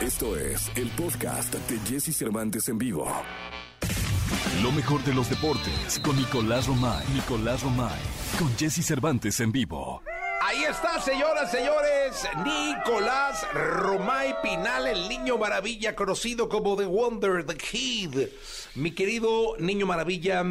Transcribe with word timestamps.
Esto 0.00 0.36
es 0.36 0.70
el 0.76 0.88
podcast 0.90 1.52
de 1.52 1.78
Jesse 1.80 2.16
Cervantes 2.16 2.68
en 2.68 2.78
vivo. 2.78 3.04
Lo 4.62 4.70
mejor 4.70 5.02
de 5.02 5.12
los 5.12 5.28
deportes 5.28 5.98
con 6.04 6.14
Nicolás 6.14 6.68
Romay. 6.68 7.04
Nicolás 7.12 7.64
Romay. 7.64 7.98
Con 8.38 8.56
Jesse 8.56 8.86
Cervantes 8.86 9.40
en 9.40 9.50
vivo. 9.50 10.00
Ahí 10.40 10.62
está, 10.62 11.00
señoras, 11.00 11.50
señores, 11.50 12.28
Nicolás 12.44 13.44
Romay 13.52 14.36
Pinal, 14.40 14.86
el 14.86 15.08
niño 15.08 15.36
maravilla, 15.36 15.96
conocido 15.96 16.48
como 16.48 16.76
The 16.76 16.86
Wonder, 16.86 17.44
The 17.44 17.56
Kid. 17.56 18.28
Mi 18.76 18.92
querido 18.92 19.56
niño 19.58 19.84
maravilla, 19.84 20.44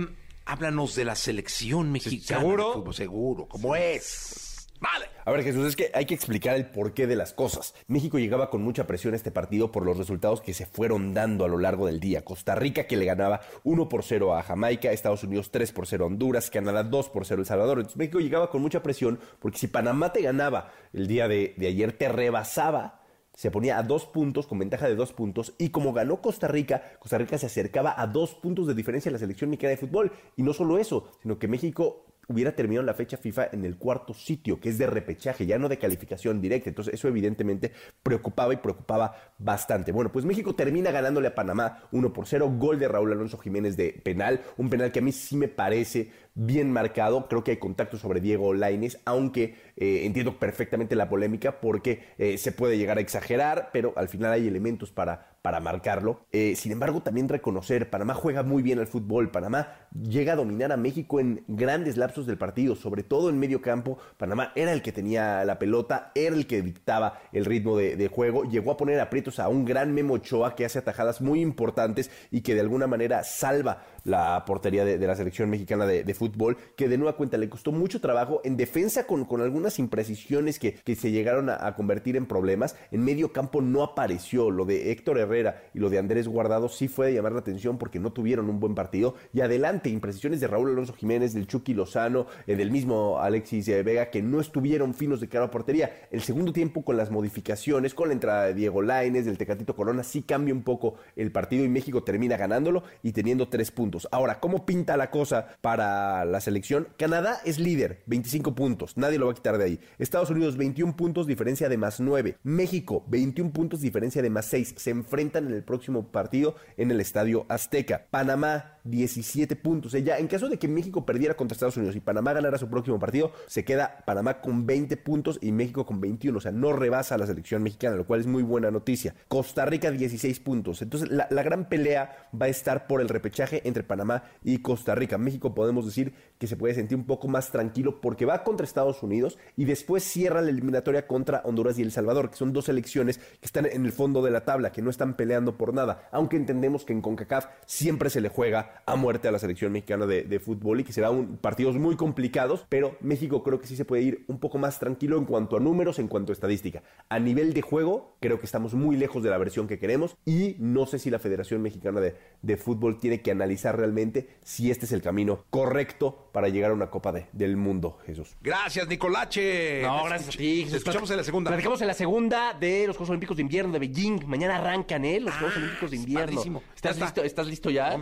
háblanos 0.43 0.93
de 0.95 1.05
la 1.05 1.15
selección 1.15 1.93
mexicana. 1.93 2.41
¿Seguro? 2.41 2.67
de 2.67 2.73
fútbol. 2.73 2.93
Seguro, 2.93 3.45
¿cómo 3.47 3.77
es? 3.77 4.46
Vale. 4.79 5.07
A 5.25 5.31
ver, 5.31 5.43
Jesús, 5.43 5.67
es 5.67 5.75
que 5.75 5.91
hay 5.93 6.05
que 6.05 6.13
explicar 6.13 6.55
el 6.55 6.67
porqué 6.67 7.07
de 7.07 7.15
las 7.15 7.33
cosas. 7.33 7.73
México 7.87 8.19
llegaba 8.19 8.49
con 8.49 8.61
mucha 8.61 8.87
presión 8.87 9.13
este 9.13 9.31
partido 9.31 9.71
por 9.71 9.85
los 9.85 9.97
resultados 9.97 10.39
que 10.39 10.53
se 10.53 10.65
fueron 10.65 11.13
dando 11.13 11.45
a 11.45 11.47
lo 11.47 11.57
largo 11.57 11.87
del 11.87 11.99
día. 11.99 12.23
Costa 12.23 12.55
Rica 12.55 12.85
que 12.85 12.95
le 12.95 13.05
ganaba 13.05 13.41
1 13.63 13.89
por 13.89 14.03
0 14.03 14.35
a 14.35 14.43
Jamaica, 14.43 14.91
Estados 14.91 15.23
Unidos 15.23 15.51
3 15.51 15.71
por 15.71 15.87
0 15.87 16.03
a 16.03 16.07
Honduras, 16.07 16.49
Canadá 16.49 16.83
2 16.83 17.09
por 17.09 17.25
0 17.25 17.39
a 17.39 17.41
El 17.41 17.45
Salvador. 17.45 17.79
Entonces 17.79 17.97
México 17.97 18.19
llegaba 18.19 18.49
con 18.49 18.61
mucha 18.61 18.83
presión 18.83 19.19
porque 19.39 19.57
si 19.57 19.67
Panamá 19.67 20.13
te 20.13 20.21
ganaba 20.21 20.71
el 20.93 21.07
día 21.07 21.27
de, 21.27 21.55
de 21.57 21.67
ayer, 21.67 21.91
te 21.93 22.09
rebasaba 22.09 23.01
se 23.37 23.51
ponía 23.51 23.77
a 23.77 23.83
dos 23.83 24.07
puntos, 24.07 24.47
con 24.47 24.57
ventaja 24.57 24.87
de 24.87 24.95
dos 24.95 25.13
puntos, 25.13 25.53
y 25.59 25.69
como 25.69 25.93
ganó 25.93 26.23
Costa 26.23 26.47
Rica, 26.47 26.81
Costa 26.97 27.19
Rica 27.19 27.37
se 27.37 27.45
acercaba 27.45 27.93
a 27.95 28.07
dos 28.07 28.33
puntos 28.33 28.65
de 28.65 28.73
diferencia 28.73 29.09
a 29.09 29.13
la 29.13 29.19
selección 29.19 29.51
mexicana 29.51 29.69
de 29.69 29.77
fútbol. 29.77 30.11
Y 30.35 30.41
no 30.41 30.53
solo 30.53 30.79
eso, 30.79 31.11
sino 31.21 31.37
que 31.37 31.47
México 31.47 32.07
hubiera 32.27 32.53
terminado 32.55 32.85
la 32.85 32.93
fecha 32.93 33.17
FIFA 33.17 33.49
en 33.53 33.63
el 33.63 33.77
cuarto 33.77 34.13
sitio, 34.13 34.59
que 34.59 34.69
es 34.69 34.77
de 34.77 34.87
repechaje, 34.87 35.45
ya 35.45 35.57
no 35.57 35.69
de 35.69 35.77
calificación 35.77 36.41
directa. 36.41 36.69
Entonces 36.69 36.93
eso 36.93 37.07
evidentemente 37.07 37.71
preocupaba 38.03 38.53
y 38.53 38.57
preocupaba 38.57 39.15
bastante. 39.37 39.91
Bueno, 39.91 40.11
pues 40.11 40.25
México 40.25 40.53
termina 40.55 40.91
ganándole 40.91 41.29
a 41.29 41.35
Panamá 41.35 41.83
1 41.91 42.13
por 42.13 42.27
0, 42.27 42.53
gol 42.57 42.79
de 42.79 42.87
Raúl 42.87 43.11
Alonso 43.11 43.37
Jiménez 43.37 43.77
de 43.77 43.93
penal, 44.03 44.41
un 44.57 44.69
penal 44.69 44.91
que 44.91 44.99
a 44.99 45.01
mí 45.01 45.11
sí 45.11 45.37
me 45.37 45.47
parece 45.47 46.11
bien 46.35 46.71
marcado, 46.71 47.27
creo 47.27 47.43
que 47.43 47.51
hay 47.51 47.57
contacto 47.57 47.97
sobre 47.97 48.21
Diego 48.21 48.53
Laines, 48.53 48.99
aunque 49.05 49.55
eh, 49.75 50.01
entiendo 50.05 50.37
perfectamente 50.37 50.95
la 50.95 51.09
polémica 51.09 51.59
porque 51.59 52.03
eh, 52.19 52.37
se 52.37 52.51
puede 52.51 52.77
llegar 52.77 52.99
a 52.99 53.01
exagerar, 53.01 53.69
pero 53.73 53.93
al 53.95 54.07
final 54.07 54.31
hay 54.33 54.47
elementos 54.47 54.91
para, 54.91 55.36
para 55.41 55.59
marcarlo. 55.59 56.25
Eh, 56.31 56.55
sin 56.55 56.71
embargo, 56.71 57.01
también 57.01 57.29
reconocer, 57.29 57.89
Panamá 57.89 58.13
juega 58.13 58.43
muy 58.43 58.61
bien 58.61 58.79
al 58.79 58.87
fútbol, 58.87 59.31
Panamá 59.31 59.87
llega 59.93 60.33
a 60.33 60.35
dominar 60.35 60.71
a 60.71 60.77
México 60.77 61.19
en 61.19 61.43
grandes 61.47 61.97
lapsos 61.97 62.27
del 62.27 62.37
partido, 62.37 62.75
sobre 62.75 63.03
todo 63.03 63.29
en 63.29 63.39
medio 63.39 63.61
campo, 63.61 63.97
Panamá 64.17 64.51
era 64.55 64.73
el 64.73 64.81
que 64.81 64.91
tenía 64.91 65.45
la 65.45 65.59
pelota, 65.59 66.11
era 66.15 66.35
el 66.35 66.47
que 66.47 66.61
dictaba 66.61 67.19
el 67.31 67.45
ritmo 67.45 67.77
de, 67.77 68.07
juego, 68.07 68.43
llegó 68.43 68.71
a 68.71 68.77
poner 68.77 68.99
aprietos 68.99 69.39
a 69.39 69.47
un 69.47 69.65
gran 69.65 69.93
Memo 69.93 70.15
Ochoa 70.15 70.55
que 70.55 70.65
hace 70.65 70.79
atajadas 70.79 71.21
muy 71.21 71.41
importantes 71.41 72.11
y 72.31 72.41
que 72.41 72.53
de 72.53 72.61
alguna 72.61 72.87
manera 72.87 73.23
salva 73.23 73.83
la 74.03 74.43
portería 74.45 74.85
de, 74.85 74.97
la 75.05 75.15
selección 75.15 75.49
mexicana 75.49 75.85
de, 75.85 76.13
fútbol, 76.13 76.57
que 76.75 76.87
de 76.87 76.97
nueva 76.97 77.15
cuenta 77.15 77.37
le 77.37 77.49
costó 77.49 77.71
mucho 77.71 78.01
trabajo 78.01 78.41
en 78.43 78.57
defensa 78.57 79.05
con, 79.05 79.27
algunas 79.41 79.79
imprecisiones 79.79 80.59
que, 80.59 80.73
que 80.73 80.95
se 80.95 81.11
llegaron 81.11 81.49
a, 81.49 81.65
a, 81.65 81.75
convertir 81.75 82.15
en 82.15 82.25
problemas. 82.25 82.75
En 82.91 83.03
medio 83.03 83.31
campo 83.31 83.61
no 83.61 83.83
apareció. 83.83 84.49
Lo 84.49 84.65
de 84.65 84.91
Héctor 84.91 85.19
Herrera 85.19 85.36
y 85.73 85.79
lo 85.79 85.89
de 85.89 85.99
Andrés 85.99 86.27
Guardado 86.27 86.69
sí 86.69 86.87
fue 86.87 87.07
de 87.07 87.13
llamar 87.13 87.33
la 87.33 87.39
atención 87.39 87.77
porque 87.77 87.99
no 87.99 88.11
tuvieron 88.11 88.49
un 88.49 88.59
buen 88.59 88.75
partido. 88.75 89.15
Y 89.33 89.41
adelante, 89.41 89.89
imprecisiones 89.89 90.39
de 90.39 90.47
Raúl 90.47 90.71
Alonso 90.71 90.93
Jiménez, 90.93 91.33
del 91.33 91.47
Chucky 91.47 91.73
Lozano, 91.73 92.27
eh, 92.45 92.55
del 92.55 92.71
mismo 92.71 93.19
Alexis 93.19 93.67
eh, 93.67 93.83
Vega, 93.83 94.09
que 94.09 94.21
no 94.21 94.39
estuvieron 94.39 94.93
finos 94.93 95.19
de 95.21 95.27
cara 95.27 95.45
a 95.45 95.51
portería. 95.51 96.07
El 96.11 96.21
segundo 96.21 96.53
tiempo 96.53 96.83
con 96.83 96.97
las 96.97 97.11
modificaciones, 97.11 97.93
con 97.93 98.09
la 98.09 98.13
entrada 98.13 98.45
de 98.45 98.53
Diego 98.53 98.81
Laines, 98.81 99.25
del 99.25 99.37
Tecatito 99.37 99.75
Corona, 99.75 100.03
sí 100.03 100.23
cambia 100.23 100.53
un 100.53 100.63
poco 100.63 100.95
el 101.15 101.31
partido 101.31 101.63
y 101.63 101.69
México 101.69 102.03
termina 102.03 102.37
ganándolo 102.37 102.83
y 103.03 103.11
teniendo 103.11 103.49
tres 103.49 103.71
puntos. 103.71 104.07
Ahora, 104.11 104.39
¿cómo 104.39 104.65
pinta 104.65 104.97
la 104.97 105.09
cosa 105.09 105.47
para 105.61 106.25
la 106.25 106.41
selección? 106.41 106.87
Canadá 106.97 107.39
es 107.45 107.59
líder, 107.59 108.03
25 108.07 108.55
puntos, 108.55 108.97
nadie 108.97 109.19
lo 109.19 109.27
va 109.27 109.31
a 109.31 109.35
quitar 109.35 109.57
de 109.57 109.65
ahí. 109.65 109.79
Estados 109.97 110.29
Unidos, 110.29 110.57
21 110.57 110.95
puntos, 110.95 111.27
diferencia 111.27 111.69
de 111.69 111.77
más 111.77 111.99
9. 111.99 112.37
México, 112.43 113.05
21 113.07 113.51
puntos, 113.51 113.81
diferencia 113.81 114.21
de 114.21 114.29
más 114.29 114.45
6. 114.47 114.75
Se 114.77 114.91
en 115.19 115.47
el 115.51 115.63
próximo 115.63 116.11
partido 116.11 116.55
en 116.77 116.91
el 116.91 117.01
Estadio 117.01 117.45
Azteca. 117.49 118.05
Panamá, 118.09 118.76
17 118.89 119.55
puntos. 119.55 119.91
Ya 119.91 120.17
en 120.17 120.27
caso 120.27 120.49
de 120.49 120.57
que 120.57 120.67
México 120.67 121.05
perdiera 121.05 121.35
contra 121.35 121.53
Estados 121.53 121.77
Unidos 121.77 121.95
y 121.95 121.99
Panamá 121.99 122.33
ganara 122.33 122.57
su 122.57 122.69
próximo 122.69 122.99
partido, 122.99 123.31
se 123.47 123.63
queda 123.63 124.03
Panamá 124.05 124.41
con 124.41 124.65
20 124.65 124.97
puntos 124.97 125.39
y 125.41 125.51
México 125.51 125.85
con 125.85 125.99
21. 126.01 126.37
O 126.37 126.41
sea, 126.41 126.51
no 126.51 126.73
rebasa 126.73 127.15
a 127.15 127.17
la 127.17 127.27
selección 127.27 127.63
mexicana, 127.63 127.95
lo 127.95 128.05
cual 128.05 128.21
es 128.21 128.27
muy 128.27 128.43
buena 128.43 128.71
noticia. 128.71 129.15
Costa 129.27 129.65
Rica, 129.65 129.91
16 129.91 130.39
puntos. 130.39 130.81
Entonces, 130.81 131.09
la, 131.09 131.27
la 131.29 131.43
gran 131.43 131.69
pelea 131.69 132.29
va 132.39 132.47
a 132.47 132.49
estar 132.49 132.87
por 132.87 133.01
el 133.01 133.09
repechaje 133.09 133.61
entre 133.67 133.83
Panamá 133.83 134.23
y 134.43 134.59
Costa 134.59 134.95
Rica. 134.95 135.17
México 135.17 135.53
podemos 135.53 135.85
decir 135.85 136.13
que 136.37 136.47
se 136.47 136.55
puede 136.55 136.73
sentir 136.73 136.97
un 136.97 137.05
poco 137.05 137.27
más 137.27 137.51
tranquilo 137.51 138.01
porque 138.01 138.25
va 138.25 138.43
contra 138.43 138.65
Estados 138.65 139.03
Unidos 139.03 139.37
y 139.55 139.65
después 139.65 140.03
cierra 140.03 140.41
la 140.41 140.49
eliminatoria 140.49 141.07
contra 141.07 141.41
Honduras 141.43 141.79
y 141.79 141.81
El 141.81 141.91
Salvador, 141.91 142.29
que 142.29 142.37
son 142.37 142.53
dos 142.53 142.65
selecciones 142.65 143.17
que 143.17 143.45
están 143.45 143.65
en 143.65 143.85
el 143.85 143.91
fondo 143.91 144.21
de 144.21 144.31
la 144.31 144.45
tabla, 144.45 144.71
que 144.71 144.81
no 144.81 144.89
están 144.89 145.15
peleando 145.15 145.57
por 145.57 145.73
nada, 145.73 146.07
aunque 146.11 146.37
entendemos 146.37 146.85
que 146.85 146.93
en 146.93 147.01
CONCACAF 147.01 147.47
siempre 147.65 148.09
se 148.09 148.21
le 148.21 148.29
juega 148.29 148.76
a 148.85 148.95
muerte 148.95 149.27
a 149.27 149.31
la 149.31 149.39
selección 149.39 149.71
mexicana 149.71 150.05
de, 150.05 150.23
de 150.23 150.39
fútbol 150.39 150.79
y 150.79 150.83
que 150.83 150.93
será 150.93 151.09
un, 151.09 151.37
partidos 151.37 151.75
muy 151.75 151.95
complicados, 151.95 152.65
pero 152.69 152.97
México 153.01 153.43
creo 153.43 153.59
que 153.59 153.67
sí 153.67 153.75
se 153.75 153.85
puede 153.85 154.03
ir 154.03 154.25
un 154.27 154.39
poco 154.39 154.57
más 154.57 154.79
tranquilo 154.79 155.17
en 155.17 155.25
cuanto 155.25 155.57
a 155.57 155.59
números, 155.59 155.99
en 155.99 156.07
cuanto 156.07 156.31
a 156.31 156.33
estadística. 156.33 156.83
A 157.09 157.19
nivel 157.19 157.53
de 157.53 157.61
juego, 157.61 158.15
creo 158.19 158.39
que 158.39 158.45
estamos 158.45 158.73
muy 158.73 158.95
lejos 158.95 159.23
de 159.23 159.29
la 159.29 159.37
versión 159.37 159.67
que 159.67 159.79
queremos 159.79 160.15
y 160.25 160.55
no 160.59 160.85
sé 160.85 160.99
si 160.99 161.09
la 161.09 161.19
Federación 161.19 161.61
Mexicana 161.61 161.99
de, 161.99 162.15
de 162.41 162.57
Fútbol 162.57 162.99
tiene 162.99 163.21
que 163.21 163.31
analizar 163.31 163.77
realmente 163.77 164.29
si 164.43 164.71
este 164.71 164.85
es 164.85 164.91
el 164.91 165.01
camino 165.01 165.45
correcto 165.49 166.29
para 166.31 166.49
llegar 166.49 166.71
a 166.71 166.73
una 166.73 166.89
Copa 166.89 167.11
de, 167.11 167.27
del 167.33 167.57
Mundo, 167.57 167.97
Jesús. 168.05 168.35
Gracias, 168.41 168.87
Nicolache. 168.87 169.81
No, 169.81 170.03
gracias 170.05 170.35
a 170.35 170.37
ti. 170.37 170.67
Te 170.69 170.77
escuchamos 170.77 171.09
en 171.11 171.17
la 171.17 171.23
segunda. 171.23 171.49
Platicamos 171.51 171.81
en 171.81 171.87
la 171.87 171.93
segunda 171.93 172.53
de 172.53 172.87
los 172.87 172.95
Juegos 172.95 173.09
Olímpicos 173.09 173.37
de 173.37 173.41
Invierno 173.43 173.73
de 173.73 173.79
Beijing. 173.79 174.25
Mañana 174.27 174.57
arrancan, 174.57 175.03
¿eh? 175.05 175.19
Los 175.19 175.33
Juegos 175.35 175.55
Ah, 175.55 175.59
Olímpicos 175.59 175.91
de 175.91 175.97
Invierno. 175.97 176.61
¿Estás 176.75 176.99
listo? 176.99 177.23
¿Estás 177.23 177.47
listo 177.47 177.69
ya? 177.69 177.97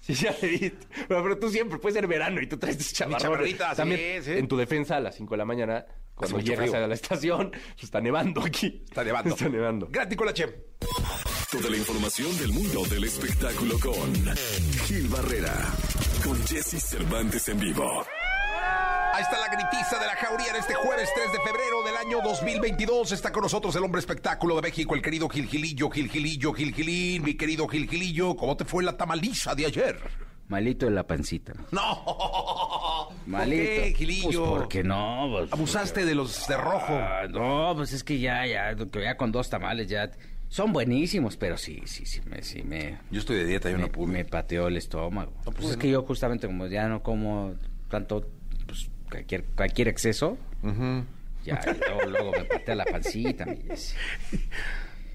Sí, 0.00 0.14
ya 0.22 0.32
te 0.32 0.46
vi. 0.48 0.72
Pero, 1.08 1.22
pero 1.22 1.38
tú 1.38 1.50
siempre 1.50 1.78
puede 1.78 1.94
ser 1.94 2.06
verano 2.06 2.40
y 2.40 2.46
tú 2.46 2.58
traes 2.58 2.78
tus 2.78 2.92
chamarrones. 2.92 3.22
chamarrita, 3.22 3.70
sí, 3.70 3.76
También, 3.76 4.22
sí. 4.22 4.32
en 4.32 4.48
tu 4.48 4.56
defensa, 4.56 4.96
a 4.96 5.00
las 5.00 5.16
5 5.16 5.34
de 5.34 5.38
la 5.38 5.44
mañana, 5.44 5.86
cuando 6.14 6.40
llegas 6.40 6.70
frío. 6.70 6.84
a 6.84 6.86
la 6.86 6.94
estación, 6.94 7.50
pues, 7.50 7.84
está 7.84 8.00
nevando 8.00 8.42
aquí. 8.42 8.82
Está 8.84 9.04
nevando. 9.04 9.30
Está 9.30 9.48
nevando. 9.48 9.88
Gracias, 9.90 10.10
Nicolache. 10.10 10.46
Toda 11.50 11.70
la 11.70 11.76
información 11.76 12.36
del 12.38 12.52
mundo 12.52 12.84
del 12.86 13.04
espectáculo 13.04 13.78
con 13.78 14.14
Gil 14.86 15.08
Barrera. 15.08 15.54
Con 16.24 16.36
Jesse 16.46 16.82
Cervantes 16.82 17.48
en 17.48 17.58
vivo. 17.60 18.04
Ahí 19.18 19.24
está 19.24 19.36
la 19.40 19.48
gritiza 19.48 19.98
de 19.98 20.06
la 20.06 20.14
jauría 20.14 20.50
en 20.50 20.56
este 20.56 20.74
jueves 20.74 21.10
3 21.12 21.32
de 21.32 21.38
febrero 21.40 21.82
del 21.84 21.96
año 21.96 22.20
2022. 22.22 23.10
Está 23.10 23.32
con 23.32 23.42
nosotros 23.42 23.74
el 23.74 23.82
hombre 23.82 23.98
espectáculo 23.98 24.54
de 24.54 24.62
México, 24.62 24.94
el 24.94 25.02
querido 25.02 25.28
Gil 25.28 25.48
Gilillo, 25.48 25.90
Gil 25.90 26.08
Gilillo, 26.08 26.52
Gil 26.52 26.72
Gilín, 26.72 27.24
mi 27.24 27.34
querido 27.34 27.66
Gil 27.66 27.90
Gilillo. 27.90 28.36
¿Cómo 28.36 28.56
te 28.56 28.64
fue 28.64 28.84
la 28.84 28.96
tamaliza 28.96 29.56
de 29.56 29.66
ayer? 29.66 29.98
Malito 30.46 30.86
de 30.86 30.92
la 30.92 31.04
pancita. 31.04 31.52
No. 31.72 33.08
Malito. 33.26 33.64
¿Por 33.64 33.82
qué, 33.82 33.94
Gilillo? 33.96 34.44
Pues 34.50 34.60
porque 34.60 34.84
no. 34.84 35.28
Pues, 35.32 35.52
Abusaste 35.52 36.04
de 36.04 36.14
los 36.14 36.46
de 36.46 36.56
rojo. 36.56 36.92
Ah, 36.94 37.22
no, 37.28 37.72
pues 37.74 37.92
es 37.92 38.04
que 38.04 38.20
ya, 38.20 38.46
ya, 38.46 38.76
ya 38.76 39.16
con 39.16 39.32
dos 39.32 39.50
tamales 39.50 39.88
ya. 39.88 40.12
Son 40.46 40.72
buenísimos, 40.72 41.36
pero 41.36 41.56
sí, 41.56 41.82
sí, 41.86 42.06
sí, 42.06 42.20
me, 42.24 42.40
sí 42.42 42.62
me, 42.62 42.98
Yo 43.10 43.18
estoy 43.18 43.38
de 43.38 43.46
dieta, 43.46 43.68
yo 43.68 43.78
me, 43.78 43.82
no 43.82 43.90
pude. 43.90 44.12
me 44.12 44.24
pateó 44.24 44.68
el 44.68 44.76
estómago. 44.76 45.32
No 45.38 45.42
pues 45.42 45.56
pude, 45.56 45.70
es 45.70 45.76
¿no? 45.76 45.82
que 45.82 45.90
yo 45.90 46.02
justamente 46.04 46.46
como 46.46 46.68
ya 46.68 46.86
no 46.86 47.02
como 47.02 47.54
tanto, 47.90 48.20
pues 48.20 48.37
cualquier, 49.10 49.44
cualquier 49.56 49.88
exceso, 49.88 50.38
ya 51.44 51.60
luego, 51.88 52.10
luego 52.10 52.32
me 52.32 52.44
patea 52.44 52.74
la 52.74 52.84
pancita. 52.84 53.46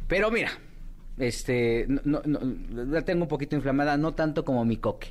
Pero 0.07 0.31
mira, 0.31 0.51
este, 1.17 1.85
no, 1.87 2.01
no, 2.05 2.21
no, 2.39 2.83
la 2.85 3.01
tengo 3.03 3.23
un 3.23 3.27
poquito 3.29 3.55
inflamada, 3.55 3.97
no 3.97 4.13
tanto 4.13 4.43
como 4.45 4.63
mi 4.65 4.77
coque. 4.77 5.09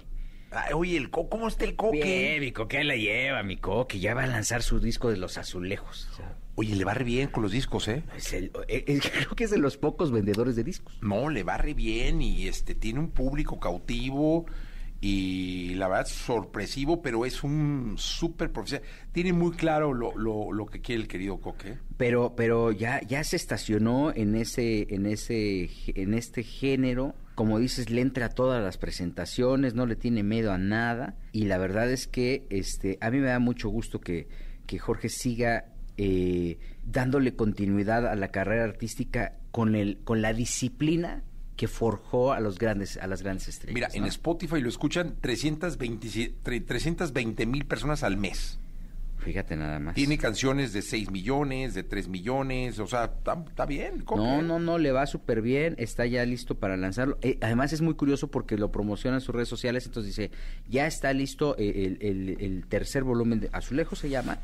Ay, 0.51 0.73
oye, 0.75 0.97
el 0.99 1.11
co 1.11 1.29
¿cómo 1.31 1.49
está 1.49 1.65
el 1.65 1.77
coque? 1.77 2.03
Bien, 2.03 2.41
mi 2.41 2.53
coque 2.53 2.85
le 2.85 3.01
lleva, 3.01 3.43
mi 3.43 3.57
coque. 3.57 3.99
Ya 4.01 4.13
va 4.15 4.25
a 4.25 4.27
lanzar 4.27 4.63
su 4.63 4.81
disco 4.81 5.11
de 5.11 5.17
los 5.17 5.39
azulejos. 5.39 6.09
O 6.13 6.17
sea, 6.17 6.37
Oye, 6.55 6.77
le 6.77 6.85
va 6.85 6.93
re 6.93 7.05
bien 7.05 7.29
con 7.29 7.43
los 7.43 7.51
discos, 7.53 7.89
¿eh? 7.89 8.03
es 8.15 8.35
el- 8.35 8.53
eh, 8.69 8.85
creo 9.01 9.31
que 9.35 9.45
es 9.45 9.51
de 9.51 9.57
los 9.57 9.79
pocos 9.79 10.13
vendedores 10.13 10.55
de 10.55 10.63
discos. 10.65 10.99
No, 11.01 11.31
le 11.31 11.43
va 11.43 11.57
re 11.57 11.73
bien 11.73 12.21
y 12.21 12.47
este 12.47 12.75
tiene 12.75 13.01
un 13.01 13.09
público 13.11 13.59
cautivo 13.59 14.45
y 15.05 15.75
la 15.75 15.89
verdad 15.89 16.07
sorpresivo, 16.07 17.03
pero 17.03 17.27
es 17.27 17.43
un 17.43 17.95
súper 17.99 18.53
profesional. 18.53 18.89
Tiene 19.11 19.33
muy 19.33 19.51
claro 19.51 19.93
lo, 19.93 20.17
lo, 20.17 20.53
lo 20.53 20.67
que 20.67 20.81
quiere 20.81 21.03
el 21.03 21.09
querido 21.09 21.41
Coque. 21.41 21.77
Pero, 21.97 22.37
pero 22.37 22.71
ya, 22.71 23.01
ya 23.03 23.25
se 23.25 23.35
estacionó 23.35 24.15
en 24.15 24.37
ese, 24.37 24.95
en 24.95 25.07
ese, 25.07 25.69
en 25.89 26.15
este 26.15 26.45
género. 26.45 27.17
Como 27.35 27.59
dices, 27.59 27.91
le 27.91 28.01
entra 28.01 28.27
a 28.27 28.29
todas 28.29 28.63
las 28.63 28.79
presentaciones, 28.79 29.75
no 29.75 29.87
le 29.87 29.97
tiene 29.97 30.23
miedo 30.23 30.53
a 30.53 30.59
nada. 30.59 31.17
Y 31.33 31.47
la 31.47 31.59
verdad 31.59 31.91
es 31.91 32.07
que 32.07 32.47
este, 32.49 32.99
a 33.01 33.11
mí 33.11 33.19
me 33.19 33.27
da 33.27 33.41
mucho 33.41 33.71
gusto 33.71 34.01
que, 34.01 34.29
que 34.67 34.79
Jorge 34.79 35.09
siga 35.09 35.65
eh, 35.97 36.61
dándole 36.85 37.35
continuidad 37.35 38.07
a 38.07 38.15
la 38.15 38.29
carrera 38.29 38.63
artística 38.63 39.35
con, 39.51 39.75
el, 39.75 39.99
con 40.05 40.23
la 40.23 40.33
disciplina 40.33 41.25
que 41.57 41.69
forjó 41.69 42.33
a 42.33 42.41
los 42.41 42.59
grandes 42.59 42.97
a 42.97 43.07
las 43.07 43.23
grandes 43.23 43.47
estrellas. 43.49 43.75
Mira, 43.75 43.89
en. 43.93 44.05
Spotify 44.07 44.61
lo 44.61 44.69
escuchan 44.69 45.15
320 45.21 47.47
mil 47.47 47.65
personas 47.65 48.03
al 48.03 48.17
mes. 48.17 48.59
Fíjate 49.19 49.55
nada 49.55 49.79
más. 49.79 49.95
Tiene 49.95 50.19
canciones 50.19 50.73
de 50.73 50.83
6 50.83 51.13
millones, 51.13 51.75
de 51.75 51.85
3 51.85 52.09
millones, 52.09 52.81
o 52.81 52.89
sea, 52.89 53.13
está 53.49 53.67
bien. 53.67 54.01
Coque. 54.01 54.21
No, 54.21 54.43
no, 54.43 54.59
no, 54.59 54.79
le 54.79 54.91
va 54.91 55.07
súper 55.07 55.43
bien, 55.43 55.77
está 55.79 56.07
ya 56.07 56.25
listo 56.25 56.57
para 56.57 56.77
lanzarlo. 56.77 57.19
Eh, 57.23 57.39
además 57.41 57.73
es 57.73 57.83
muy 57.83 57.95
curioso 57.95 58.33
porque 58.33 58.59
lo 58.59 58.73
promociona 58.73 59.19
en 59.19 59.21
sus 59.21 59.33
redes 59.33 59.49
sociales, 59.49 59.87
entonces 59.87 60.17
dice, 60.17 60.33
ya 60.69 60.89
está 60.89 61.13
listo 61.13 61.55
eh, 61.57 61.97
el, 62.01 62.05
el- 62.05 62.37
el 62.41 62.67
tercer 62.67 63.05
volumen 63.05 63.39
de 63.39 63.49
Azulejo 63.53 63.95
se 63.95 64.09
llama, 64.11 64.39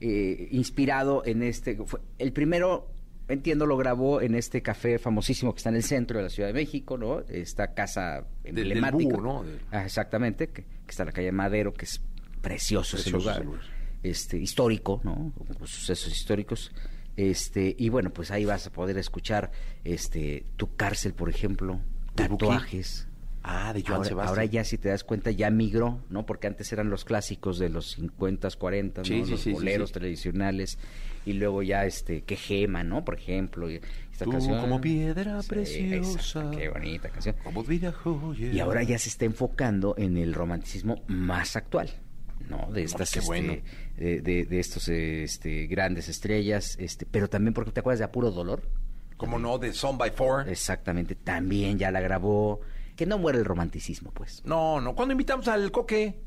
eh, 0.00 0.48
inspirado 0.52 1.22
en 1.26 1.42
este, 1.42 1.76
fue- 1.84 2.00
el 2.18 2.32
primero, 2.32 2.88
entiendo, 3.28 3.66
lo 3.66 3.76
grabó 3.76 4.20
en 4.20 4.34
este 4.34 4.62
café 4.62 4.98
famosísimo 4.98 5.52
que 5.54 5.58
está 5.58 5.70
en 5.70 5.76
el 5.76 5.82
centro 5.82 6.18
de 6.18 6.24
la 6.24 6.30
Ciudad 6.30 6.48
de 6.48 6.54
México, 6.54 6.96
¿no? 6.98 7.20
Esta 7.28 7.74
casa 7.74 8.24
Del- 8.42 8.54
del 8.54 8.72
emblemática. 8.72 9.16
búho, 9.16 9.20
¿no? 9.22 9.44
Del- 9.44 9.60
Ah, 9.70 9.84
exactamente, 9.84 10.48
que, 10.48 10.62
que 10.62 10.68
está 10.90 11.02
en 11.04 11.06
la 11.08 11.12
calle 11.12 11.32
Madero, 11.32 11.72
que 11.74 11.84
es 11.86 12.00
precioso, 12.42 12.96
ese 12.96 13.10
lugar. 13.10 13.36
ese 13.36 13.44
lugar. 13.44 13.60
Este, 14.02 14.36
histórico, 14.38 15.00
¿no? 15.04 15.32
Con 15.58 15.66
Sucesos 15.66 16.12
históricos. 16.12 16.72
Este, 17.16 17.74
y 17.78 17.88
bueno, 17.88 18.10
pues 18.12 18.30
ahí 18.30 18.44
vas 18.44 18.66
a 18.66 18.70
poder 18.72 18.98
escuchar 18.98 19.50
este 19.84 20.44
tu 20.56 20.74
cárcel, 20.76 21.14
por 21.14 21.30
ejemplo, 21.30 21.80
tatuajes. 22.14 23.08
Ah, 23.46 23.72
de 23.74 23.82
Joan 23.82 23.96
Ahora, 23.96 24.08
Sebastián. 24.08 24.28
ahora 24.28 24.44
ya 24.46 24.64
si 24.64 24.78
te 24.78 24.88
das 24.88 25.04
cuenta 25.04 25.30
ya 25.30 25.50
migró, 25.50 26.00
¿no? 26.08 26.24
Porque 26.24 26.46
antes 26.46 26.72
eran 26.72 26.88
los 26.88 27.04
clásicos 27.04 27.58
de 27.58 27.68
los 27.68 27.92
50, 27.92 28.48
40, 28.58 29.02
¿no? 29.02 29.04
Sí, 29.04 29.22
sí, 29.24 29.30
los 29.30 29.40
sí, 29.40 29.50
sí, 29.50 29.52
boleros 29.52 29.90
sí. 29.90 29.94
tradicionales 29.94 30.78
y 31.26 31.34
luego 31.34 31.62
ya 31.62 31.84
este 31.86 32.22
que 32.22 32.36
gema, 32.36 32.84
¿no? 32.84 33.04
Por 33.04 33.14
ejemplo, 33.18 33.68
esta 33.68 34.24
Tú 34.24 34.30
canción 34.30 34.60
como 34.60 34.80
piedra 34.80 35.40
Sí, 35.42 35.48
preciosa. 35.48 36.40
exacto, 36.40 36.58
qué 36.58 36.68
bonita 36.68 37.08
canción. 37.08 37.36
Como 37.42 37.62
vida 37.64 37.92
joya. 37.92 38.52
Y 38.52 38.60
ahora 38.60 38.82
ya 38.82 38.98
se 38.98 39.08
está 39.08 39.24
enfocando 39.24 39.94
en 39.98 40.16
el 40.16 40.34
romanticismo 40.34 41.02
más 41.08 41.56
actual, 41.56 41.90
¿no? 42.48 42.70
De 42.72 42.82
estas, 42.82 43.10
qué 43.10 43.18
este, 43.20 43.26
bueno. 43.26 43.56
de, 43.96 44.20
de- 44.20 44.44
de 44.44 44.60
estos 44.60 44.88
este, 44.88 45.66
grandes 45.66 46.08
estrellas, 46.08 46.76
este, 46.78 47.06
pero 47.10 47.28
también 47.28 47.54
porque 47.54 47.70
te 47.72 47.80
acuerdas 47.80 47.98
de 48.00 48.04
Apuro 48.04 48.30
Dolor, 48.30 48.62
Como 49.16 49.38
no, 49.38 49.58
de 49.58 49.72
Son 49.72 49.96
by 49.96 50.10
Four. 50.10 50.48
exactamente, 50.48 51.14
también 51.14 51.78
ya 51.78 51.90
la 51.90 52.00
grabó, 52.00 52.60
que 52.96 53.06
no 53.06 53.18
muere 53.18 53.38
el 53.38 53.44
romanticismo, 53.44 54.12
pues. 54.12 54.42
No, 54.44 54.80
no. 54.80 54.94
¿Cuándo 54.94 55.12
invitamos 55.12 55.48
al 55.48 55.70
Coque? 55.72 56.20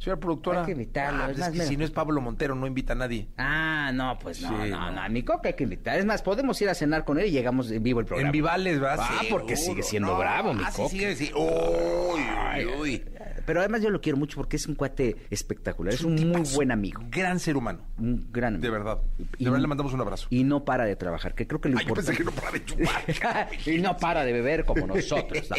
Señora 0.00 0.18
productora. 0.18 0.60
Hay 0.60 0.66
que 0.66 0.72
invitarlo, 0.72 1.24
Ah, 1.24 1.30
es 1.30 1.36
más, 1.38 1.50
que 1.50 1.60
si 1.60 1.76
no 1.76 1.84
es 1.84 1.90
Pablo 1.90 2.22
Montero, 2.22 2.54
no 2.54 2.66
invita 2.66 2.94
a 2.94 2.96
nadie. 2.96 3.28
Ah, 3.36 3.90
no, 3.92 4.18
pues 4.18 4.40
no, 4.40 4.48
Sí, 4.48 4.70
no, 4.70 4.90
no. 4.92 5.00
a 5.02 5.08
mi 5.10 5.22
coca 5.22 5.48
hay 5.50 5.54
que 5.54 5.64
invitar. 5.64 5.98
Es 5.98 6.06
más, 6.06 6.22
podemos 6.22 6.58
ir 6.62 6.70
a 6.70 6.74
cenar 6.74 7.04
con 7.04 7.18
él 7.18 7.26
y 7.26 7.30
llegamos 7.32 7.70
en 7.70 7.82
vivo 7.82 8.00
el 8.00 8.06
programa. 8.06 8.28
En 8.28 8.32
Vivales, 8.32 8.80
¿verdad? 8.80 8.96
Ah, 8.98 9.20
porque 9.28 9.56
sigue 9.58 9.82
siendo 9.82 10.16
bravo, 10.16 10.54
mi 10.54 10.62
ah, 10.64 10.70
sí, 10.70 10.76
Coque. 10.82 10.88
sigue, 10.90 11.16
sí. 11.16 11.30
Uy, 11.34 12.20
uy, 12.56 12.66
uy. 12.80 13.04
Pero 13.46 13.60
además 13.60 13.82
yo 13.82 13.90
lo 13.90 14.00
quiero 14.00 14.18
mucho 14.18 14.36
porque 14.36 14.56
es 14.56 14.66
un 14.66 14.74
cuate 14.74 15.16
espectacular, 15.30 15.94
es 15.94 16.02
un, 16.04 16.14
muy 16.28 16.42
buen 16.54 16.70
amigo, 16.70 17.02
Gran 17.10 17.38
ser 17.40 17.56
humano. 17.56 17.80
un 17.98 18.28
gran 18.32 18.54
amigo. 18.54 18.62
De 18.62 18.70
verdad. 18.78 18.98
De 19.18 19.24
Y- 19.38 19.44
verdad 19.44 19.58
le 19.60 19.66
mandamos 19.66 19.92
un 19.92 20.00
abrazo. 20.00 20.26
Y 20.30 20.44
no 20.44 20.64
para 20.64 20.84
de 20.84 20.96
trabajar, 20.96 21.34
que 21.34 21.46
creo 21.46 21.60
que 21.60 21.68
lo 21.68 21.78
Ay, 21.78 21.86
yo 21.86 21.94
pensé 21.94 22.12
importante... 22.12 22.18
que 22.18 22.24
no 22.24 22.42
para 22.42 22.52
de 22.52 23.14
chupar. 23.24 23.48
y 23.66 23.78
no 23.80 23.96
para 23.96 24.24
de 24.24 24.32
beber 24.32 24.64
como 24.64 24.86
nosotros. 24.86 25.48
No, 25.50 25.56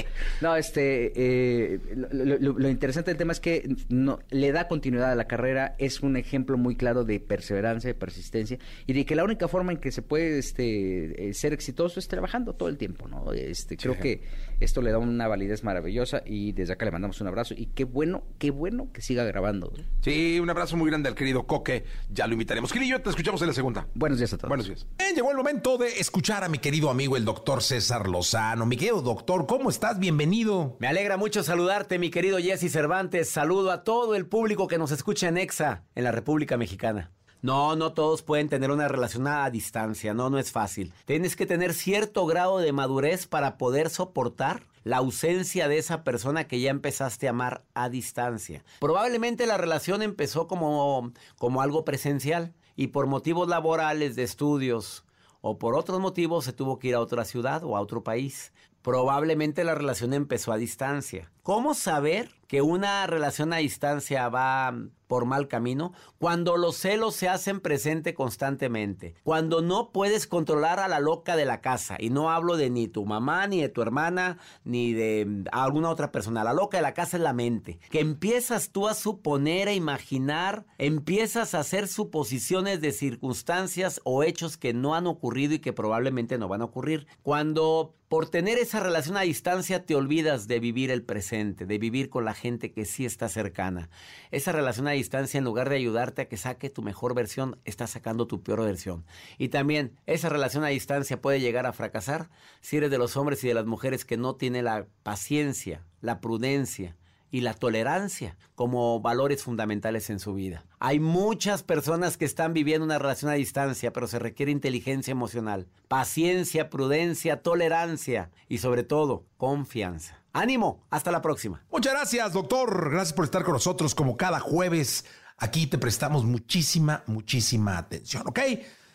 No, 0.51 0.55
este, 0.55 1.11
eh, 1.15 1.79
lo, 1.95 2.25
lo- 2.37 2.59
lo 2.59 2.69
interesante 2.69 3.11
del 3.11 3.17
tema 3.17 3.31
es 3.31 3.39
que 3.39 3.67
no, 3.89 4.19
le 4.29 4.51
da 4.51 4.67
continuidad 4.67 5.11
a 5.11 5.15
la 5.15 5.25
carrera, 5.27 5.75
es 5.77 6.01
un 6.01 6.17
ejemplo 6.17 6.57
muy 6.57 6.75
claro 6.75 7.03
de 7.03 7.19
perseverancia, 7.19 7.87
de 7.87 7.93
persistencia 7.95 8.57
y 8.85 8.93
de 8.93 9.05
que 9.05 9.15
la 9.15 9.23
única 9.23 9.47
forma 9.47 9.71
en 9.71 9.77
que 9.79 9.91
se 9.91 10.01
puede 10.01 10.37
este, 10.39 11.29
eh, 11.29 11.33
ser 11.33 11.53
exitoso 11.53 11.99
es 11.99 12.07
trabajando 12.07 12.53
todo 12.53 12.69
el 12.69 12.77
tiempo, 12.77 13.07
¿no? 13.07 13.31
Este, 13.33 13.77
creo 13.77 13.97
que 13.97 14.21
esto 14.59 14.81
le 14.81 14.91
da 14.91 14.97
una 14.97 15.27
validez 15.27 15.63
maravillosa 15.63 16.21
y 16.25 16.51
desde 16.51 16.73
acá 16.73 16.85
le 16.85 16.91
mandamos 16.91 17.19
un 17.21 17.27
abrazo 17.27 17.53
y 17.55 17.67
qué 17.73 17.83
bueno, 17.83 18.23
qué 18.37 18.51
bueno 18.51 18.91
que 18.91 19.01
siga 19.01 19.23
grabando. 19.23 19.71
Sí, 20.01 20.39
un 20.39 20.49
abrazo 20.49 20.77
muy 20.77 20.89
grande 20.89 21.09
al 21.09 21.15
querido 21.15 21.45
Coque. 21.47 21.85
Ya 22.09 22.27
lo 22.27 22.33
invitaremos. 22.33 22.71
Yo 22.73 23.01
te 23.01 23.09
escuchamos 23.09 23.41
en 23.41 23.47
la 23.47 23.53
segunda. 23.53 23.87
Buenos 23.93 24.17
días 24.17 24.33
a 24.33 24.37
todos. 24.37 24.49
Buenos 24.49 24.67
días. 24.67 24.87
Bien, 24.97 25.15
llegó 25.15 25.31
el 25.31 25.37
momento 25.37 25.77
de 25.77 25.99
escuchar 25.99 26.43
a 26.43 26.49
mi 26.49 26.57
querido 26.57 26.89
amigo 26.89 27.17
el 27.17 27.25
doctor 27.25 27.61
César 27.61 28.07
Lozano. 28.07 28.65
Mi 28.65 28.77
querido 28.77 29.01
doctor, 29.01 29.45
¿cómo 29.47 29.69
estás? 29.69 29.99
Bienvenido. 29.99 30.77
Me 30.79 30.87
alegra 30.87 31.17
mucho 31.17 31.43
saludarte, 31.43 31.99
mi 31.99 32.09
querido 32.09 32.37
Jesse 32.39 32.71
Cervantes. 32.71 33.29
Saludo 33.29 33.71
a 33.71 33.83
todo 33.83 34.15
el 34.15 34.25
público 34.25 34.67
que 34.67 34.77
nos 34.77 34.91
escucha 34.91 35.27
en 35.27 35.37
EXA, 35.37 35.83
en 35.95 36.03
la 36.03 36.11
República 36.11 36.57
Mexicana. 36.57 37.11
No, 37.41 37.75
no 37.75 37.93
todos 37.93 38.21
pueden 38.21 38.49
tener 38.49 38.69
una 38.69 38.87
relación 38.87 39.27
a 39.27 39.49
distancia, 39.49 40.13
no, 40.13 40.29
no 40.29 40.37
es 40.37 40.51
fácil. 40.51 40.93
Tienes 41.05 41.35
que 41.35 41.47
tener 41.47 41.73
cierto 41.73 42.25
grado 42.27 42.59
de 42.59 42.71
madurez 42.71 43.25
para 43.25 43.57
poder 43.57 43.89
soportar 43.89 44.67
la 44.83 44.97
ausencia 44.97 45.67
de 45.67 45.77
esa 45.77 46.03
persona 46.03 46.47
que 46.47 46.59
ya 46.59 46.69
empezaste 46.69 47.27
a 47.27 47.31
amar 47.31 47.63
a 47.73 47.89
distancia. 47.89 48.63
Probablemente 48.79 49.45
la 49.47 49.57
relación 49.57 50.01
empezó 50.01 50.47
como, 50.47 51.11
como 51.37 51.61
algo 51.61 51.83
presencial 51.83 52.53
y 52.75 52.87
por 52.87 53.07
motivos 53.07 53.47
laborales, 53.47 54.15
de 54.15 54.23
estudios, 54.23 55.03
o 55.41 55.57
por 55.57 55.75
otros 55.75 55.99
motivos 55.99 56.45
se 56.45 56.53
tuvo 56.53 56.77
que 56.77 56.89
ir 56.89 56.95
a 56.95 56.99
otra 56.99 57.25
ciudad 57.25 57.63
o 57.63 57.75
a 57.75 57.81
otro 57.81 58.03
país. 58.03 58.53
Probablemente 58.81 59.63
la 59.63 59.75
relación 59.75 60.13
empezó 60.13 60.51
a 60.51 60.57
distancia. 60.57 61.31
¿Cómo 61.43 61.73
saber 61.73 62.29
que 62.47 62.61
una 62.61 63.07
relación 63.07 63.51
a 63.51 63.57
distancia 63.57 64.29
va 64.29 64.75
por 65.07 65.25
mal 65.25 65.47
camino? 65.47 65.91
Cuando 66.19 66.55
los 66.55 66.77
celos 66.77 67.15
se 67.15 67.29
hacen 67.29 67.61
presente 67.61 68.13
constantemente. 68.13 69.15
Cuando 69.23 69.63
no 69.63 69.91
puedes 69.91 70.27
controlar 70.27 70.79
a 70.79 70.87
la 70.87 70.99
loca 70.99 71.35
de 71.35 71.45
la 71.45 71.59
casa. 71.59 71.97
Y 71.97 72.11
no 72.11 72.29
hablo 72.29 72.57
de 72.57 72.69
ni 72.69 72.87
tu 72.87 73.07
mamá, 73.07 73.47
ni 73.47 73.59
de 73.59 73.69
tu 73.69 73.81
hermana, 73.81 74.37
ni 74.65 74.93
de 74.93 75.25
mm, 75.25 75.43
alguna 75.51 75.89
otra 75.89 76.11
persona. 76.11 76.43
La 76.43 76.53
loca 76.53 76.77
de 76.77 76.83
la 76.83 76.93
casa 76.93 77.17
es 77.17 77.23
la 77.23 77.33
mente. 77.33 77.79
Que 77.89 78.01
empiezas 78.01 78.69
tú 78.69 78.87
a 78.87 78.93
suponer, 78.93 79.67
a 79.67 79.73
imaginar, 79.73 80.67
empiezas 80.77 81.55
a 81.55 81.61
hacer 81.61 81.87
suposiciones 81.87 82.81
de 82.81 82.91
circunstancias 82.91 83.99
o 84.03 84.21
hechos 84.21 84.57
que 84.57 84.73
no 84.73 84.93
han 84.93 85.07
ocurrido 85.07 85.55
y 85.55 85.59
que 85.59 85.73
probablemente 85.73 86.37
no 86.37 86.47
van 86.47 86.61
a 86.61 86.65
ocurrir. 86.65 87.07
Cuando 87.23 87.95
por 88.11 88.27
tener 88.27 88.57
esa 88.57 88.81
relación 88.81 89.15
a 89.15 89.21
distancia 89.21 89.85
te 89.85 89.95
olvidas 89.95 90.45
de 90.49 90.59
vivir 90.59 90.91
el 90.91 91.01
presente, 91.01 91.30
de 91.31 91.77
vivir 91.77 92.09
con 92.09 92.25
la 92.25 92.33
gente 92.33 92.71
que 92.71 92.85
sí 92.85 93.05
está 93.05 93.29
cercana. 93.29 93.89
Esa 94.31 94.51
relación 94.51 94.87
a 94.87 94.91
distancia, 94.91 95.37
en 95.37 95.43
lugar 95.43 95.69
de 95.69 95.77
ayudarte 95.77 96.23
a 96.23 96.27
que 96.27 96.37
saque 96.37 96.69
tu 96.69 96.81
mejor 96.81 97.15
versión, 97.15 97.57
está 97.63 97.87
sacando 97.87 98.27
tu 98.27 98.43
peor 98.43 98.61
versión. 98.61 99.05
Y 99.37 99.49
también 99.49 99.97
esa 100.05 100.29
relación 100.29 100.63
a 100.63 100.67
distancia 100.67 101.21
puede 101.21 101.39
llegar 101.39 101.65
a 101.65 101.73
fracasar 101.73 102.29
si 102.59 102.77
eres 102.77 102.91
de 102.91 102.97
los 102.97 103.15
hombres 103.15 103.43
y 103.43 103.47
de 103.47 103.53
las 103.53 103.65
mujeres 103.65 104.03
que 104.03 104.17
no 104.17 104.35
tiene 104.35 104.61
la 104.61 104.87
paciencia, 105.03 105.85
la 106.01 106.19
prudencia, 106.19 106.97
y 107.31 107.41
la 107.41 107.53
tolerancia 107.53 108.37
como 108.55 108.99
valores 108.99 109.43
fundamentales 109.43 110.09
en 110.09 110.19
su 110.19 110.33
vida. 110.33 110.65
Hay 110.79 110.99
muchas 110.99 111.63
personas 111.63 112.17
que 112.17 112.25
están 112.25 112.53
viviendo 112.53 112.85
una 112.85 112.99
relación 112.99 113.31
a 113.31 113.35
distancia, 113.35 113.93
pero 113.93 114.07
se 114.07 114.19
requiere 114.19 114.51
inteligencia 114.51 115.13
emocional, 115.13 115.67
paciencia, 115.87 116.69
prudencia, 116.69 117.41
tolerancia 117.41 118.29
y 118.49 118.57
sobre 118.57 118.83
todo 118.83 119.25
confianza. 119.37 120.20
Ánimo, 120.33 120.85
hasta 120.89 121.11
la 121.11 121.21
próxima. 121.21 121.63
Muchas 121.71 121.93
gracias, 121.93 122.33
doctor. 122.33 122.89
Gracias 122.91 123.13
por 123.13 123.25
estar 123.25 123.43
con 123.43 123.53
nosotros 123.53 123.95
como 123.95 124.17
cada 124.17 124.39
jueves. 124.39 125.05
Aquí 125.37 125.67
te 125.67 125.77
prestamos 125.77 126.23
muchísima, 126.23 127.03
muchísima 127.07 127.77
atención, 127.77 128.23
¿ok? 128.27 128.39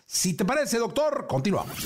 Si 0.07 0.35
te 0.35 0.45
parece, 0.45 0.79
doctor, 0.79 1.27
continuamos. 1.29 1.77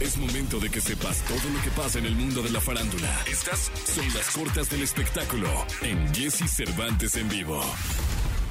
Es 0.00 0.16
momento 0.16 0.58
de 0.58 0.70
que 0.70 0.80
sepas 0.80 1.18
todo 1.24 1.52
lo 1.52 1.62
que 1.62 1.70
pasa 1.70 1.98
en 1.98 2.06
el 2.06 2.16
mundo 2.16 2.42
de 2.42 2.50
la 2.50 2.60
farándula. 2.60 3.08
Estas 3.30 3.70
son 3.84 4.06
las 4.14 4.30
cortas 4.30 4.70
del 4.70 4.82
espectáculo 4.82 5.48
en 5.82 6.14
Jesse 6.14 6.50
Cervantes 6.50 7.16
en 7.16 7.28
vivo. 7.28 7.60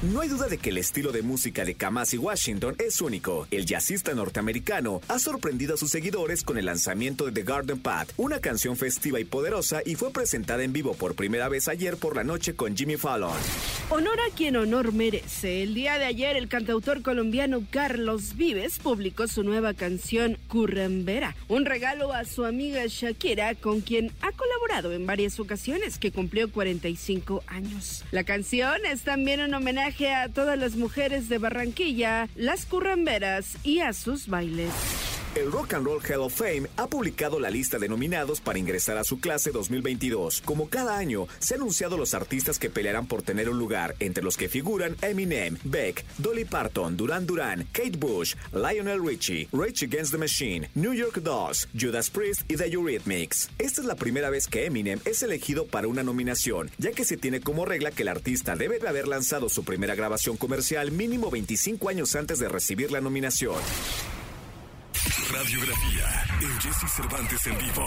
No 0.02 0.22
hay 0.22 0.30
duda 0.30 0.48
de 0.48 0.56
que 0.56 0.70
el 0.70 0.78
estilo 0.78 1.12
de 1.12 1.20
música 1.20 1.62
de 1.62 1.74
Kamasi 1.74 2.16
Washington 2.16 2.74
es 2.78 3.02
único. 3.02 3.46
El 3.50 3.66
jazzista 3.66 4.14
norteamericano 4.14 5.02
ha 5.08 5.18
sorprendido 5.18 5.74
a 5.74 5.76
sus 5.76 5.90
seguidores 5.90 6.42
con 6.42 6.56
el 6.56 6.64
lanzamiento 6.64 7.26
de 7.26 7.32
The 7.32 7.42
Garden 7.42 7.78
Path, 7.80 8.12
una 8.16 8.38
canción 8.38 8.78
festiva 8.78 9.20
y 9.20 9.26
poderosa 9.26 9.82
y 9.84 9.96
fue 9.96 10.10
presentada 10.10 10.64
en 10.64 10.72
vivo 10.72 10.94
por 10.94 11.14
primera 11.14 11.50
vez 11.50 11.68
ayer 11.68 11.98
por 11.98 12.16
la 12.16 12.24
noche 12.24 12.56
con 12.56 12.74
Jimmy 12.74 12.96
Fallon. 12.96 13.36
Honor 13.90 14.18
a 14.20 14.34
quien 14.34 14.56
honor 14.56 14.94
merece. 14.94 15.64
El 15.64 15.74
día 15.74 15.98
de 15.98 16.06
ayer 16.06 16.34
el 16.34 16.48
cantautor 16.48 17.02
colombiano 17.02 17.62
Carlos 17.70 18.36
Vives 18.36 18.78
publicó 18.78 19.28
su 19.28 19.42
nueva 19.42 19.74
canción 19.74 20.38
Currambera, 20.48 21.36
un 21.48 21.66
regalo 21.66 22.14
a 22.14 22.24
su 22.24 22.46
amiga 22.46 22.84
Shakira 22.86 23.54
con 23.54 23.82
quien 23.82 24.10
ha 24.22 24.32
colaborado 24.32 24.94
en 24.94 25.04
varias 25.04 25.38
ocasiones 25.38 25.98
que 25.98 26.10
cumplió 26.10 26.50
45 26.50 27.44
años. 27.48 28.02
La 28.12 28.24
canción 28.24 28.86
es 28.86 29.02
también 29.02 29.40
un 29.40 29.52
homenaje 29.52 29.89
a 29.90 30.28
todas 30.28 30.58
las 30.58 30.76
mujeres 30.76 31.28
de 31.28 31.38
Barranquilla, 31.38 32.28
las 32.36 32.64
curramberas 32.64 33.56
y 33.64 33.80
a 33.80 33.92
sus 33.92 34.28
bailes. 34.28 35.19
El 35.36 35.52
Rock 35.52 35.74
and 35.74 35.86
Roll 35.86 36.02
Hall 36.02 36.22
of 36.22 36.34
Fame 36.34 36.66
ha 36.76 36.88
publicado 36.88 37.38
la 37.38 37.50
lista 37.50 37.78
de 37.78 37.88
nominados 37.88 38.40
para 38.40 38.58
ingresar 38.58 38.98
a 38.98 39.04
su 39.04 39.20
clase 39.20 39.52
2022. 39.52 40.42
Como 40.44 40.68
cada 40.68 40.98
año, 40.98 41.28
se 41.38 41.54
han 41.54 41.60
anunciado 41.60 41.96
los 41.96 42.14
artistas 42.14 42.58
que 42.58 42.68
pelearán 42.68 43.06
por 43.06 43.22
tener 43.22 43.48
un 43.48 43.56
lugar, 43.56 43.94
entre 44.00 44.24
los 44.24 44.36
que 44.36 44.48
figuran 44.48 44.96
Eminem, 45.02 45.56
Beck, 45.62 46.04
Dolly 46.18 46.44
Parton, 46.44 46.96
Duran 46.96 47.26
Duran, 47.26 47.64
Kate 47.70 47.96
Bush, 47.96 48.34
Lionel 48.52 49.06
Richie, 49.06 49.48
Rage 49.52 49.84
Against 49.84 50.10
the 50.10 50.18
Machine, 50.18 50.68
New 50.74 50.94
York 50.94 51.20
Dolls, 51.22 51.68
Judas 51.78 52.10
Priest 52.10 52.50
y 52.50 52.56
The 52.56 52.68
Eurythmics. 52.68 53.50
Esta 53.58 53.82
es 53.82 53.86
la 53.86 53.94
primera 53.94 54.30
vez 54.30 54.48
que 54.48 54.66
Eminem 54.66 54.98
es 55.04 55.22
elegido 55.22 55.66
para 55.66 55.86
una 55.86 56.02
nominación, 56.02 56.72
ya 56.78 56.90
que 56.90 57.04
se 57.04 57.16
tiene 57.16 57.40
como 57.40 57.64
regla 57.64 57.92
que 57.92 58.02
el 58.02 58.08
artista 58.08 58.56
debe 58.56 58.80
de 58.80 58.88
haber 58.88 59.06
lanzado 59.06 59.48
su 59.48 59.62
primera 59.62 59.94
grabación 59.94 60.36
comercial 60.36 60.90
mínimo 60.90 61.30
25 61.30 61.88
años 61.88 62.16
antes 62.16 62.40
de 62.40 62.48
recibir 62.48 62.90
la 62.90 63.00
nominación. 63.00 63.60
Radiografía 65.32 66.24
en 66.40 66.60
Jesse 66.60 66.90
Cervantes 66.90 67.46
en 67.46 67.56
vivo. 67.58 67.86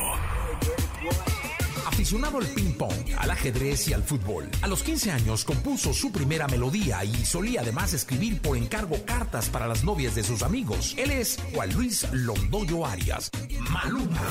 Aficionado 1.85 2.37
al 2.37 2.45
ping-pong, 2.47 2.93
al 3.17 3.31
ajedrez 3.31 3.89
y 3.89 3.93
al 3.93 4.01
fútbol. 4.01 4.49
A 4.61 4.67
los 4.67 4.81
15 4.81 5.11
años 5.11 5.43
compuso 5.43 5.93
su 5.93 6.11
primera 6.11 6.47
melodía 6.47 7.03
y 7.03 7.13
solía 7.25 7.59
además 7.61 7.93
escribir 7.93 8.41
por 8.41 8.55
encargo 8.55 9.03
cartas 9.03 9.49
para 9.49 9.67
las 9.67 9.83
novias 9.83 10.15
de 10.15 10.23
sus 10.23 10.41
amigos. 10.41 10.95
Él 10.97 11.11
es 11.11 11.37
Juan 11.53 11.73
Luis 11.73 12.07
Londoyo 12.13 12.85
Arias. 12.85 13.29
Maluma. 13.69 14.21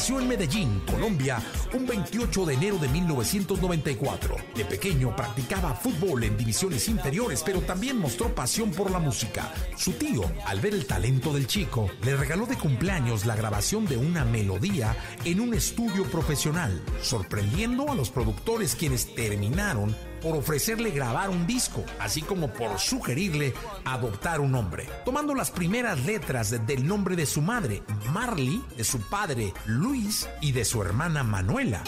Nació 0.00 0.18
en 0.18 0.28
Medellín, 0.28 0.80
Colombia, 0.90 1.42
un 1.74 1.86
28 1.86 2.46
de 2.46 2.54
enero 2.54 2.78
de 2.78 2.88
1994. 2.88 4.34
De 4.56 4.64
pequeño 4.64 5.14
practicaba 5.14 5.74
fútbol 5.74 6.24
en 6.24 6.38
divisiones 6.38 6.88
inferiores, 6.88 7.42
pero 7.44 7.60
también 7.60 7.98
mostró 7.98 8.34
pasión 8.34 8.70
por 8.70 8.90
la 8.90 8.98
música. 8.98 9.52
Su 9.76 9.92
tío, 9.92 10.22
al 10.46 10.58
ver 10.58 10.72
el 10.72 10.86
talento 10.86 11.34
del 11.34 11.46
chico, 11.46 11.90
le 12.02 12.16
regaló 12.16 12.46
de 12.46 12.56
cumpleaños 12.56 13.26
la 13.26 13.36
grabación 13.36 13.84
de 13.84 13.98
una 13.98 14.24
melodía 14.24 14.96
en 15.26 15.38
un 15.38 15.52
estudio 15.52 16.04
profesional, 16.04 16.82
sorprendiendo 17.02 17.92
a 17.92 17.94
los 17.94 18.08
productores 18.08 18.76
quienes 18.76 19.14
terminaron 19.14 19.94
por 20.20 20.36
ofrecerle 20.36 20.90
grabar 20.90 21.30
un 21.30 21.46
disco, 21.46 21.84
así 21.98 22.22
como 22.22 22.52
por 22.52 22.78
sugerirle 22.78 23.54
adoptar 23.84 24.40
un 24.40 24.52
nombre, 24.52 24.88
tomando 25.04 25.34
las 25.34 25.50
primeras 25.50 26.04
letras 26.04 26.50
del 26.66 26.86
nombre 26.86 27.16
de 27.16 27.26
su 27.26 27.40
madre, 27.42 27.82
Marley, 28.12 28.62
de 28.76 28.84
su 28.84 29.00
padre, 29.08 29.52
Luis, 29.66 30.28
y 30.40 30.52
de 30.52 30.64
su 30.64 30.82
hermana 30.82 31.22
Manuela. 31.22 31.82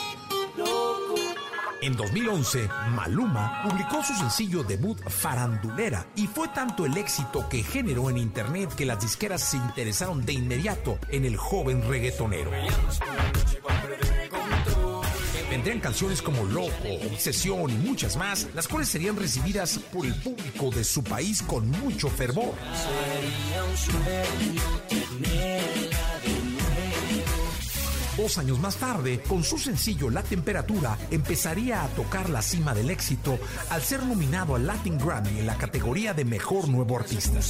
En 1.81 1.97
2011, 1.97 2.69
Maluma 2.95 3.63
publicó 3.65 4.05
su 4.05 4.15
sencillo 4.15 4.63
debut 4.63 5.01
Farandulera 5.09 6.07
y 6.15 6.29
fue 6.29 6.47
tanto 6.49 6.87
el 6.87 6.97
éxito 6.97 7.49
que 7.49 7.65
generó 7.65 8.09
en 8.09 8.19
internet 8.19 8.73
que 8.77 8.87
las 8.87 9.01
disqueras 9.01 9.43
se 9.43 9.57
interesaron 9.57 10.25
de 10.25 10.35
inmediato 10.35 10.99
en 11.09 11.25
el 11.25 11.37
joven 11.37 11.83
reggaetonero. 11.89 12.53
Vendrían 15.63 15.79
canciones 15.79 16.21
como 16.21 16.43
Loco, 16.43 16.73
Obsesión 17.13 17.71
y 17.71 17.75
muchas 17.75 18.17
más, 18.17 18.49
las 18.53 18.67
cuales 18.67 18.89
serían 18.89 19.15
recibidas 19.15 19.79
por 19.93 20.05
el 20.05 20.15
público 20.17 20.71
de 20.73 20.83
su 20.83 21.05
país 21.05 21.41
con 21.41 21.71
mucho 21.71 22.09
fervor. 22.09 22.53
Dos 28.23 28.39
años 28.39 28.61
más 28.61 28.77
tarde, 28.77 29.21
con 29.27 29.43
su 29.43 29.59
sencillo 29.59 30.09
La 30.09 30.23
Temperatura, 30.23 30.97
empezaría 31.11 31.83
a 31.83 31.89
tocar 31.89 32.31
la 32.31 32.41
cima 32.41 32.73
del 32.73 32.89
éxito 32.89 33.37
al 33.69 33.83
ser 33.83 34.05
nominado 34.05 34.55
al 34.55 34.65
Latin 34.65 34.97
Grammy 34.97 35.41
en 35.41 35.47
la 35.49 35.57
categoría 35.57 36.15
de 36.15 36.25
Mejor 36.25 36.69
Nuevo 36.69 36.97
Artista. 36.97 37.41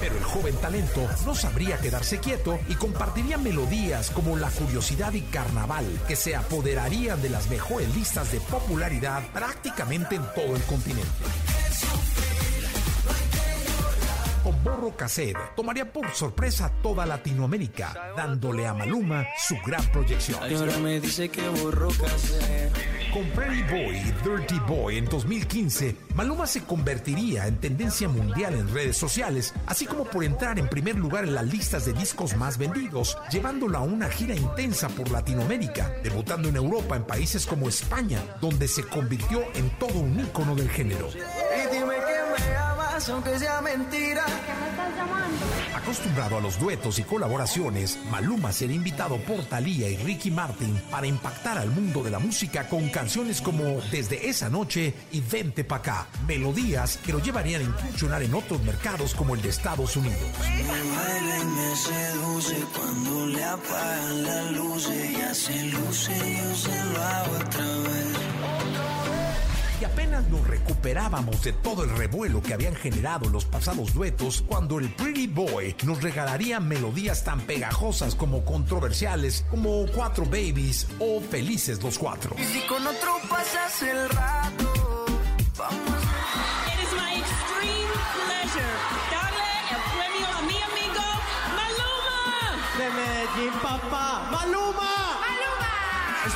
Pero 0.00 0.16
el 0.16 0.24
joven 0.24 0.56
talento 0.56 1.08
no 1.24 1.34
sabría 1.36 1.78
quedarse 1.78 2.18
quieto 2.18 2.58
y 2.68 2.74
compartiría 2.74 3.38
melodías 3.38 4.10
como 4.10 4.36
La 4.36 4.50
Curiosidad 4.50 5.12
y 5.12 5.20
Carnaval, 5.20 5.86
que 6.08 6.16
se 6.16 6.34
apoderarían 6.34 7.22
de 7.22 7.30
las 7.30 7.48
mejores 7.48 7.94
listas 7.94 8.32
de 8.32 8.40
popularidad 8.40 9.22
prácticamente 9.32 10.16
en 10.16 10.24
todo 10.34 10.56
el 10.56 10.62
continente. 10.62 11.06
Borro 14.86 14.96
Cassette 14.96 15.36
tomaría 15.56 15.92
por 15.92 16.08
sorpresa 16.14 16.70
toda 16.80 17.04
Latinoamérica, 17.04 18.12
dándole 18.16 18.68
a 18.68 18.74
Maluma 18.74 19.26
su 19.36 19.56
gran 19.66 19.84
proyección. 19.90 20.38
me 20.80 21.00
dice 21.00 21.28
que 21.28 21.48
borro 21.48 21.88
cassette. 21.88 22.96
Con 23.12 23.24
Prairie 23.30 23.64
Boy 23.64 23.96
y 23.96 24.12
Dirty 24.22 24.58
Boy 24.68 24.98
en 24.98 25.06
2015, 25.06 25.96
Maluma 26.14 26.46
se 26.46 26.62
convertiría 26.62 27.46
en 27.46 27.56
tendencia 27.56 28.08
mundial 28.08 28.54
en 28.54 28.72
redes 28.72 28.96
sociales, 28.96 29.54
así 29.66 29.86
como 29.86 30.04
por 30.04 30.22
entrar 30.22 30.58
en 30.58 30.68
primer 30.68 30.96
lugar 30.96 31.24
en 31.24 31.34
las 31.34 31.46
listas 31.46 31.86
de 31.86 31.92
discos 31.92 32.36
más 32.36 32.58
vendidos, 32.58 33.18
llevándolo 33.30 33.78
a 33.78 33.80
una 33.80 34.08
gira 34.08 34.36
intensa 34.36 34.88
por 34.90 35.10
Latinoamérica, 35.10 35.90
debutando 36.04 36.48
en 36.48 36.56
Europa 36.56 36.94
en 36.94 37.04
países 37.04 37.46
como 37.46 37.68
España, 37.68 38.20
donde 38.40 38.68
se 38.68 38.84
convirtió 38.84 39.42
en 39.54 39.70
todo 39.78 39.98
un 39.98 40.20
ícono 40.20 40.54
del 40.54 40.68
género. 40.68 41.08
Y 41.08 41.74
dime 41.74 41.94
que 41.96 42.44
me 42.44 42.56
amas 42.56 43.08
aunque 43.08 43.38
sea 43.38 43.60
mentira. 43.62 44.26
Acostumbrado 45.74 46.38
a 46.38 46.40
los 46.40 46.58
duetos 46.58 46.98
y 46.98 47.04
colaboraciones, 47.04 47.98
Maluma 48.10 48.52
será 48.52 48.72
invitado 48.72 49.18
por 49.18 49.44
Thalía 49.44 49.88
y 49.88 49.96
Ricky 49.96 50.30
Martin 50.30 50.80
para 50.90 51.06
impactar 51.06 51.58
al 51.58 51.70
mundo 51.70 52.02
de 52.02 52.10
la 52.10 52.18
música 52.18 52.68
con 52.68 52.88
canciones 52.88 53.40
como 53.40 53.80
Desde 53.90 54.28
esa 54.28 54.48
noche 54.48 54.94
y 55.12 55.20
Vente 55.20 55.64
pa' 55.64 55.76
acá, 55.76 56.06
melodías 56.26 56.98
que 56.98 57.12
lo 57.12 57.20
llevarían 57.20 57.60
a 57.60 57.64
incursionar 57.64 58.22
en 58.22 58.34
otros 58.34 58.62
mercados 58.62 59.14
como 59.14 59.34
el 59.34 59.42
de 59.42 59.50
Estados 59.50 59.96
Unidos. 59.96 60.18
Me 60.42 60.62
baila 60.62 61.38
y 61.38 61.44
me 61.44 61.76
seduce 61.76 62.56
cuando 62.76 63.26
le 63.26 63.44
apagan 63.44 64.22
las 64.24 64.52
luces. 64.52 65.18
Ya 65.18 65.34
se 65.34 65.64
luce, 65.64 66.36
yo 66.38 66.54
se 66.54 66.84
lo 66.84 67.02
hago 67.02 67.36
otra 67.36 67.64
vez. 67.64 68.25
Apenas 69.86 70.28
nos 70.28 70.44
recuperábamos 70.46 71.42
de 71.42 71.52
todo 71.52 71.84
el 71.84 71.90
revuelo 71.90 72.42
que 72.42 72.52
habían 72.52 72.74
generado 72.74 73.28
los 73.28 73.44
pasados 73.44 73.94
duetos 73.94 74.42
cuando 74.46 74.80
el 74.80 74.92
Pretty 74.92 75.28
Boy 75.28 75.76
nos 75.84 76.02
regalaría 76.02 76.58
melodías 76.58 77.22
tan 77.22 77.40
pegajosas 77.40 78.16
como 78.16 78.44
controversiales 78.44 79.46
como 79.48 79.86
Cuatro 79.94 80.24
Babies 80.24 80.88
o 80.98 81.20
Felices 81.20 81.82
los 81.82 81.98
Cuatro. 81.98 82.34
Y 82.36 82.44
si 82.44 82.66
con 82.66 82.84
otro 82.84 83.12
pasas 83.30 83.82
el 83.82 84.08
rato, 84.10 85.06
vamos 85.56 85.90
a... 85.90 86.72
It 86.72 86.82
is 86.82 86.92
my 86.92 87.14
extreme 87.20 87.90
pleasure 88.26 88.74
darle 89.12 89.52
el 89.70 89.80
premio 89.94 90.26
a 90.26 90.42
mi 90.42 90.58
amigo 90.62 91.04
Maluma. 91.56 92.58
De 92.76 92.86
Medellín, 92.90 93.54
papá. 93.62 94.28
¡Maluma! 94.32 95.05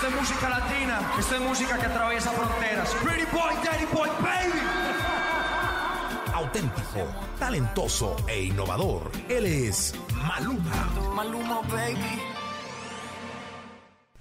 Esta 0.00 0.08
es 0.08 0.18
música 0.18 0.48
latina, 0.48 1.12
esta 1.18 1.34
es 1.34 1.40
música 1.42 1.78
que 1.78 1.84
atraviesa 1.84 2.30
fronteras. 2.30 2.88
Pretty 3.04 3.26
boy, 3.30 3.54
daddy 3.62 3.84
boy, 3.92 4.08
baby. 4.22 4.58
Auténtico, 6.32 7.06
talentoso 7.38 8.16
e 8.26 8.44
innovador. 8.44 9.12
Él 9.28 9.44
es 9.44 9.94
Maluma. 10.14 10.90
Maluma, 11.14 11.60
baby. 11.68 12.29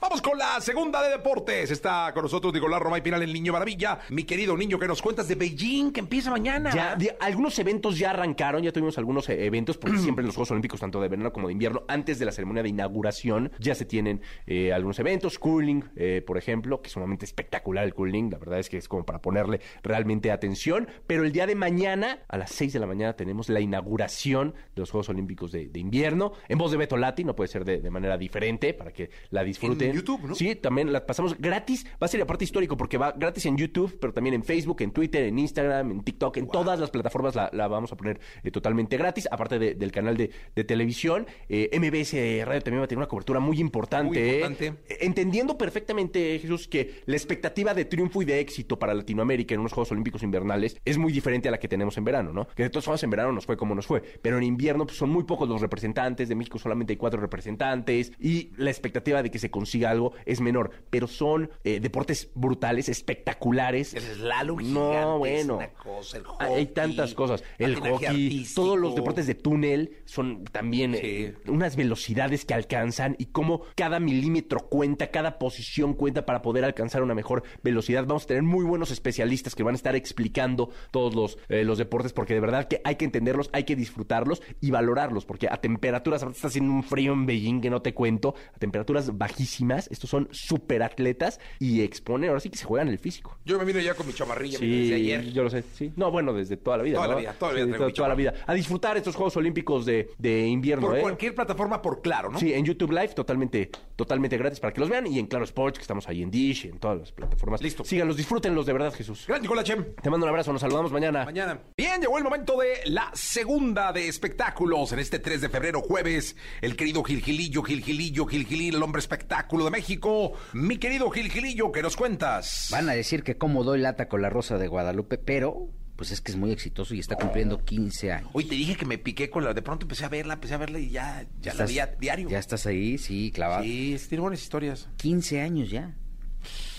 Vamos 0.09 0.23
con 0.23 0.39
la 0.39 0.59
segunda 0.59 1.03
de 1.03 1.11
deportes. 1.11 1.69
Está 1.69 2.11
con 2.15 2.23
nosotros 2.23 2.51
Nicolás 2.51 2.81
Romay 2.81 3.03
Pinal, 3.03 3.21
el 3.21 3.31
Niño 3.31 3.53
Maravilla. 3.53 3.99
Mi 4.09 4.23
querido 4.23 4.57
niño, 4.57 4.79
que 4.79 4.87
nos 4.87 5.03
cuentas 5.03 5.27
de 5.27 5.35
Beijing, 5.35 5.91
que 5.91 5.99
empieza 5.99 6.31
mañana? 6.31 6.71
Ya, 6.73 6.95
de- 6.95 7.15
algunos 7.19 7.59
eventos 7.59 7.95
ya 7.99 8.09
arrancaron, 8.09 8.63
ya 8.63 8.71
tuvimos 8.71 8.97
algunos 8.97 9.29
eh, 9.29 9.45
eventos, 9.45 9.77
porque 9.77 9.97
siempre 9.99 10.23
en 10.23 10.25
los 10.25 10.35
Juegos 10.35 10.49
Olímpicos, 10.49 10.79
tanto 10.79 10.99
de 10.99 11.09
verano 11.09 11.31
como 11.31 11.45
de 11.45 11.53
invierno, 11.53 11.83
antes 11.87 12.17
de 12.17 12.25
la 12.25 12.31
ceremonia 12.31 12.63
de 12.63 12.69
inauguración, 12.69 13.51
ya 13.59 13.75
se 13.75 13.85
tienen 13.85 14.21
eh, 14.47 14.73
algunos 14.73 14.97
eventos. 14.97 15.37
Curling, 15.37 15.83
eh, 15.95 16.23
por 16.25 16.39
ejemplo, 16.39 16.81
que 16.81 16.87
es 16.87 16.93
sumamente 16.93 17.25
espectacular 17.25 17.83
el 17.85 17.93
curling. 17.93 18.31
La 18.31 18.39
verdad 18.39 18.57
es 18.57 18.67
que 18.67 18.77
es 18.77 18.87
como 18.87 19.05
para 19.05 19.21
ponerle 19.21 19.61
realmente 19.83 20.31
atención. 20.31 20.87
Pero 21.05 21.23
el 21.23 21.31
día 21.31 21.45
de 21.45 21.53
mañana, 21.53 22.23
a 22.27 22.39
las 22.39 22.49
6 22.53 22.73
de 22.73 22.79
la 22.79 22.87
mañana, 22.87 23.13
tenemos 23.15 23.47
la 23.47 23.59
inauguración 23.59 24.55
de 24.73 24.79
los 24.81 24.89
Juegos 24.89 25.09
Olímpicos 25.09 25.51
de, 25.51 25.67
de 25.67 25.79
invierno. 25.79 26.33
En 26.47 26.57
voz 26.57 26.71
de 26.71 26.77
Beto 26.77 26.97
Lati, 26.97 27.23
no 27.23 27.35
puede 27.35 27.47
ser 27.49 27.63
de, 27.63 27.79
de 27.79 27.91
manera 27.91 28.17
diferente, 28.17 28.73
para 28.73 28.91
que 28.91 29.11
la 29.29 29.43
disfruten. 29.43 29.98
En 29.99 30.05
YouTube, 30.05 30.27
¿no? 30.29 30.35
Sí, 30.35 30.55
también 30.55 30.91
la 30.91 31.05
pasamos 31.05 31.37
gratis. 31.37 31.85
Va 32.01 32.05
a 32.05 32.07
ser 32.07 32.21
aparte 32.21 32.43
histórico 32.43 32.77
porque 32.77 32.97
va 32.97 33.11
gratis 33.11 33.45
en 33.45 33.57
YouTube, 33.57 33.97
pero 33.99 34.13
también 34.13 34.33
en 34.33 34.43
Facebook, 34.43 34.81
en 34.81 34.91
Twitter, 34.91 35.23
en 35.23 35.37
Instagram, 35.39 35.91
en 35.91 36.03
TikTok, 36.03 36.37
en 36.37 36.47
todas 36.47 36.79
las 36.79 36.89
plataformas 36.89 37.35
la, 37.35 37.49
la 37.53 37.67
vamos 37.67 37.91
a 37.91 37.97
poner 37.97 38.19
eh, 38.43 38.51
totalmente 38.51 38.97
gratis, 38.97 39.27
aparte 39.31 39.59
de- 39.59 39.75
del 39.75 39.91
canal 39.91 40.17
de, 40.17 40.31
de 40.55 40.63
televisión. 40.63 41.27
Eh, 41.47 41.69
MBS 41.77 42.45
Radio 42.47 42.61
también 42.61 42.81
va 42.81 42.85
a 42.85 42.87
tener 42.87 42.99
una 42.99 43.07
cobertura 43.07 43.39
muy 43.39 43.59
importante. 43.59 44.07
Muy 44.09 44.17
eh. 44.17 44.33
importante. 44.35 44.67
Eh, 44.89 44.97
Entendiendo 45.01 45.57
perfectamente, 45.57 46.37
Jesús, 46.39 46.67
que 46.67 47.01
la 47.05 47.15
expectativa 47.15 47.73
de 47.73 47.85
triunfo 47.85 48.21
y 48.21 48.25
de 48.25 48.39
éxito 48.39 48.77
para 48.79 48.93
Latinoamérica 48.93 49.53
en 49.53 49.61
unos 49.61 49.73
Juegos 49.73 49.91
Olímpicos 49.91 50.23
invernales 50.23 50.77
es 50.85 50.97
muy 50.97 51.11
diferente 51.11 51.47
a 51.47 51.51
la 51.51 51.59
que 51.59 51.67
tenemos 51.67 51.97
en 51.97 52.03
verano, 52.03 52.33
¿no? 52.33 52.47
Que 52.55 52.63
de 52.63 52.69
todas 52.69 52.85
formas 52.85 53.03
en 53.03 53.09
verano 53.09 53.31
nos 53.31 53.45
fue 53.45 53.57
como 53.57 53.75
nos 53.75 53.85
fue, 53.87 54.01
pero 54.21 54.37
en 54.37 54.43
invierno 54.43 54.85
pues, 54.85 54.97
son 54.97 55.09
muy 55.09 55.23
pocos 55.23 55.47
los 55.49 55.61
representantes, 55.61 56.29
de 56.29 56.35
México 56.35 56.59
solamente 56.59 56.93
hay 56.93 56.97
cuatro 56.97 57.19
representantes 57.19 58.11
y 58.19 58.51
la 58.57 58.69
expectativa 58.69 59.23
de 59.23 59.31
que 59.31 59.39
se 59.39 59.49
consiga 59.49 59.88
algo, 59.89 60.13
es 60.25 60.41
menor. 60.41 60.71
Pero 60.89 61.07
son 61.07 61.49
eh, 61.63 61.79
deportes 61.79 62.29
brutales, 62.35 62.89
espectaculares. 62.89 63.93
El 63.93 64.03
slalom 64.03 64.57
No, 64.73 64.89
gigante 64.89 65.39
es 65.39 65.47
bueno. 65.47 65.57
una 65.57 65.69
cosa, 65.73 66.17
el 66.17 66.23
Hay 66.39 66.49
hockey, 66.49 66.65
tantas 66.67 67.13
cosas. 67.13 67.43
El 67.57 67.75
hockey, 67.75 68.05
artístico. 68.05 68.61
todos 68.61 68.79
los 68.79 68.95
deportes 68.95 69.27
de 69.27 69.35
túnel 69.35 69.97
son 70.05 70.43
también 70.45 70.95
eh, 70.95 71.35
unas 71.47 71.75
velocidades 71.75 72.45
que 72.45 72.53
alcanzan 72.53 73.15
y 73.19 73.27
cómo 73.27 73.63
cada 73.75 73.99
milímetro 73.99 74.67
cuenta, 74.69 75.07
cada 75.11 75.39
posición 75.39 75.93
cuenta 75.93 76.25
para 76.25 76.41
poder 76.41 76.65
alcanzar 76.65 77.03
una 77.03 77.15
mejor 77.15 77.43
velocidad. 77.63 78.05
Vamos 78.05 78.23
a 78.23 78.27
tener 78.27 78.43
muy 78.43 78.65
buenos 78.65 78.91
especialistas 78.91 79.55
que 79.55 79.63
van 79.63 79.75
a 79.75 79.77
estar 79.77 79.95
explicando 79.95 80.69
todos 80.91 81.15
los, 81.15 81.37
eh, 81.49 81.63
los 81.63 81.77
deportes 81.77 82.13
porque 82.13 82.33
de 82.33 82.39
verdad 82.39 82.67
que 82.67 82.81
hay 82.83 82.95
que 82.95 83.05
entenderlos, 83.05 83.49
hay 83.53 83.63
que 83.63 83.75
disfrutarlos 83.75 84.41
y 84.61 84.71
valorarlos 84.71 85.25
porque 85.25 85.47
a 85.49 85.57
temperaturas, 85.57 86.23
ahorita 86.23 86.37
está 86.37 86.47
haciendo 86.47 86.71
un 86.73 86.83
frío 86.83 87.13
en 87.13 87.25
Beijing 87.25 87.61
que 87.61 87.69
no 87.69 87.81
te 87.81 87.93
cuento, 87.93 88.35
a 88.53 88.57
temperaturas 88.57 89.17
bajísimas, 89.17 89.78
estos 89.89 90.09
son 90.09 90.27
súper 90.31 90.83
atletas 90.83 91.39
y 91.59 91.81
exponen, 91.81 92.29
ahora 92.29 92.39
sí 92.39 92.49
que 92.49 92.57
se 92.57 92.65
juegan 92.65 92.87
el 92.89 92.99
físico. 92.99 93.37
Yo 93.45 93.57
me 93.57 93.65
vino 93.65 93.79
ya 93.79 93.93
con 93.93 94.05
mi 94.07 94.13
chamarrilla 94.13 94.59
Sí, 94.59 94.81
desde 94.81 94.95
ayer. 94.95 95.31
yo 95.31 95.43
lo 95.43 95.49
sé, 95.49 95.63
sí. 95.75 95.91
No, 95.95 96.11
bueno, 96.11 96.33
desde 96.33 96.57
toda 96.57 96.77
la 96.77 96.83
vida. 96.83 96.95
Toda 96.97 97.07
la 97.07 97.15
vida, 97.15 97.33
toda 97.33 97.51
la 97.53 97.55
vida 97.55 97.65
Sí, 97.65 97.69
traigo 97.71 97.87
mi 97.87 97.93
toda 97.93 98.09
la 98.09 98.15
vida. 98.15 98.33
A 98.45 98.53
disfrutar 98.53 98.97
estos 98.97 99.15
Juegos 99.15 99.37
Olímpicos 99.37 99.85
de, 99.85 100.09
de 100.17 100.47
invierno, 100.47 100.87
Por 100.87 100.97
¿eh? 100.97 101.01
cualquier 101.01 101.35
plataforma, 101.35 101.81
por 101.81 102.01
claro, 102.01 102.29
¿no? 102.31 102.39
Sí, 102.39 102.53
en 102.53 102.65
YouTube 102.65 102.91
Live, 102.91 103.09
totalmente, 103.09 103.69
totalmente 103.95 104.37
gratis 104.37 104.59
para 104.59 104.73
que 104.73 104.79
los 104.79 104.89
vean. 104.89 105.07
Y 105.07 105.19
en 105.19 105.27
Claro 105.27 105.45
Sports, 105.45 105.77
que 105.77 105.81
estamos 105.83 106.07
ahí 106.07 106.21
en 106.21 106.31
Dish, 106.31 106.65
en 106.65 106.79
todas 106.79 106.99
las 106.99 107.11
plataformas. 107.11 107.61
Listo. 107.61 107.83
Síganlos, 107.83 108.17
disfrútenlos 108.17 108.65
de 108.65 108.73
verdad, 108.73 108.93
Jesús. 108.93 109.25
Gracias, 109.27 109.41
Nicolás 109.43 109.63
Chem. 109.65 109.85
Te 110.01 110.09
mando 110.09 110.25
un 110.25 110.29
abrazo, 110.29 110.51
nos 110.51 110.61
saludamos 110.61 110.91
mañana. 110.91 111.25
Mañana. 111.25 111.59
Bien, 111.77 111.99
llegó 112.01 112.17
el 112.17 112.23
momento 112.23 112.57
de 112.59 112.79
la 112.85 113.09
segunda 113.13 113.91
de 113.93 114.07
espectáculos. 114.07 114.91
En 114.91 114.99
este 114.99 115.19
3 115.19 115.41
de 115.41 115.49
febrero, 115.49 115.81
jueves, 115.81 116.35
el 116.61 116.75
querido 116.75 117.03
Gilgilillo, 117.03 117.63
Gilgilillo, 117.63 118.25
Gilgilín, 118.25 118.75
el 118.75 118.83
hombre 118.83 118.99
espectáculo 118.99 119.65
de 119.69 119.77
México. 119.77 120.33
Mi 120.53 120.77
querido 120.77 121.09
Gilgilillo, 121.11 121.71
¿qué 121.71 121.81
nos 121.81 121.95
cuentas? 121.95 122.69
Van 122.71 122.89
a 122.89 122.93
decir 122.93 123.23
que 123.23 123.37
cómo 123.37 123.63
doy 123.63 123.79
lata 123.79 124.07
con 124.07 124.21
la 124.21 124.29
Rosa 124.29 124.57
de 124.57 124.67
Guadalupe, 124.67 125.17
pero 125.17 125.69
pues 125.95 126.11
es 126.11 126.21
que 126.21 126.31
es 126.31 126.37
muy 126.37 126.51
exitoso 126.51 126.95
y 126.95 126.99
está 126.99 127.15
cumpliendo 127.17 127.63
15 127.63 128.11
años. 128.13 128.29
Hoy 128.33 128.45
te 128.45 128.55
dije 128.55 128.75
que 128.75 128.85
me 128.85 128.97
piqué 128.97 129.29
con 129.29 129.43
la. 129.43 129.53
De 129.53 129.61
pronto 129.61 129.83
empecé 129.83 130.05
a 130.05 130.09
verla, 130.09 130.35
empecé 130.35 130.53
a 130.53 130.57
verla 130.57 130.79
y 130.79 130.89
ya, 130.89 131.27
ya 131.41 131.53
la 131.53 131.65
vi 131.65 131.79
a 131.79 131.87
diario. 131.87 132.29
Ya 132.29 132.39
estás 132.39 132.65
ahí, 132.65 132.97
sí, 132.97 133.31
clavado. 133.33 133.63
Sí, 133.63 133.97
tiene 134.07 134.21
buenas 134.21 134.41
historias. 134.41 134.87
15 134.97 135.41
años 135.41 135.69
ya. 135.69 135.93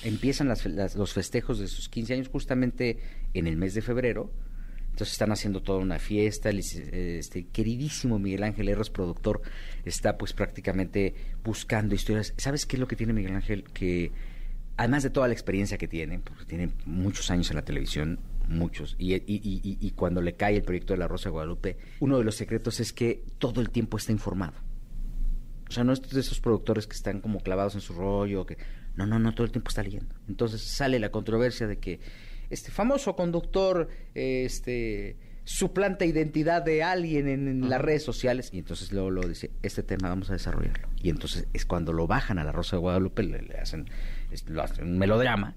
Empiezan 0.02 0.48
las- 0.48 0.64
las- 0.64 0.96
los 0.96 1.12
festejos 1.12 1.58
de 1.58 1.68
sus 1.68 1.88
15 1.90 2.14
años 2.14 2.28
justamente 2.28 2.98
en 3.34 3.46
el 3.46 3.56
mes 3.56 3.74
de 3.74 3.82
febrero. 3.82 4.32
Entonces 4.88 5.12
están 5.12 5.32
haciendo 5.32 5.62
toda 5.62 5.78
una 5.80 5.98
fiesta. 5.98 6.48
Este 6.50 7.46
queridísimo 7.46 8.18
Miguel 8.18 8.42
Ángel 8.42 8.68
Herros, 8.70 8.88
productor, 8.90 9.42
está 9.84 10.16
pues 10.18 10.32
prácticamente 10.32 11.14
buscando 11.44 11.94
historias. 11.94 12.34
¿Sabes 12.36 12.66
qué 12.66 12.76
es 12.76 12.80
lo 12.80 12.88
que 12.88 12.96
tiene 12.96 13.12
Miguel 13.12 13.34
Ángel? 13.36 13.64
Que 13.64 14.12
además 14.76 15.02
de 15.02 15.10
toda 15.10 15.26
la 15.28 15.32
experiencia 15.34 15.78
que 15.78 15.88
tiene, 15.88 16.18
porque 16.20 16.44
tiene 16.44 16.70
muchos 16.86 17.30
años 17.30 17.50
en 17.50 17.56
la 17.56 17.64
televisión, 17.64 18.18
muchos, 18.48 18.96
y, 18.98 19.14
y- 19.14 19.20
y- 19.26 19.90
cuando 19.92 20.20
le 20.22 20.34
cae 20.34 20.56
el 20.56 20.62
proyecto 20.62 20.92
de 20.94 20.98
La 20.98 21.06
Rosa 21.06 21.30
Guadalupe, 21.30 21.76
uno 22.00 22.18
de 22.18 22.24
los 22.24 22.34
secretos 22.34 22.80
es 22.80 22.92
que 22.92 23.22
todo 23.38 23.60
el 23.60 23.70
tiempo 23.70 23.96
está 23.96 24.10
informado. 24.12 24.54
O 25.68 25.72
sea, 25.72 25.84
no 25.84 25.92
es 25.92 26.00
de 26.02 26.18
esos 26.18 26.40
productores 26.40 26.86
que 26.88 26.96
están 26.96 27.20
como 27.20 27.38
clavados 27.40 27.76
en 27.76 27.80
su 27.80 27.92
rollo, 27.92 28.44
que 28.46 28.56
no, 28.96 29.06
no, 29.06 29.20
no, 29.20 29.32
todo 29.34 29.44
el 29.44 29.52
tiempo 29.52 29.68
está 29.68 29.84
leyendo. 29.84 30.14
Entonces 30.28 30.62
sale 30.62 30.98
la 30.98 31.10
controversia 31.10 31.68
de 31.68 31.78
que 31.78 32.00
este 32.48 32.72
famoso 32.72 33.14
conductor 33.14 33.88
este 34.14 35.16
suplanta 35.52 36.04
identidad 36.04 36.62
de 36.62 36.82
alguien 36.84 37.26
en, 37.28 37.48
en 37.48 37.68
las 37.68 37.80
redes 37.80 38.04
sociales 38.04 38.50
y 38.52 38.58
entonces 38.58 38.92
luego 38.92 39.10
lo 39.10 39.22
dice, 39.26 39.50
este 39.62 39.82
tema 39.82 40.08
vamos 40.08 40.30
a 40.30 40.34
desarrollarlo. 40.34 40.88
Y 41.02 41.10
entonces 41.10 41.48
es 41.52 41.66
cuando 41.66 41.92
lo 41.92 42.06
bajan 42.06 42.38
a 42.38 42.44
la 42.44 42.52
Rosa 42.52 42.76
de 42.76 42.80
Guadalupe, 42.80 43.24
le, 43.24 43.42
le 43.42 43.58
hacen, 43.58 43.90
es- 44.30 44.48
lo 44.48 44.62
hacen 44.62 44.86
un 44.86 44.98
melodrama 44.98 45.56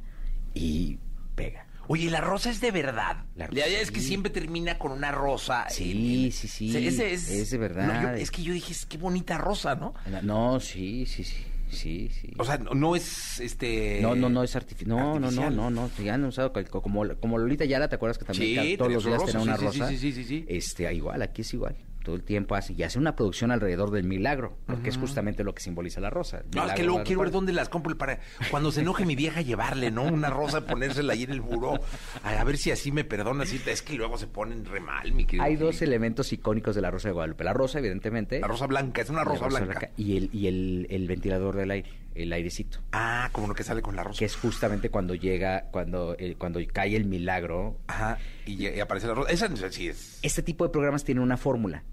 y 0.56 0.98
pega. 1.36 1.68
Oye, 1.88 2.10
la 2.10 2.22
rosa 2.22 2.50
es 2.50 2.62
de 2.62 2.72
verdad. 2.72 3.26
La 3.36 3.48
La 3.50 3.68
idea 3.68 3.82
es 3.82 3.92
que 3.92 4.00
siempre 4.00 4.32
termina 4.32 4.80
con 4.80 4.94
una 4.94 5.12
rosa. 5.12 5.66
Sí, 5.70 6.32
sí, 6.32 6.48
sí, 6.48 6.88
ese 6.88 7.12
es, 7.14 7.30
es 7.30 7.52
de 7.52 7.58
verdad. 7.58 7.88
No, 7.88 8.02
yo- 8.04 8.10
es 8.16 8.32
que 8.32 8.42
yo 8.42 8.54
dije, 8.54 8.74
qué 8.88 8.98
bonita 8.98 9.38
rosa, 9.38 9.76
¿no? 9.76 9.94
No, 10.24 10.60
sí, 10.62 11.06
sí, 11.06 11.24
sí, 11.26 11.44
sí, 11.74 12.10
sí. 12.10 12.32
O 12.38 12.46
sea, 12.46 12.58
no, 12.58 12.72
no 12.72 12.96
es 12.96 13.40
este. 13.40 14.00
No, 14.02 14.16
no, 14.16 14.30
no 14.30 14.44
es 14.44 14.56
artificial. 14.56 14.96
No, 14.96 15.20
no, 15.20 15.32
no, 15.32 15.50
no, 15.50 15.70
no. 15.70 15.90
Ya 16.04 16.14
han 16.14 16.24
usado 16.24 16.54
como, 16.70 17.04
como 17.20 17.38
Lolita 17.38 17.66
Yala, 17.66 17.88
¿te 17.90 17.96
acuerdas 17.96 18.18
que 18.18 18.26
también 18.26 18.64
Sí, 18.64 18.78
todos 18.78 18.92
los 18.92 19.06
días 19.06 19.20
rosa, 19.20 19.32
tenía 19.34 19.44
una 19.44 19.58
sí, 19.58 19.60
sí, 19.72 19.80
rosa? 19.80 19.90
sí, 19.90 19.98
sí, 19.98 20.12
sí, 20.14 20.24
sí. 20.24 20.46
Este, 20.48 20.94
igual, 20.94 21.22
aquí 21.22 21.42
es 21.42 21.54
igual. 21.54 21.76
Todo 22.04 22.16
el 22.18 22.24
tiempo 22.24 22.56
hace, 22.56 22.74
y 22.74 22.84
hace 22.84 23.00
una 23.00 23.16
producción 23.16 23.50
alrededor 23.52 23.90
del 23.90 24.04
milagro, 24.04 24.58
porque 24.68 24.90
es 24.90 24.98
justamente 24.98 25.44
lo 25.46 25.56
que 25.56 25.62
simboliza 25.62 26.02
la 26.02 26.10
rosa. 26.10 26.44
No, 26.54 26.66
es 26.68 26.74
que 26.74 26.84
luego 26.84 27.02
quiero 27.04 27.22
ver 27.22 27.32
dónde 27.32 27.54
las 27.54 27.70
compro 27.70 27.98
para 27.98 28.20
cuando 28.52 28.72
se 28.74 28.82
enoje 28.82 29.06
mi 29.06 29.16
vieja 29.16 29.40
llevarle, 29.42 29.90
¿no? 29.90 30.04
Una 30.04 30.30
rosa, 30.30 30.66
ponérsela 30.68 31.14
ahí 31.14 31.24
en 31.24 31.32
el 31.32 31.40
buró. 31.42 31.80
A, 32.24 32.44
ver 32.44 32.58
si 32.58 32.72
así 32.72 32.92
me 32.92 33.06
perdona. 33.06 33.44
así- 33.44 33.62
es 33.66 33.82
que 33.82 33.94
luego 33.94 34.18
se 34.18 34.28
ponen 34.28 34.66
re 34.66 34.82
mal, 34.82 35.14
mi 35.14 35.24
querido. 35.26 35.44
Hay 35.46 35.56
dos 35.56 35.82
elementos 35.82 36.34
icónicos 36.34 36.76
de 36.76 36.82
la 36.82 36.92
rosa 36.92 37.08
de 37.08 37.14
Guadalupe. 37.14 37.46
La 37.46 37.54
rosa, 37.54 37.80
evidentemente. 37.80 38.40
La 38.42 38.48
rosa 38.48 38.68
blanca, 38.68 39.02
es 39.02 39.10
una 39.10 39.24
rosa, 39.24 39.48
blanca. 39.48 39.92
Y, 39.96 40.18
el, 40.18 40.30
y 40.34 40.48
el, 40.48 40.88
el 40.90 41.08
ventilador 41.08 41.56
del 41.56 41.72
aire, 41.72 41.90
el 42.16 42.34
airecito. 42.34 42.80
Ah, 42.92 43.30
como 43.32 43.48
lo 43.48 43.56
que 43.56 43.64
sale 43.64 43.82
con 43.82 43.96
la 43.96 44.04
rosa. 44.04 44.20
Que 44.20 44.26
es 44.26 44.36
justamente 44.36 44.90
cuando 44.90 45.16
llega, 45.16 45.68
cuando, 45.72 46.16
eh, 46.20 46.36
cuando 46.38 46.60
cae 46.74 46.98
el 46.98 47.06
milagro. 47.06 47.78
Ajá, 47.88 48.18
y, 48.46 48.68
y 48.68 48.80
aparece 48.82 49.08
la 49.08 49.14
rosa. 49.14 49.32
Esa 49.32 49.48
si 49.72 49.88
es. 49.88 50.20
Este 50.22 50.42
tipo 50.44 50.66
de 50.66 50.70
programas 50.72 51.04
tienen 51.06 51.24
una 51.24 51.38
fórmula. 51.38 51.84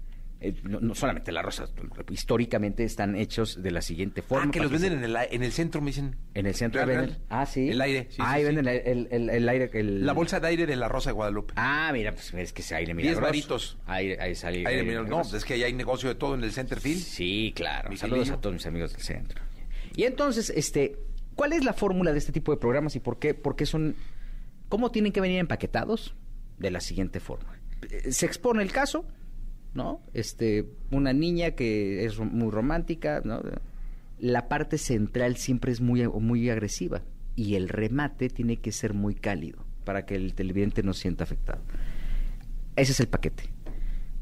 Eh, 0.43 0.55
no, 0.63 0.79
no 0.79 0.95
solamente 0.95 1.31
la 1.31 1.43
rosa, 1.43 1.67
históricamente 2.09 2.83
están 2.83 3.15
hechos 3.15 3.61
de 3.61 3.69
la 3.71 3.81
siguiente 3.81 4.21
forma. 4.23 4.45
Ah, 4.47 4.51
que 4.51 4.59
los 4.59 4.71
venden 4.71 4.93
en 4.93 5.03
el, 5.03 5.15
en 5.15 5.43
el 5.43 5.51
centro, 5.51 5.81
me 5.81 5.91
dicen. 5.91 6.15
En 6.33 6.47
el 6.47 6.55
centro 6.55 6.83
venden. 6.85 7.17
Ah, 7.29 7.45
sí. 7.45 7.69
El 7.69 7.79
aire, 7.79 8.07
sí, 8.09 8.17
Ah, 8.19 8.25
sí, 8.33 8.35
ahí 8.35 8.41
sí. 8.41 8.45
venden 8.47 8.67
el, 8.67 8.81
el- 8.87 9.07
el- 9.11 9.29
el 9.29 9.49
aire. 9.49 9.69
el- 9.73 10.05
La 10.05 10.13
bolsa 10.13 10.39
de 10.39 10.47
aire 10.47 10.65
de 10.65 10.75
la 10.75 10.87
rosa 10.87 11.11
de 11.11 11.13
Guadalupe. 11.13 11.53
Ah, 11.57 11.91
mira, 11.93 12.11
pues 12.11 12.33
es 12.33 12.53
que 12.53 12.61
es 12.63 12.71
aire 12.71 12.87
10 12.93 12.95
milagroso. 12.97 13.21
varitos. 13.27 13.77
Aire, 13.85 14.19
ahí 14.19 14.33
sale. 14.33 14.63
Aire 14.67 14.81
mineral. 14.83 15.07
No, 15.07 15.21
es 15.21 15.45
que 15.45 15.53
ahí 15.53 15.63
hay 15.63 15.73
negocio 15.73 16.09
de 16.09 16.15
todo 16.15 16.33
en 16.33 16.43
el 16.43 16.51
Centerfield. 16.51 17.01
Sí, 17.01 17.53
claro. 17.55 17.95
Saludos 17.95 18.31
a 18.31 18.41
todos 18.41 18.53
mis 18.55 18.65
amigos 18.65 18.93
del 18.93 19.01
centro. 19.01 19.41
Y 19.95 20.03
entonces, 20.05 20.49
este, 20.55 20.97
¿cuál 21.35 21.53
es 21.53 21.63
la 21.63 21.73
fórmula 21.73 22.11
de 22.13 22.17
este 22.17 22.31
tipo 22.31 22.51
de 22.51 22.57
programas 22.57 22.95
y 22.95 22.99
por 22.99 23.19
qué, 23.19 23.33
por 23.35 23.55
qué 23.55 23.67
son, 23.67 23.95
cómo 24.69 24.89
tienen 24.89 25.11
que 25.11 25.21
venir 25.21 25.37
empaquetados? 25.39 26.15
De 26.57 26.71
la 26.71 26.79
siguiente 26.79 27.19
forma. 27.19 27.59
Eh, 27.91 28.11
Se 28.11 28.25
expone 28.25 28.63
el 28.63 28.71
caso, 28.71 29.05
¿no? 29.73 30.01
Este, 30.13 30.65
una 30.91 31.13
niña 31.13 31.51
que 31.51 32.05
es 32.05 32.19
muy 32.19 32.51
romántica, 32.51 33.21
¿no? 33.23 33.41
La 34.19 34.47
parte 34.47 34.77
central 34.77 35.37
siempre 35.37 35.71
es 35.71 35.81
muy, 35.81 36.07
muy 36.07 36.49
agresiva 36.49 37.01
y 37.35 37.55
el 37.55 37.69
remate 37.69 38.29
tiene 38.29 38.57
que 38.57 38.71
ser 38.71 38.93
muy 38.93 39.15
cálido 39.15 39.65
para 39.83 40.05
que 40.05 40.15
el 40.15 40.33
televidente 40.35 40.83
no 40.83 40.93
sienta 40.93 41.23
afectado. 41.23 41.61
Ese 42.75 42.91
es 42.91 42.99
el 42.99 43.07
paquete. 43.07 43.43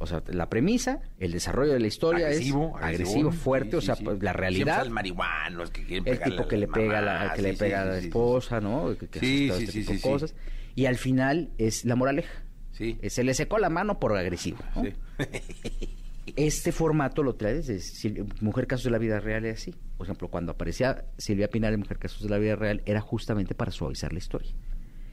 O 0.01 0.07
sea, 0.07 0.23
la 0.27 0.49
premisa, 0.49 1.01
el 1.19 1.33
desarrollo 1.33 1.73
de 1.73 1.79
la 1.81 1.87
historia 1.87 2.27
agresivo, 2.27 2.77
es 2.77 2.85
agresivo, 2.85 3.31
fuerte, 3.33 3.71
Sí, 3.71 3.75
o 3.77 3.81
sea, 3.81 3.95
sí. 3.95 4.05
pues, 4.05 4.23
la 4.23 4.31
realidad. 4.31 4.85
el 4.85 5.71
que 5.71 5.83
quieren 5.85 6.07
El 6.07 6.21
tipo 6.21 6.47
que 6.47 6.55
le 6.55 6.67
pega 6.69 6.99
a 6.99 7.01
la, 7.01 7.33
que 7.33 7.41
le 7.41 7.53
pega 7.55 7.81
a 7.81 7.85
la 7.85 7.97
esposa, 7.97 8.61
¿no? 8.61 8.97
Que, 8.97 9.07
que 9.07 9.19
Sí, 9.19 9.51
sí, 9.51 9.63
este 9.63 9.71
sí, 9.73 9.79
tipo 9.81 9.91
de 9.91 9.99
cosas. 10.01 10.35
Y 10.75 10.85
al 10.85 10.95
final 10.95 11.49
es 11.57 11.83
la 11.83 11.97
moraleja. 11.97 12.43
Sí. 12.79 12.97
Eh, 13.01 13.09
Se 13.09 13.23
le 13.23 13.33
secó 13.33 13.59
la 13.59 13.69
mano 13.69 13.99
por 13.99 14.17
agresivo. 14.17 14.59
¿no? 14.75 14.83
Sí. 14.83 14.93
Este 16.35 16.71
formato 16.71 17.23
lo 17.23 17.35
trae 17.35 17.55
desde 17.55 18.23
Mujer 18.41 18.67
Casos 18.67 18.85
de 18.85 18.91
la 18.91 18.99
Vida 18.99 19.19
Real 19.19 19.45
es 19.45 19.61
así. 19.61 19.75
Por 19.97 20.05
ejemplo, 20.05 20.27
cuando 20.27 20.51
aparecía 20.51 21.05
Silvia 21.17 21.49
Pinal 21.49 21.73
en 21.73 21.79
Mujer 21.79 21.97
Casos 21.97 22.21
de 22.21 22.29
la 22.29 22.37
Vida 22.37 22.55
Real, 22.55 22.83
era 22.85 23.01
justamente 23.01 23.55
para 23.55 23.71
suavizar 23.71 24.13
la 24.13 24.19
historia. 24.19 24.51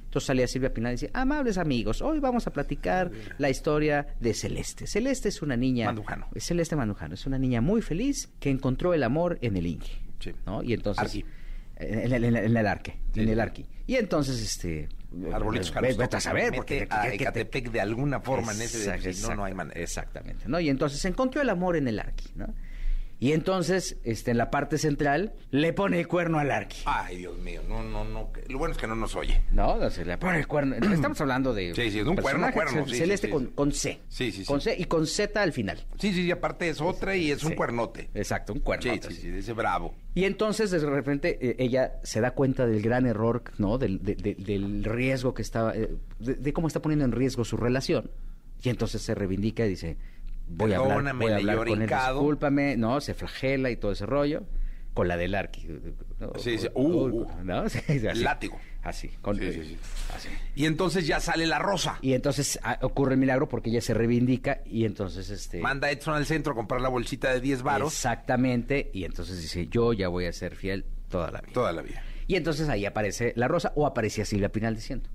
Entonces 0.04 0.26
salía 0.26 0.46
Silvia 0.46 0.72
Pinal 0.72 0.92
y 0.92 0.94
decía, 0.94 1.10
amables 1.14 1.58
amigos, 1.58 2.02
hoy 2.02 2.20
vamos 2.20 2.46
a 2.46 2.52
platicar 2.52 3.10
la 3.38 3.50
historia 3.50 4.06
de 4.20 4.34
Celeste. 4.34 4.86
Celeste 4.86 5.30
es 5.30 5.42
una 5.42 5.56
niña... 5.56 5.86
Mandujano. 5.86 6.28
Es 6.34 6.44
Celeste 6.44 6.76
Mandujano. 6.76 7.14
Es 7.14 7.26
una 7.26 7.38
niña 7.38 7.60
muy 7.60 7.82
feliz 7.82 8.28
que 8.38 8.50
encontró 8.50 8.94
el 8.94 9.02
amor 9.02 9.38
en 9.40 9.56
el 9.56 9.66
Inge. 9.66 9.98
Sí. 10.20 10.32
¿no? 10.44 10.62
Y 10.62 10.74
entonces... 10.74 11.02
Arqui. 11.02 11.24
En, 11.76 12.12
el- 12.12 12.24
en 12.24 12.36
en 12.36 12.56
el 12.56 12.66
arque, 12.66 12.98
Sí, 13.14 13.20
en 13.20 13.28
el 13.28 13.34
sí. 13.34 13.40
arqui. 13.40 13.66
Y 13.86 13.96
entonces, 13.96 14.40
este... 14.40 14.88
Arbolitos 15.32 15.70
caros. 15.70 15.96
Vete 15.96 16.16
a 16.16 16.20
saber, 16.20 16.52
porque... 16.54 16.86
A 16.90 17.08
Ecatepec 17.08 17.70
de 17.70 17.80
alguna 17.80 18.20
forma 18.20 18.52
en 18.52 18.62
ese... 18.62 18.90
Exact- 18.90 19.12
si 19.12 19.22
no, 19.22 19.34
no 19.34 19.44
hay 19.44 19.54
manera. 19.54 19.78
Exactamente, 19.80 20.44
¿no? 20.48 20.58
Y 20.60 20.68
entonces 20.68 21.02
encontró 21.04 21.40
el 21.42 21.48
amor 21.50 21.76
en 21.76 21.88
el 21.88 21.98
arqui, 22.00 22.30
¿no? 22.34 22.46
Y 23.18 23.32
entonces, 23.32 23.96
este, 24.04 24.30
en 24.32 24.36
la 24.36 24.50
parte 24.50 24.76
central, 24.76 25.32
le 25.50 25.72
pone 25.72 25.98
el 25.98 26.06
cuerno 26.06 26.38
al 26.38 26.50
arqui. 26.50 26.76
Ay, 26.84 27.16
Dios 27.16 27.38
mío, 27.38 27.62
no, 27.66 27.82
no, 27.82 28.04
no. 28.04 28.30
Lo 28.48 28.58
bueno 28.58 28.72
es 28.72 28.78
que 28.78 28.86
no 28.86 28.94
nos 28.94 29.16
oye. 29.16 29.40
No, 29.52 29.78
no, 29.78 29.88
se 29.88 30.04
le 30.04 30.18
pone 30.18 30.38
el 30.38 30.46
cuerno. 30.46 30.74
Estamos 30.76 31.18
hablando 31.22 31.54
de. 31.54 31.74
Sí, 31.74 31.90
sí, 31.90 32.02
de 32.02 32.08
un 32.10 32.16
cuerno, 32.16 32.46
sí, 32.86 32.94
celeste 32.94 33.28
sí, 33.28 33.32
con, 33.32 33.46
sí. 33.46 33.52
con 33.54 33.72
C. 33.72 34.00
Sí, 34.08 34.32
sí, 34.32 34.40
sí. 34.40 34.44
Con 34.44 34.60
C 34.60 34.76
y 34.78 34.84
con 34.84 35.06
Z 35.06 35.42
al 35.42 35.52
final. 35.54 35.86
Sí, 35.98 36.12
sí, 36.12 36.22
y 36.26 36.30
aparte 36.30 36.68
es 36.68 36.80
otra 36.82 37.16
y 37.16 37.30
es 37.30 37.42
un 37.42 37.52
cuernote. 37.54 38.10
Exacto, 38.12 38.52
un 38.52 38.60
cuerno. 38.60 38.92
Sí, 38.92 39.00
sí, 39.08 39.14
sí, 39.14 39.28
ese 39.28 39.54
bravo. 39.54 39.94
Y 40.14 40.24
entonces, 40.24 40.70
de 40.70 40.78
repente, 40.80 41.38
eh, 41.40 41.56
ella 41.58 41.94
se 42.02 42.20
da 42.20 42.32
cuenta 42.32 42.66
del 42.66 42.82
gran 42.82 43.06
error, 43.06 43.44
¿no? 43.56 43.78
Del, 43.78 44.02
de- 44.02 44.14
de- 44.16 44.34
del 44.34 44.84
riesgo 44.84 45.32
que 45.32 45.40
estaba. 45.40 45.74
eh, 45.74 45.88
de, 46.18 46.34
de 46.34 46.52
cómo 46.52 46.66
está 46.68 46.82
poniendo 46.82 47.06
en 47.06 47.12
riesgo 47.12 47.46
su 47.46 47.56
relación. 47.56 48.10
Y 48.62 48.68
entonces 48.68 49.00
se 49.00 49.14
reivindica 49.14 49.64
y 49.64 49.70
dice: 49.70 49.96
Voy 50.48 50.72
a 50.72 50.78
hablar, 50.78 51.14
voy 51.16 51.32
a 51.32 51.36
hablar 51.36 51.56
con 51.66 51.82
él, 51.82 51.88
discúlpame, 51.88 52.76
¿no? 52.76 53.00
Se 53.00 53.14
flagela 53.14 53.70
y 53.70 53.76
todo 53.76 53.92
ese 53.92 54.06
rollo. 54.06 54.44
con 54.94 55.08
la 55.08 55.16
del 55.16 55.34
Arqui. 55.34 55.66
¿no? 56.18 56.32
Sí, 56.38 56.56
sí. 56.56 56.68
Uh, 56.74 57.08
uh. 57.08 57.26
¿No? 57.44 57.68
Sí, 57.68 57.80
sí, 57.86 58.06
así. 58.06 58.22
Látigo. 58.22 58.58
Así. 58.82 59.08
con- 59.20 59.36
Sí, 59.36 59.52
sí, 59.52 59.64
sí. 59.64 59.76
así. 60.14 60.28
Y 60.54 60.64
entonces 60.64 61.06
ya 61.06 61.20
sale 61.20 61.46
la 61.46 61.58
rosa. 61.58 61.98
Y 62.00 62.14
entonces 62.14 62.58
ah, 62.62 62.78
ocurre 62.82 63.12
el 63.14 63.20
milagro 63.20 63.48
porque 63.48 63.68
ella 63.68 63.80
se 63.82 63.92
reivindica 63.92 64.62
y 64.64 64.84
entonces 64.86 65.28
este 65.28 65.58
Manda 65.60 65.88
a 65.88 65.90
Edson 65.90 66.14
al 66.14 66.24
centro 66.24 66.52
a 66.52 66.56
comprar 66.56 66.80
la 66.80 66.88
bolsita 66.88 67.30
de 67.34 67.40
10 67.40 67.62
varos 67.62 67.92
exactamente 67.92 68.90
y 68.94 69.04
entonces 69.04 69.42
dice 69.42 69.66
yo 69.66 69.92
ya 69.92 70.08
voy 70.08 70.26
a 70.26 70.32
ser 70.32 70.54
fiel 70.56 70.84
toda 71.10 71.30
la 71.30 71.40
vida. 71.40 71.52
toda 71.52 71.72
la 71.72 71.82
vida. 71.82 72.02
Y 72.28 72.36
entonces 72.36 72.68
ahí 72.68 72.86
aparece 72.86 73.32
la 73.36 73.48
rosa 73.48 73.72
o 73.76 73.86
aparecía 73.86 74.24
Silvia 74.24 74.50
Pinal 74.50 74.74
diciendo. 74.76 75.10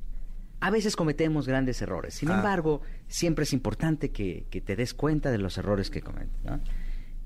A 0.62 0.70
veces 0.72 0.96
cometemos 0.96 1.48
grandes 1.48 1.82
errores. 1.82 2.14
Sin 2.14 2.32
Ah. 2.32 2.36
embargo, 2.36 2.82
siempre 3.08 3.44
es 3.44 3.52
importante 3.54 4.12
que, 4.12 4.46
que 4.50 4.62
te 4.62 4.76
des 4.76 4.94
cuenta 4.94 5.30
de 5.32 5.38
los 5.40 5.58
errores 5.58 5.90
que 5.90 6.02
cometes. 6.02 6.42
¿no? 6.44 6.60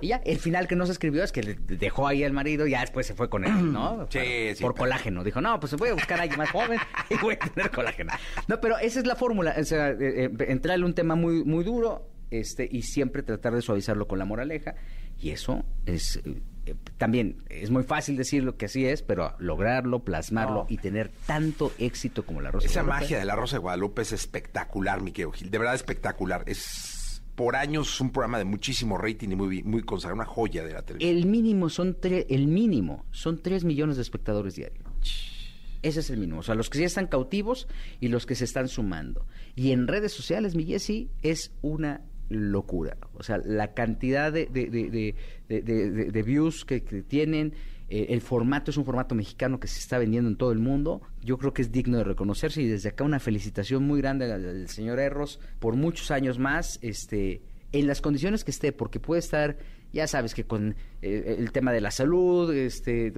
Y 0.02 0.08
ya, 0.08 0.18
el 0.26 0.40
final 0.40 0.68
que 0.68 0.76
no 0.76 0.86
se 0.86 0.92
escribió 0.92 1.24
es 1.24 1.32
que 1.32 1.42
le 1.44 1.54
dejó 1.56 2.08
ahí 2.08 2.24
al 2.26 2.34
marido 2.34 2.68
y 2.68 2.72
ya 2.72 2.82
después 2.82 3.06
se 3.08 3.14
fue 3.14 3.30
con 3.30 3.46
él, 3.46 3.72
¿no? 3.72 4.08
Sí, 4.10 4.18
Para- 4.20 4.56
sí, 4.56 4.62
Por 4.64 4.76
colágeno. 4.76 5.24
Dijo, 5.24 5.40
no, 5.40 5.58
pues 5.60 5.74
voy 5.76 5.90
a 5.90 5.94
buscar 5.94 6.20
a 6.20 6.24
alguien 6.24 6.38
más 6.38 6.50
joven 6.52 6.80
y 7.10 7.16
voy 7.22 7.36
a 7.40 7.48
tener 7.50 7.72
colágeno. 7.72 8.12
No, 8.48 8.60
pero 8.60 8.78
esa 8.78 9.00
es 9.00 9.06
la 9.06 9.16
fórmula. 9.16 9.56
O 9.58 9.64
sea, 9.64 9.92
eh, 9.92 10.26
eh, 10.26 10.30
entrarle 10.48 10.86
un 10.86 10.94
tema 10.94 11.16
muy, 11.16 11.44
muy 11.46 11.64
duro 11.64 12.10
este, 12.30 12.68
y 12.70 12.82
siempre 12.82 13.24
tratar 13.24 13.54
de 13.56 13.62
suavizarlo 13.62 14.08
con 14.08 14.20
la 14.20 14.26
moraleja. 14.26 14.76
Y 15.18 15.30
eso 15.30 15.64
es... 15.86 16.22
eh, 16.66 16.76
también 16.98 17.44
es 17.50 17.70
muy 17.70 17.84
fácil 17.84 18.18
decirlo 18.18 18.58
que 18.58 18.66
así 18.66 18.86
es, 18.86 19.02
pero 19.02 19.36
lograrlo, 19.40 20.04
plasmarlo 20.04 20.66
y 20.70 20.78
tener 20.78 21.12
tanto 21.26 21.72
éxito 21.78 22.26
como 22.26 22.42
la 22.42 22.52
Rosa 22.52 22.66
de 22.66 22.72
Esa 22.72 22.82
Guadalupe, 22.82 23.04
magia 23.04 23.20
de 23.20 23.26
la 23.26 23.36
Rosa 23.36 23.56
de 23.58 23.60
Guadalupe 23.60 24.02
es 24.02 24.12
espectacular, 24.12 25.02
mi 25.02 25.12
querido 25.12 25.32
Gil. 25.32 25.52
De 25.52 25.58
verdad 25.58 25.76
espectacular. 25.76 26.44
Es 26.48 27.22
por 27.36 27.56
años 27.56 28.00
un 28.02 28.12
programa 28.12 28.38
de 28.38 28.46
muchísimo 28.46 28.98
rating 28.98 29.30
y 29.30 29.36
muy, 29.36 29.64
muy 29.64 29.84
consagrado. 29.84 30.22
Una 30.22 30.26
joya 30.26 30.64
de 30.64 30.74
la 30.74 30.82
televisión. 30.82 31.18
El 31.18 31.26
mínimo 31.26 31.70
son 31.70 31.98
tres, 32.00 32.26
el 32.30 32.48
mínimo 32.48 33.06
son 33.12 33.42
3 33.42 33.64
millones 33.64 33.98
de 33.98 34.02
espectadores 34.02 34.56
diarios. 34.56 34.86
Ese 35.82 36.00
es 36.00 36.10
el 36.10 36.18
mínimo. 36.18 36.40
O 36.40 36.44
sea, 36.44 36.56
los 36.56 36.70
que 36.70 36.80
ya 36.80 36.86
están 36.86 37.06
cautivos 37.08 37.68
y 38.00 38.08
los 38.08 38.26
que 38.26 38.34
se 38.34 38.46
están 38.46 38.68
sumando. 38.68 39.28
Y 39.56 39.72
en 39.72 39.88
redes 39.88 40.14
sociales, 40.14 40.56
mi 40.56 40.66
Jessy, 40.66 41.12
es 41.22 41.52
una 41.62 42.02
locura. 42.30 42.98
O 43.14 43.24
sea, 43.24 43.38
la 43.38 43.74
cantidad 43.74 44.32
de, 44.32 44.48
de, 44.48 44.70
de, 44.70 46.12
de- 46.12 46.24
views 46.24 46.66
que, 46.66 46.80
tienen, 46.82 47.54
eh, 47.90 48.08
el 48.10 48.22
formato 48.22 48.72
es 48.72 48.78
un 48.78 48.86
formato 48.86 49.14
mexicano 49.16 49.60
que 49.60 49.68
se 49.68 49.80
está 49.80 49.98
vendiendo 49.98 50.30
en 50.30 50.38
todo 50.38 50.52
el 50.52 50.60
mundo. 50.60 51.02
Yo 51.22 51.38
creo 51.38 51.54
que 51.54 51.62
es 51.62 51.72
digno 51.72 51.98
de 51.98 52.04
reconocerse 52.04 52.62
y 52.62 52.68
desde 52.68 52.90
acá 52.90 53.04
una 53.04 53.20
felicitación 53.20 53.84
muy 53.84 54.02
grande 54.02 54.26
al, 54.32 54.46
al 54.48 54.70
señor 54.70 55.00
Erros 55.00 55.40
por 55.60 55.76
muchos 55.76 56.12
años 56.12 56.40
más, 56.40 56.80
este, 56.82 57.42
en 57.72 57.88
las 57.88 58.02
condiciones 58.02 58.44
que 58.44 58.52
esté, 58.52 58.72
porque 58.72 59.00
puede 59.00 59.20
estar, 59.20 59.58
ya 59.94 60.08
sabes 60.08 60.34
que 60.34 60.46
con 60.46 60.76
eh, 61.02 61.36
el 61.38 61.52
tema 61.52 61.72
de 61.72 61.82
la 61.82 61.92
salud, 61.92 62.54
este, 62.54 63.14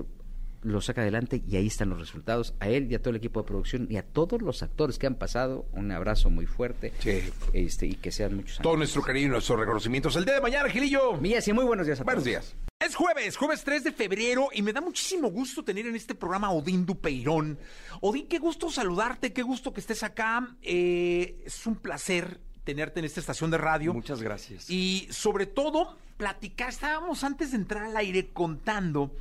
lo 0.64 0.82
saca 0.82 1.02
adelante 1.02 1.44
y 1.48 1.56
ahí 1.56 1.68
están 1.68 1.90
los 1.90 2.00
resultados. 2.00 2.54
A 2.60 2.70
él 2.70 2.92
y 2.92 2.96
a 2.96 3.00
todo 3.00 3.12
el 3.12 3.18
equipo 3.18 3.42
de 3.42 3.48
producción 3.48 3.88
y 3.90 3.98
a 3.98 4.04
todos 4.04 4.42
los 4.42 4.64
actores 4.64 4.98
que 4.98 5.08
han 5.08 5.16
pasado, 5.16 5.66
un 5.74 5.92
abrazo 5.92 6.30
muy 6.30 6.46
fuerte. 6.46 6.94
Sí. 7.00 7.22
Este, 7.54 7.86
y 7.88 7.96
que 7.96 8.12
sean 8.12 8.36
muchos 8.36 8.54
años. 8.58 8.64
Todo 8.64 8.78
nuestro 8.78 9.02
cariño 9.02 9.28
y 9.28 9.30
nuestros 9.30 9.60
reconocimientos. 9.60 10.16
El 10.16 10.26
día 10.26 10.36
de 10.36 10.42
mañana, 10.42 10.70
Gilillo. 10.70 11.18
Mía, 11.18 11.42
sí, 11.42 11.54
muy 11.54 11.66
buenos 11.66 11.86
días 11.86 12.00
a 12.00 12.04
Buenos 12.04 12.24
todos. 12.24 12.32
días. 12.32 12.56
Es 12.80 12.96
jueves, 12.96 13.36
jueves 13.38 13.64
3 13.64 13.86
de 13.86 13.92
febrero 13.92 14.50
y 14.54 14.62
me 14.62 14.72
da 14.72 14.82
muchísimo 14.82 15.30
gusto 15.32 15.64
tener 15.64 15.88
en 15.88 15.96
este 15.96 16.14
programa 16.14 16.48
a 16.48 16.52
Odín 16.52 16.86
Dupeirón. 16.86 17.58
Odín, 18.02 18.28
qué 18.28 18.38
gusto 18.38 18.70
saludarte, 18.70 19.34
qué 19.34 19.42
gusto 19.42 19.74
que 19.74 19.80
estés 19.80 20.04
acá. 20.04 20.56
Eh, 20.62 21.42
es 21.46 21.66
un 21.66 21.76
placer 21.76 22.40
tenerte 22.64 23.00
en 23.00 23.06
esta 23.06 23.20
estación 23.20 23.50
de 23.50 23.58
radio. 23.58 23.94
Muchas 23.94 24.22
gracias. 24.22 24.70
Y 24.70 25.08
sobre 25.10 25.48
todo, 25.48 25.98
platicar, 26.18 26.70
estábamos 26.70 27.24
antes 27.24 27.52
de 27.52 27.58
entrar 27.58 27.84
al 27.84 27.98
aire 27.98 28.30
contando 28.32 29.12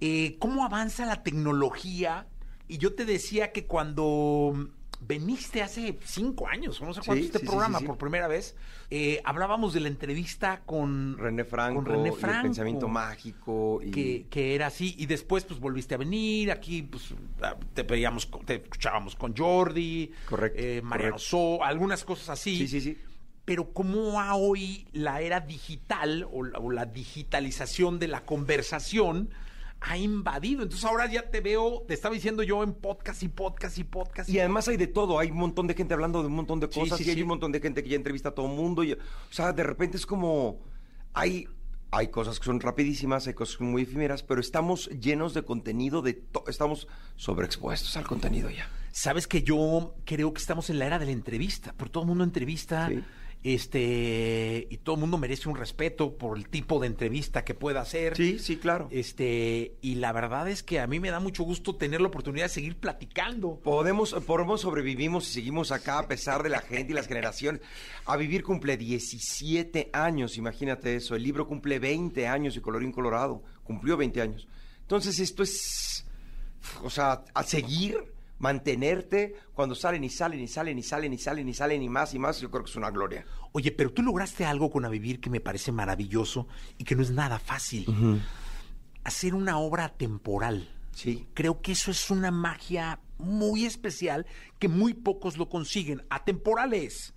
eh, 0.00 0.36
cómo 0.38 0.64
avanza 0.64 1.04
la 1.06 1.22
tecnología. 1.22 2.26
Y 2.68 2.78
yo 2.78 2.94
te 2.94 3.04
decía 3.04 3.50
que 3.52 3.66
cuando 3.66 4.68
veniste 5.00 5.62
hace 5.62 5.98
cinco 6.04 6.46
años, 6.46 6.80
o 6.80 6.84
no 6.84 6.92
sé 6.94 7.00
cuánto, 7.04 7.20
Sí, 7.22 7.26
este 7.26 7.38
sí, 7.40 7.46
programa 7.46 7.78
sí, 7.80 7.86
por 7.86 7.96
primera 7.98 8.28
vez, 8.28 8.54
eh, 8.90 9.20
hablábamos 9.24 9.72
de 9.72 9.80
la 9.80 9.88
entrevista 9.88 10.60
con 10.66 11.16
René 11.18 11.44
Franco, 11.44 11.76
con 11.82 11.86
René 11.86 12.10
y 12.10 12.12
el 12.12 12.18
Franco. 12.18 12.42
pensamiento 12.42 12.86
mágico 12.86 13.80
y 13.82 13.90
que, 13.90 14.26
que 14.28 14.54
era 14.54 14.66
así 14.66 14.94
y 14.98 15.06
después 15.06 15.44
pues 15.44 15.58
volviste 15.58 15.94
a 15.94 15.98
venir 15.98 16.50
aquí 16.52 16.82
pues 16.82 17.14
te 17.72 17.82
veíamos 17.82 18.26
con- 18.26 18.44
te 18.44 18.56
escuchábamos 18.56 19.16
con 19.16 19.34
Jordi 19.34 20.12
Correcto, 20.28 20.58
eh, 20.60 20.82
Mariano 20.82 21.12
correcto. 21.14 21.58
So 21.58 21.64
algunas 21.64 22.04
cosas 22.04 22.28
así 22.28 22.58
Sí, 22.58 22.68
sí, 22.68 22.80
sí. 22.82 22.98
pero 23.46 23.72
cómo 23.72 24.20
ha 24.20 24.34
hoy 24.34 24.86
la 24.92 25.22
era 25.22 25.40
digital 25.40 26.26
o 26.30 26.44
la, 26.44 26.58
o 26.58 26.70
la 26.70 26.84
digitalización 26.84 27.98
de 27.98 28.08
la 28.08 28.24
conversación 28.26 29.30
ha 29.82 29.96
invadido 29.96 30.62
entonces 30.62 30.84
ahora 30.84 31.10
ya 31.10 31.30
te 31.30 31.40
veo 31.40 31.82
te 31.88 31.94
estaba 31.94 32.14
diciendo 32.14 32.42
yo 32.42 32.62
en 32.62 32.74
podcast 32.74 33.22
y 33.22 33.28
podcast 33.28 33.78
y 33.78 33.84
podcast 33.84 34.28
Y 34.28 34.38
además 34.38 34.68
hay 34.68 34.76
de 34.76 34.86
todo, 34.86 35.18
hay 35.18 35.30
un 35.30 35.38
montón 35.38 35.66
de 35.66 35.74
gente 35.74 35.94
hablando 35.94 36.20
de 36.20 36.26
un 36.28 36.34
montón 36.34 36.60
de 36.60 36.68
Sí, 36.70 36.78
cosas 36.80 36.98
sí, 36.98 37.04
y 37.04 37.08
hay 37.10 37.16
sí. 37.16 37.22
un 37.22 37.28
montón 37.28 37.50
de 37.52 37.60
gente 37.60 37.82
que 37.82 37.88
ya 37.88 37.96
entrevista 37.96 38.28
a 38.28 38.32
todo 38.34 38.46
el 38.46 38.52
mundo. 38.52 38.84
Y, 38.84 38.92
o 38.92 38.98
sea, 39.30 39.52
de 39.54 39.62
repente 39.62 39.96
es 39.96 40.04
como, 40.04 40.60
hay, 41.14 41.48
hay 41.92 42.08
cosas 42.08 42.38
que 42.38 42.44
son 42.44 42.60
rapidísimas, 42.60 43.26
hay 43.26 43.32
cosas 43.34 43.56
que 43.56 43.64
son 43.64 43.70
muy 43.72 43.82
efímeras, 43.82 44.22
pero 44.22 44.40
estamos 44.40 44.88
llenos 44.90 45.32
de 45.32 45.42
contenido, 45.44 46.02
de 46.02 46.12
to- 46.12 46.44
estamos 46.46 46.86
sobreexpuestos 47.16 47.96
al 47.96 48.06
contenido 48.06 48.50
ya. 48.50 48.68
Sabes 48.92 49.26
que 49.26 49.42
yo 49.42 49.94
creo 50.04 50.32
que 50.34 50.40
estamos 50.40 50.68
en 50.68 50.78
la 50.78 50.86
era 50.86 50.98
de 50.98 51.06
la 51.06 51.12
entrevista, 51.12 51.72
por 51.72 51.88
todo 51.88 52.02
el 52.02 52.08
mundo 52.08 52.24
entrevista, 52.24 52.88
Sí. 52.88 53.02
Este, 53.42 54.66
y 54.68 54.76
todo 54.78 54.96
el 54.96 55.00
mundo 55.00 55.16
merece 55.16 55.48
un 55.48 55.56
respeto 55.56 56.18
por 56.18 56.36
el 56.36 56.48
tipo 56.48 56.78
de 56.78 56.88
entrevista 56.88 57.42
que 57.42 57.54
pueda 57.54 57.80
hacer. 57.80 58.16
Sí, 58.16 58.38
sí, 58.38 58.58
claro. 58.58 58.88
Este, 58.90 59.76
y 59.80 59.94
la 59.94 60.12
verdad 60.12 60.48
es 60.48 60.62
que 60.62 60.78
a 60.78 60.86
mí 60.86 61.00
me 61.00 61.10
da 61.10 61.20
mucho 61.20 61.42
gusto 61.44 61.74
tener 61.74 62.02
la 62.02 62.08
oportunidad 62.08 62.46
de 62.46 62.50
seguir 62.50 62.76
platicando. 62.76 63.58
Podemos, 63.62 64.12
podemos 64.26 64.60
sobrevivimos 64.60 65.28
y 65.30 65.32
seguimos 65.32 65.72
acá 65.72 66.00
a 66.00 66.08
pesar 66.08 66.42
de 66.42 66.50
la 66.50 66.60
gente 66.60 66.92
y 66.92 66.94
las 66.94 67.06
generaciones. 67.06 67.62
A 68.04 68.16
vivir 68.18 68.42
cumple 68.42 68.76
17 68.76 69.88
años, 69.92 70.36
imagínate 70.36 70.96
eso. 70.96 71.14
El 71.14 71.22
libro 71.22 71.46
cumple 71.46 71.78
20 71.78 72.26
años 72.26 72.56
y 72.56 72.60
Colorín 72.60 72.92
Colorado 72.92 73.42
cumplió 73.64 73.96
20 73.96 74.20
años. 74.20 74.48
Entonces 74.82 75.18
esto 75.18 75.42
es, 75.42 76.04
o 76.82 76.90
sea, 76.90 77.24
a 77.32 77.42
seguir, 77.42 77.96
mantenerte 78.40 79.34
cuando 79.54 79.74
salen 79.76 80.02
y 80.02 80.08
salen 80.10 80.40
y 80.40 80.48
salen 80.48 80.78
y 80.78 80.82
salen 80.82 81.12
y 81.12 81.18
salen 81.18 81.48
y 81.48 81.54
salen 81.54 81.82
y 81.82 81.88
más 81.88 82.12
y 82.14 82.18
más, 82.18 82.40
yo 82.40 82.50
creo 82.50 82.64
que 82.64 82.70
es 82.70 82.76
una 82.76 82.90
gloria. 82.90 83.24
Oye, 83.52 83.70
pero 83.70 83.92
tú 83.92 84.02
lograste 84.02 84.44
algo 84.44 84.70
con 84.70 84.84
A 84.84 84.88
Vivir 84.88 85.20
que 85.20 85.30
me 85.30 85.40
parece 85.40 85.70
maravilloso 85.72 86.48
y 86.78 86.84
que 86.84 86.96
no 86.96 87.02
es 87.02 87.10
nada 87.12 87.38
fácil. 87.38 87.86
Hacer 89.04 89.34
una 89.34 89.58
obra 89.58 89.90
temporal. 89.90 90.68
Sí. 90.92 91.28
Creo 91.34 91.60
que 91.60 91.72
eso 91.72 91.90
es 91.90 92.10
una 92.10 92.30
magia 92.30 93.00
muy 93.18 93.64
especial 93.66 94.26
que 94.58 94.68
muy 94.68 94.94
pocos 94.94 95.36
lo 95.36 95.48
consiguen. 95.48 96.02
Atemporales. 96.10 97.14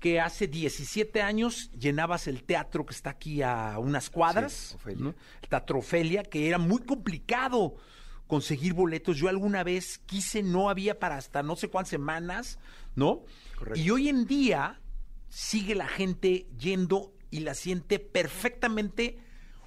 Que 0.00 0.20
hace 0.20 0.46
17 0.48 1.22
años 1.22 1.70
llenabas 1.78 2.26
el 2.28 2.42
teatro 2.44 2.84
que 2.84 2.92
está 2.94 3.10
aquí 3.10 3.40
a 3.40 3.78
unas 3.78 4.10
cuadras, 4.10 4.52
Sí, 4.52 4.74
Ofelia. 4.76 5.02
¿no? 5.02 5.14
el 5.42 5.48
Teatro 5.48 5.78
Ofelia, 5.78 6.22
que 6.24 6.46
era 6.46 6.58
muy 6.58 6.80
complicado 6.82 7.76
conseguir 8.26 8.72
boletos. 8.74 9.16
Yo 9.16 9.28
alguna 9.28 9.62
vez 9.64 9.98
quise, 10.06 10.42
no 10.42 10.68
había 10.70 10.98
para 10.98 11.16
hasta 11.16 11.42
no 11.42 11.56
sé 11.56 11.68
cuántas 11.68 11.90
semanas, 11.90 12.58
¿no? 12.96 13.22
Correcto. 13.58 13.80
Y 13.80 13.90
hoy 13.90 14.08
en 14.08 14.26
día 14.26 14.80
sigue 15.28 15.74
la 15.74 15.88
gente 15.88 16.46
yendo 16.58 17.12
y 17.30 17.40
la 17.40 17.54
siente 17.54 17.98
perfectamente 17.98 19.18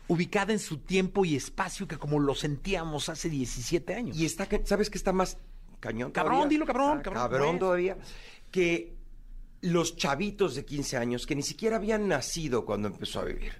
ubicada 0.07 0.53
en 0.53 0.59
su 0.59 0.77
tiempo 0.77 1.25
y 1.25 1.35
espacio 1.35 1.87
que 1.87 1.97
como 1.97 2.19
lo 2.19 2.33
sentíamos 2.33 3.09
hace 3.09 3.29
17 3.29 3.93
años. 3.93 4.17
Y 4.17 4.25
está, 4.25 4.47
que- 4.47 4.65
¿sabes 4.65 4.89
qué 4.89 4.97
está 4.97 5.11
más 5.11 5.37
cañón? 5.81 6.11
Cabrón, 6.11 6.35
todavía? 6.37 6.49
dilo, 6.49 6.65
cabrón, 6.65 7.01
cabrón, 7.01 7.13
Cabrón 7.23 7.49
pues. 7.49 7.59
todavía. 7.59 7.97
Que 8.51 8.95
los 9.61 9.97
chavitos 9.97 10.55
de 10.55 10.63
15 10.63 10.95
años, 10.97 11.25
que 11.27 11.35
ni 11.35 11.41
siquiera 11.43 11.75
habían 11.75 12.07
nacido 12.07 12.63
cuando 12.63 12.87
empezó 12.87 13.19
a 13.19 13.25
vivir, 13.25 13.51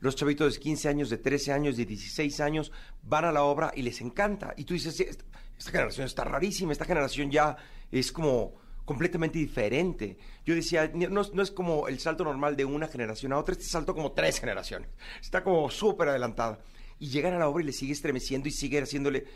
los 0.00 0.16
chavitos 0.16 0.54
de 0.54 0.60
15 0.60 0.88
años, 0.88 1.10
de 1.10 1.18
13 1.18 1.52
años, 1.52 1.76
de 1.76 1.86
16 1.86 2.40
años, 2.40 2.72
van 3.02 3.24
a 3.24 3.32
la 3.32 3.44
obra 3.44 3.72
y 3.74 3.82
les 3.82 4.00
encanta. 4.00 4.54
Y 4.56 4.64
tú 4.64 4.74
dices, 4.74 4.96
"Sí, 4.96 5.04
esta, 5.04 5.70
generación 5.70 6.06
está 6.06 6.24
rarísima, 6.24 6.72
esta 6.72 6.84
generación 6.84 7.30
ya 7.30 7.56
es 7.90 8.12
como 8.12 8.54
completamente 8.84 9.38
diferente. 9.38 10.16
Yo 10.44 10.54
decía, 10.54 10.90
no 10.94 11.42
es 11.42 11.50
como 11.50 11.88
el 11.88 11.98
salto 11.98 12.24
normal 12.24 12.56
de 12.56 12.64
una 12.64 12.86
generación 12.86 13.32
a 13.32 13.38
otra, 13.38 13.52
este 13.52 13.64
salto 13.64 13.94
como 13.94 14.12
tres 14.12 14.38
generaciones. 14.38 14.88
Está 15.20 15.42
como 15.42 15.68
súper 15.70 16.08
adelantada. 16.08 16.60
Y 16.98 17.08
llegan 17.08 17.34
a 17.34 17.38
la 17.38 17.48
obra 17.48 17.62
y 17.62 17.66
le 17.66 17.72
sigue 17.72 17.92
estremeciendo 17.92 18.48
y 18.48 18.52
sigue 18.52 18.80
haciéndole... 18.80 19.26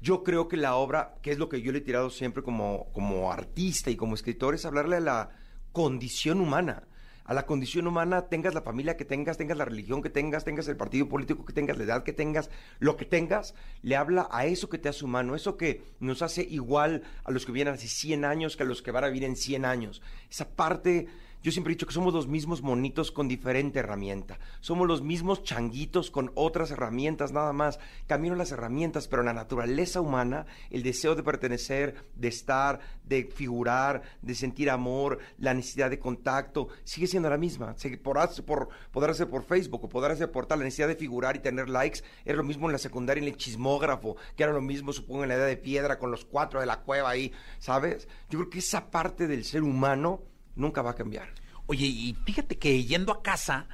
Yo 0.00 0.22
creo 0.22 0.46
que 0.46 0.56
la 0.56 0.76
obra, 0.76 1.16
que 1.22 1.32
es 1.32 1.38
lo 1.38 1.48
que 1.48 1.60
yo 1.60 1.72
le 1.72 1.78
he 1.78 1.80
tirado 1.80 2.10
siempre 2.10 2.44
como, 2.44 2.92
como 2.92 3.32
artista 3.32 3.90
y 3.90 3.96
como 3.96 4.14
escritor, 4.14 4.54
es 4.54 4.64
hablarle 4.64 4.96
a 4.96 5.00
la 5.00 5.30
condición 5.72 6.40
humana. 6.40 6.86
A 7.28 7.34
la 7.34 7.44
condición 7.44 7.86
humana, 7.86 8.22
tengas 8.30 8.54
la 8.54 8.62
familia 8.62 8.96
que 8.96 9.04
tengas, 9.04 9.36
tengas 9.36 9.58
la 9.58 9.66
religión 9.66 10.00
que 10.00 10.08
tengas, 10.08 10.44
tengas 10.44 10.66
el 10.66 10.78
partido 10.78 11.10
político 11.10 11.44
que 11.44 11.52
tengas, 11.52 11.76
la 11.76 11.84
edad 11.84 12.02
que 12.02 12.14
tengas, 12.14 12.48
lo 12.78 12.96
que 12.96 13.04
tengas, 13.04 13.54
le 13.82 13.96
habla 13.96 14.28
a 14.30 14.46
eso 14.46 14.70
que 14.70 14.78
te 14.78 14.88
hace 14.88 15.04
humano, 15.04 15.34
eso 15.34 15.58
que 15.58 15.82
nos 16.00 16.22
hace 16.22 16.40
igual 16.42 17.02
a 17.24 17.30
los 17.30 17.44
que 17.44 17.52
vienen 17.52 17.74
hace 17.74 17.86
100 17.86 18.24
años 18.24 18.56
que 18.56 18.62
a 18.62 18.66
los 18.66 18.80
que 18.80 18.92
van 18.92 19.04
a 19.04 19.08
vivir 19.08 19.24
en 19.24 19.36
100 19.36 19.66
años. 19.66 20.00
Esa 20.30 20.48
parte 20.48 21.06
Yo 21.42 21.52
siempre 21.52 21.72
he 21.72 21.76
dicho 21.76 21.86
que 21.86 21.92
somos 21.92 22.12
los 22.12 22.26
mismos 22.26 22.62
monitos 22.62 23.12
con 23.12 23.28
diferente 23.28 23.78
herramienta. 23.78 24.38
Somos 24.60 24.88
los 24.88 25.02
mismos 25.02 25.42
changuitos 25.44 26.10
con 26.10 26.32
otras 26.34 26.70
herramientas 26.70 27.32
nada 27.32 27.52
más. 27.52 27.78
Camino 28.06 28.34
las 28.34 28.50
herramientas, 28.52 29.06
pero 29.08 29.22
la 29.22 29.32
naturaleza 29.32 30.00
humana, 30.00 30.46
el 30.70 30.82
deseo 30.82 31.14
de 31.14 31.22
pertenecer, 31.22 31.94
de 32.16 32.28
estar, 32.28 32.80
de 33.04 33.24
figurar, 33.24 34.02
de 34.20 34.34
sentir 34.34 34.68
amor, 34.68 35.18
la 35.38 35.54
necesidad 35.54 35.90
de 35.90 35.98
contacto, 35.98 36.68
sigue 36.84 37.06
siendo 37.06 37.30
la 37.30 37.38
misma. 37.38 37.74
Se- 37.76 37.96
Por, 37.98 38.68
poder 38.92 39.10
hacer 39.10 39.28
por 39.28 39.44
Facebook 39.44 39.84
o 39.84 39.88
poder 39.88 40.10
hacer 40.12 40.30
por 40.30 40.46
tal, 40.46 40.58
la 40.58 40.64
necesidad 40.64 40.88
de 40.88 40.96
figurar 40.96 41.36
y 41.36 41.38
tener 41.40 41.68
likes, 41.68 42.00
era 42.24 42.36
lo 42.36 42.44
mismo 42.44 42.66
en 42.66 42.72
la 42.72 42.78
secundaria 42.78 43.22
en 43.22 43.28
el 43.28 43.36
chismógrafo, 43.36 44.16
que 44.36 44.42
era 44.42 44.52
lo 44.52 44.60
mismo, 44.60 44.92
supongo, 44.92 45.22
en 45.22 45.28
la 45.28 45.36
edad 45.36 45.46
de 45.46 45.56
piedra 45.56 45.98
con 45.98 46.10
los 46.10 46.24
cuatro 46.24 46.60
de 46.60 46.66
la 46.66 46.80
cueva 46.82 47.10
ahí, 47.10 47.32
¿sabes? 47.58 48.08
Yo 48.28 48.38
creo 48.40 48.50
que 48.50 48.58
esa 48.58 48.90
parte 48.90 49.26
del 49.26 49.44
ser 49.44 49.62
humano 49.62 50.22
nunca 50.58 50.82
va 50.82 50.90
a 50.90 50.94
cambiar. 50.94 51.28
Oye, 51.66 51.86
y 51.86 52.14
fíjate 52.26 52.58
que 52.58 52.84
yendo 52.84 53.12
a 53.12 53.22
casa, 53.22 53.66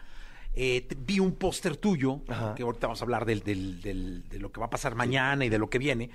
eh, 0.54 0.86
vi 0.98 1.18
un 1.18 1.32
póster 1.32 1.76
tuyo, 1.76 2.20
que 2.56 2.62
ahorita 2.62 2.86
vamos 2.86 3.00
a 3.00 3.04
hablar 3.04 3.24
del, 3.24 3.42
del- 3.42 3.80
del- 3.82 4.28
de 4.28 4.38
lo 4.38 4.52
que 4.52 4.60
va 4.60 4.66
a 4.66 4.70
pasar 4.70 4.94
mañana 4.94 5.44
y 5.44 5.48
de 5.48 5.58
lo 5.58 5.68
que 5.70 5.78
viene, 5.78 6.10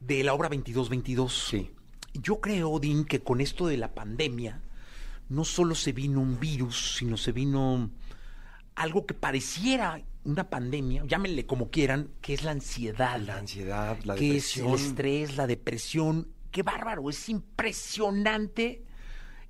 de 0.00 0.22
la 0.24 0.34
obra 0.34 0.48
2222. 0.48 1.48
Sí. 1.50 1.70
Yo 2.14 2.40
creo, 2.40 2.70
Odín, 2.70 3.04
que 3.04 3.20
con 3.22 3.40
esto 3.40 3.66
de 3.66 3.76
la 3.76 3.94
pandemia, 3.94 4.60
no 5.28 5.44
solo 5.44 5.74
se 5.74 5.92
vino 5.92 6.20
un 6.20 6.38
virus, 6.38 6.96
sino 6.96 7.16
se 7.16 7.32
vino 7.32 7.90
algo 8.74 9.06
que 9.06 9.14
pareciera 9.14 10.00
una 10.24 10.48
pandemia, 10.50 11.04
llámenle 11.06 11.46
como 11.46 11.70
quieran, 11.70 12.10
que 12.20 12.34
es 12.34 12.42
la 12.42 12.50
ansiedad. 12.52 13.18
La 13.20 13.38
ansiedad, 13.38 13.98
la 14.04 14.14
que 14.16 14.36
es 14.36 14.44
depresión. 14.54 14.68
el 14.68 14.74
estrés, 14.74 15.36
la 15.36 15.46
depresión. 15.46 16.28
Qué 16.50 16.62
bárbaro, 16.62 17.08
es 17.10 17.28
impresionante 17.28 18.82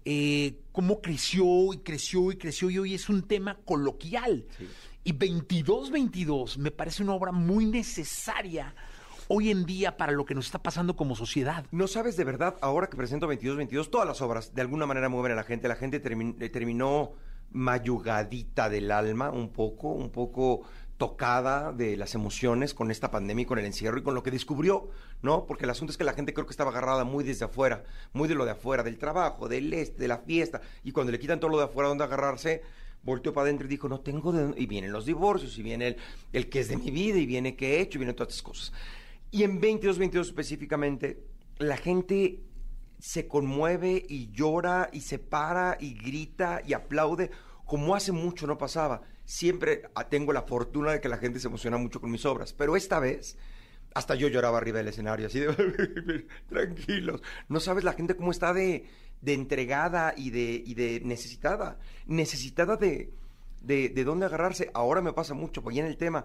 eh, 0.09 0.61
cómo 0.71 1.03
creció 1.03 1.75
y 1.75 1.79
creció 1.79 2.31
y 2.31 2.37
creció 2.37 2.71
y 2.71 2.79
hoy 2.79 2.95
es 2.95 3.09
un 3.09 3.23
tema 3.23 3.59
coloquial. 3.65 4.47
Y 5.03 5.11
2222 5.11 6.59
me 6.59 6.71
parece 6.71 7.03
una 7.03 7.15
obra 7.15 7.33
muy 7.33 7.67
necesaria 7.67 8.73
hoy 9.27 9.51
en 9.51 9.67
día 9.67 9.97
para 9.97 10.13
lo 10.13 10.25
que 10.25 10.37
nos 10.37 10.47
está 10.47 10.63
pasando 10.63 10.95
como 10.95 11.17
sociedad. 11.17 11.67
No 11.73 11.89
sabes 11.89 12.17
de 12.17 12.23
verdad, 12.23 12.55
ahora 12.61 12.87
que 12.87 12.97
presento 12.97 13.29
22-22, 13.29 13.91
todas 13.91 14.07
las 14.07 14.23
obras 14.23 14.55
de 14.55 14.63
alguna 14.63 14.87
manera 14.87 15.09
mueven 15.09 15.33
a 15.33 15.35
la 15.35 15.43
gente. 15.43 15.67
La 15.67 15.75
gente 15.75 16.01
eh, 16.01 16.49
terminó 16.51 17.15
mayugadita 17.51 18.69
del 18.69 18.93
alma, 18.93 19.31
un 19.31 19.49
poco, 19.49 19.89
un 19.89 20.11
poco 20.11 20.63
tocada 20.97 21.73
de 21.73 21.97
las 21.97 22.15
emociones 22.15 22.73
con 22.73 22.91
esta 22.91 23.11
pandemia 23.11 23.43
y 23.43 23.47
con 23.47 23.59
el 23.59 23.67
encierro 23.67 23.99
y 23.99 24.03
con 24.03 24.15
lo 24.15 24.23
que 24.23 24.31
descubrió, 24.31 24.89
¿no? 25.23 25.45
Porque 25.47 25.65
el 25.65 25.71
asunto 25.71 25.91
es 25.91 25.99
que 25.99 26.05
la 26.05 26.15
gente 26.15 26.33
creo 26.33 26.47
que 26.47 26.53
estaba 26.53 26.71
agarrada 26.71 27.05
muy 27.05 27.23
desde 27.23 27.45
afuera, 27.45 27.85
muy 28.13 28.29
de 28.29 28.35
lo 28.35 28.45
de 28.45 28.53
afuera, 28.53 28.83
del 28.83 28.99
trabajo, 28.99 29.49
del 29.49 29.73
este, 29.73 29.99
de 30.01 30.09
la 30.09 30.19
fiesta, 30.19 30.61
y 30.85 30.93
cuando 30.93 31.13
le 31.13 31.19
quitan 31.19 31.39
todo 31.39 31.51
lo 31.51 31.59
de 31.59 31.65
afuera 31.65 31.89
donde 31.89 32.05
agarrarse, 32.05 32.63
volteó 33.03 33.33
para 33.33 33.45
adentro 33.45 33.67
y 33.67 33.71
dijo, 33.71 33.89
no 33.89 34.01
tengo 34.01 34.33
de 34.33 34.43
dónde-". 34.43 34.61
Y 34.61 34.67
vienen 34.67 34.93
los 34.93 35.05
divorcios, 35.05 35.59
y 35.59 35.63
viene 35.63 35.89
el, 35.89 35.97
el 36.33 36.49
que 36.49 36.61
es 36.61 36.69
de 36.69 36.77
mi 36.79 36.91
vida, 36.91 37.19
y 37.19 37.27
viene 37.27 37.57
qué 37.57 37.77
he 37.77 37.81
hecho, 37.81 37.99
y 37.99 38.01
vienen 38.01 38.17
todas 38.17 38.33
estas 38.33 38.43
cosas. 38.43 38.73
Y 39.31 39.43
en 39.43 39.61
22-22 39.61 40.21
específicamente, 40.21 41.23
la 41.59 41.77
gente 41.77 42.41
se 42.99 43.29
conmueve 43.29 44.05
y 44.09 44.31
llora 44.33 44.89
y 44.93 45.03
se 45.03 45.19
para 45.19 45.77
y 45.79 45.95
grita 45.95 46.63
y 46.67 46.73
aplaude 46.73 47.31
como 47.67 47.95
hace 47.95 48.13
mucho 48.13 48.47
no 48.47 48.57
pasaba. 48.57 49.03
Siempre 49.27 49.83
tengo 50.09 50.33
la 50.33 50.43
fortuna 50.43 50.93
de 50.93 51.01
que 51.03 51.11
la 51.11 51.19
gente 51.19 51.39
se 51.39 51.49
emociona 51.49 51.77
mucho 51.77 52.01
con 52.01 52.11
mis 52.11 52.25
obras, 52.25 52.55
pero 52.55 52.77
esta 52.77 52.99
vez 52.99 53.37
hasta 53.93 54.15
yo 54.15 54.29
lloraba 54.29 54.59
arriba 54.59 54.79
del 54.79 54.89
escenario, 54.89 55.27
así 55.27 55.41
de 55.41 56.27
tranquilos. 56.49 57.23
No 57.49 57.61
sabes 57.61 57.85
la 57.85 57.93
gente 57.93 58.17
cómo 58.17 58.31
está 58.31 58.55
de, 58.55 58.87
de 59.21 59.35
entregada 59.35 60.15
y 60.17 60.31
de, 60.31 60.63
y 60.65 60.75
de 60.75 61.01
necesitada, 61.05 61.79
necesitada 62.07 62.77
de, 62.77 63.11
de, 63.63 63.89
de 63.89 64.05
dónde 64.05 64.27
agarrarse. 64.27 64.71
Ahora 64.75 65.01
me 65.01 65.13
pasa 65.13 65.35
mucho, 65.35 65.63
porque 65.63 65.81
en 65.81 65.87
el 65.87 65.97
tema, 65.97 66.25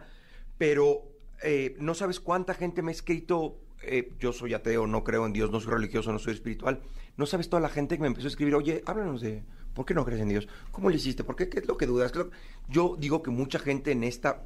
pero 0.58 1.04
eh, 1.44 1.76
no 1.80 1.96
sabes 1.96 2.20
cuánta 2.20 2.54
gente 2.54 2.82
me 2.82 2.92
ha 2.92 2.94
escrito, 2.94 3.58
eh, 3.84 4.12
yo 4.20 4.34
soy 4.34 4.54
ateo, 4.54 4.88
no 4.88 5.04
creo 5.04 5.26
en 5.26 5.34
Dios, 5.34 5.52
no 5.52 5.60
soy 5.60 5.74
religioso, 5.74 6.12
no 6.12 6.20
soy 6.20 6.34
espiritual. 6.34 6.82
No 7.18 7.26
sabes 7.26 7.50
toda 7.50 7.62
la 7.62 7.70
gente 7.70 7.96
que 7.96 8.02
me 8.02 8.08
empezó 8.08 8.28
a 8.28 8.30
escribir, 8.30 8.56
oye, 8.56 8.84
háblanos 8.86 9.22
de, 9.22 9.44
¿por 9.74 9.86
qué 9.86 9.94
no 9.94 10.06
crees 10.06 10.22
en 10.22 10.30
Dios? 10.30 10.48
¿Cómo 10.72 10.90
le 10.90 10.96
hiciste? 10.96 11.24
¿Por 11.24 11.36
qué? 11.36 11.50
¿Qué 11.50 11.60
es 11.60 11.68
lo 11.68 11.78
que 11.78 11.86
dudas? 11.86 12.12
¿Qué 12.12 12.20
es 12.20 12.26
lo- 12.26 12.32
Yo 12.70 12.96
digo 12.98 13.22
que 13.22 13.32
mucha 13.32 13.60
gente 13.60 13.92
en 13.92 14.04
esta 14.04 14.44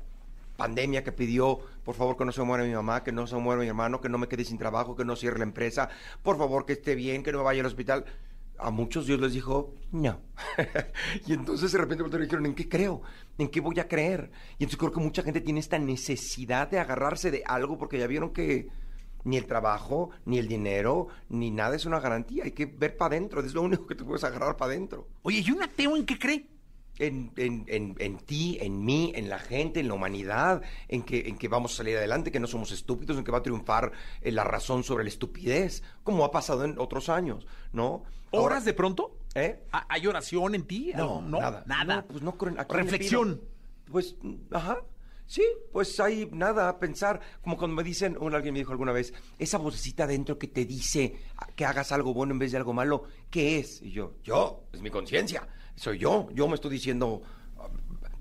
pandemia 0.57 1.03
que 1.03 1.11
pidió, 1.11 1.59
por 1.83 1.95
favor, 1.95 2.15
que 2.17 2.25
no 2.25 2.31
se 2.31 2.41
muera 2.43 2.63
mi 2.63 2.73
mamá, 2.73 3.03
que 3.03 3.11
no 3.11 3.27
se 3.27 3.35
muera 3.35 3.61
mi 3.61 3.67
hermano, 3.67 3.99
que 4.01 4.09
no 4.09 4.17
me 4.17 4.27
quede 4.27 4.45
sin 4.45 4.57
trabajo, 4.57 4.95
que 4.95 5.03
no 5.05 5.15
cierre 5.15 5.37
la 5.37 5.43
empresa, 5.43 5.89
por 6.23 6.37
favor, 6.37 6.65
que 6.65 6.73
esté 6.73 6.95
bien, 6.95 7.23
que 7.23 7.31
no 7.31 7.43
vaya 7.43 7.59
al 7.61 7.65
hospital. 7.67 8.05
A 8.57 8.71
muchos 8.71 9.05
Dios 9.05 9.19
les 9.19 9.33
dijo, 9.33 9.73
no. 9.91 10.21
y 11.27 11.33
entonces 11.33 11.73
de 11.73 11.77
repente 11.77 12.05
y 12.05 12.19
dijeron, 12.21 12.45
¿en 12.45 12.55
qué 12.55 12.69
creo? 12.69 13.01
¿En 13.37 13.49
qué 13.49 13.59
voy 13.59 13.77
a 13.81 13.87
creer? 13.89 14.31
Y 14.57 14.63
entonces 14.63 14.77
creo 14.77 14.93
que 14.93 15.01
mucha 15.01 15.23
gente 15.23 15.41
tiene 15.41 15.59
esta 15.59 15.77
necesidad 15.77 16.69
de 16.69 16.79
agarrarse 16.79 17.31
de 17.31 17.43
algo 17.45 17.77
porque 17.77 17.99
ya 17.99 18.07
vieron 18.07 18.31
que 18.31 18.69
ni 19.25 19.35
el 19.37 19.45
trabajo, 19.45 20.11
ni 20.23 20.37
el 20.39 20.47
dinero, 20.47 21.07
ni 21.29 21.51
nada 21.51 21.75
es 21.75 21.85
una 21.85 21.99
garantía. 21.99 22.45
Hay 22.45 22.51
que 22.51 22.65
ver 22.65 22.95
para 22.95 23.15
adentro, 23.17 23.41
es 23.41 23.53
lo 23.53 23.61
único 23.61 23.85
que 23.85 23.95
te 23.95 24.03
puedes 24.05 24.23
agarrar 24.23 24.55
para 24.55 24.71
adentro. 24.71 25.07
Oye, 25.23 25.43
¿y 25.45 25.51
un 25.51 25.61
ateo 25.61 25.97
en 25.97 26.05
qué 26.05 26.17
cree? 26.17 26.45
En, 26.97 27.33
en, 27.35 27.65
en, 27.67 27.95
en 27.99 28.17
ti, 28.19 28.57
en 28.61 28.85
mí, 28.85 29.11
en 29.15 29.27
la 29.27 29.37
gente, 29.37 29.81
en 29.81 29.89
la 29.89 29.95
humanidad, 29.95 30.61
en 30.87 31.03
que, 31.03 31.27
en 31.27 31.37
que 31.37 31.49
vamos 31.49 31.73
a 31.73 31.77
salir 31.77 31.97
adelante, 31.97 32.31
que 32.31 32.39
no 32.39 32.47
somos 32.47 32.71
estúpidos, 32.71 33.17
en 33.17 33.25
que 33.25 33.31
va 33.33 33.39
a 33.39 33.43
triunfar 33.43 33.91
eh, 34.21 34.31
la 34.31 34.45
razón 34.45 34.83
sobre 34.85 35.03
la 35.03 35.09
estupidez, 35.09 35.83
como 36.03 36.23
ha 36.23 36.31
pasado 36.31 36.63
en 36.63 36.79
otros 36.79 37.09
años, 37.09 37.45
¿no? 37.73 38.03
¿Horas 38.31 38.63
de 38.63 38.73
pronto? 38.73 39.17
¿Eh? 39.33 39.61
¿Ha- 39.73 39.85
¿Hay 39.89 40.07
oración 40.07 40.55
en 40.55 40.63
ti? 40.67 40.91
No, 40.95 41.21
no, 41.21 41.39
nada. 41.39 41.63
nada. 41.67 41.95
No, 41.97 42.07
pues 42.07 42.21
no 42.21 42.37
creo 42.37 42.53
en- 42.53 42.59
¿a 42.59 42.65
quién 42.65 42.77
le 42.77 42.83
Reflexión. 42.83 43.41
Pues, 43.91 44.15
mm, 44.21 44.35
ajá. 44.51 44.77
Sí, 45.27 45.43
pues 45.71 45.99
hay 45.99 46.29
nada, 46.31 46.77
pensar, 46.79 47.19
como 47.41 47.57
cuando 47.57 47.75
me 47.75 47.83
dicen, 47.83 48.15
o 48.19 48.27
alguien 48.27 48.53
me 48.53 48.59
dijo 48.59 48.71
alguna 48.71 48.91
vez, 48.91 49.11
esa 49.39 49.57
vocecita 49.57 50.05
dentro 50.05 50.37
que 50.37 50.47
te 50.47 50.65
dice 50.65 51.15
que 51.55 51.65
hagas 51.65 51.91
algo 51.91 52.13
bueno 52.13 52.33
en 52.33 52.39
vez 52.39 52.51
de 52.51 52.57
algo 52.57 52.73
malo, 52.73 53.05
¿qué 53.31 53.57
es? 53.59 53.81
Y 53.81 53.91
yo, 53.91 54.13
yo, 54.23 54.65
es 54.71 54.81
mi 54.81 54.91
conciencia, 54.91 55.47
soy 55.75 55.97
yo, 55.97 56.29
yo 56.31 56.47
me 56.47 56.55
estoy 56.55 56.71
diciendo, 56.71 57.23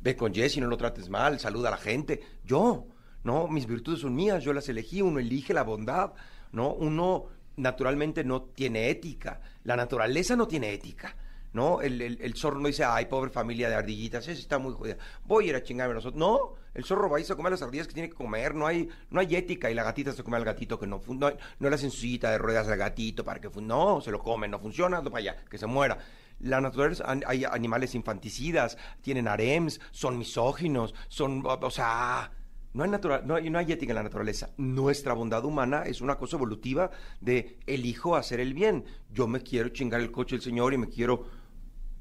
ve 0.01 0.17
con 0.17 0.33
Jesse, 0.33 0.59
no 0.59 0.67
lo 0.67 0.79
trates 0.79 1.11
mal, 1.11 1.39
saluda 1.39 1.69
a 1.69 1.73
la 1.73 1.77
gente, 1.77 2.23
yo, 2.43 2.87
¿no? 3.23 3.49
Mis 3.49 3.67
virtudes 3.67 4.01
son 4.01 4.15
mías, 4.15 4.43
yo 4.43 4.55
las 4.55 4.69
elegí, 4.71 5.03
uno 5.03 5.19
elige 5.19 5.53
la 5.53 5.63
bondad, 5.63 6.15
¿no? 6.53 6.73
Uno 6.73 7.27
naturalmente 7.57 8.25
no 8.25 8.43
tiene 8.43 8.89
ética, 8.89 9.43
la 9.65 9.77
naturaleza 9.77 10.37
no 10.37 10.49
tiene 10.49 10.73
ética. 10.73 11.17
¿no? 11.53 11.81
El, 11.81 12.03
el, 12.03 12.19
el 12.21 12.35
zorro 12.35 12.59
no 12.59 12.67
dice, 12.67 12.83
ay, 12.83 13.07
pobre 13.07 13.31
familia 13.31 13.69
de 13.69 13.77
ardillitas, 13.77 14.27
esa 14.27 14.41
está 14.41 14.59
muy 14.59 14.73
jodida. 14.73 14.97
Voy 15.25 15.47
a 15.47 15.49
ir 15.51 15.55
a 15.55 15.63
chingarme 15.63 15.93
a 15.93 15.95
nosotros. 15.95 16.19
No, 16.19 16.55
el 16.75 16.85
zorro 16.85 17.09
va 17.09 17.19
a 17.19 17.21
irse 17.21 17.33
a 17.33 17.37
comer 17.37 17.53
las 17.53 17.63
ardillas 17.63 17.87
que 17.87 17.95
tiene 17.95 18.09
que 18.09 18.17
comer, 18.17 18.55
no 18.55 18.67
hay, 18.67 18.89
no 19.11 19.21
hay 19.21 19.35
ética. 19.37 19.71
Y 19.71 19.75
la 19.75 19.85
gatita 19.85 20.13
se 20.13 20.25
come 20.25 20.37
al 20.37 20.45
gatito 20.45 20.79
que 20.79 20.87
no 20.87 21.01
no, 21.07 21.31
no 21.59 21.69
le 21.69 21.75
hacen 21.75 21.91
sillita 21.91 22.31
de 22.31 22.39
ruedas 22.39 22.69
al 22.69 22.77
gatito 22.77 23.25
para 23.25 23.41
que 23.41 23.49
no, 23.61 24.01
se 24.01 24.11
lo 24.11 24.19
comen, 24.19 24.51
no 24.51 24.59
funciona, 24.59 25.01
no 25.01 25.11
para 25.11 25.21
allá, 25.21 25.37
que 25.49 25.57
se 25.57 25.67
muera. 25.67 25.99
La 26.41 26.61
naturaleza, 26.61 27.05
hay 27.27 27.45
animales 27.45 27.95
infanticidas, 27.95 28.77
tienen 29.01 29.29
harems, 29.29 29.81
son 29.93 30.19
misóginos, 30.19 30.95
son, 31.09 31.45
o 31.47 31.71
sea, 31.71 32.33
no 32.73 32.83
hay, 32.83 32.91
natural, 32.91 33.23
no, 33.25 33.37
hay, 33.37 33.49
no 33.51 33.59
hay 33.61 33.71
ética 33.71 33.93
en 33.93 33.97
la 33.97 34.03
naturaleza. 34.03 34.51
Nuestra 34.57 35.15
bondad 35.15 35.45
humana 35.45 35.85
es 35.87 36.01
una 36.01 36.17
cosa 36.17 36.37
evolutiva 36.37 36.91
de 37.21 37.61
elijo 37.67 38.17
hacer 38.17 38.41
el 38.41 38.53
bien. 38.53 38.85
Yo 39.13 39.29
me 39.29 39.41
quiero 39.43 39.69
chingar 39.69 40.01
el 40.01 40.11
coche 40.11 40.35
del 40.35 40.43
Señor 40.43 40.75
y 40.75 40.79
me 40.79 40.89
quiero 40.89 41.25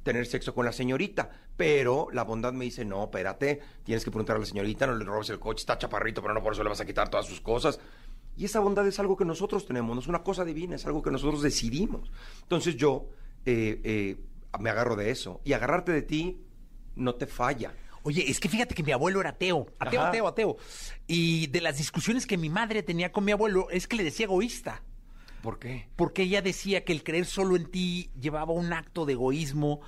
tener 0.01 0.25
sexo 0.25 0.53
con 0.55 0.65
la 0.65 0.71
señorita. 0.71 1.29
Pero 1.55 2.07
la 2.11 2.23
bondad 2.23 2.53
me 2.53 2.65
dice, 2.65 2.83
no, 2.83 3.03
espérate, 3.03 3.59
tienes 3.83 4.03
que 4.03 4.11
preguntar 4.11 4.37
a 4.37 4.39
la 4.39 4.45
señorita, 4.45 4.87
no 4.87 4.95
le 4.95 5.05
robes 5.05 5.29
el 5.29 5.39
coche, 5.39 5.61
está 5.61 5.77
chaparrito, 5.77 6.21
pero 6.21 6.33
no 6.33 6.41
por 6.41 6.53
eso 6.53 6.63
le 6.63 6.69
vas 6.69 6.81
a 6.81 6.85
quitar 6.85 7.09
todas 7.09 7.27
sus 7.27 7.41
cosas. 7.41 7.79
Y 8.35 8.45
esa 8.45 8.59
bondad 8.59 8.87
es 8.87 8.99
algo 8.99 9.15
que 9.15 9.25
nosotros 9.25 9.65
tenemos, 9.65 9.95
no 9.95 10.01
es 10.01 10.07
una 10.07 10.23
cosa 10.23 10.43
divina, 10.43 10.75
es 10.75 10.85
algo 10.85 11.03
que 11.03 11.11
nosotros 11.11 11.43
decidimos. 11.43 12.11
Entonces 12.41 12.75
yo 12.75 13.09
eh, 13.45 13.79
eh, 13.83 14.17
me 14.59 14.69
agarro 14.69 14.95
de 14.95 15.11
eso. 15.11 15.41
Y 15.43 15.53
agarrarte 15.53 15.91
de 15.91 16.01
ti 16.01 16.41
no 16.95 17.15
te 17.15 17.27
falla. 17.27 17.75
Oye, 18.03 18.29
es 18.29 18.39
que 18.39 18.49
fíjate 18.49 18.75
que 18.75 18.83
mi 18.83 18.91
abuelo 18.91 19.21
era 19.21 19.29
ateo, 19.29 19.67
ateo, 19.79 20.01
Ajá. 20.01 20.09
ateo, 20.09 20.27
ateo. 20.27 20.57
Y 21.07 21.47
de 21.47 21.61
las 21.61 21.77
discusiones 21.77 22.25
que 22.25 22.37
mi 22.37 22.49
madre 22.49 22.83
tenía 22.83 23.11
con 23.11 23.23
mi 23.23 23.31
abuelo 23.31 23.69
es 23.69 23.87
que 23.87 23.95
le 23.95 24.03
decía 24.03 24.25
egoísta. 24.25 24.83
¿Por 25.41 25.59
qué? 25.59 25.87
Porque 25.95 26.23
ella 26.23 26.41
decía 26.41 26.83
que 26.83 26.93
el 26.93 27.03
creer 27.03 27.25
solo 27.25 27.55
en 27.55 27.69
ti 27.69 28.09
llevaba 28.19 28.53
un 28.53 28.73
acto 28.73 29.05
de 29.05 29.13
egoísmo 29.13 29.81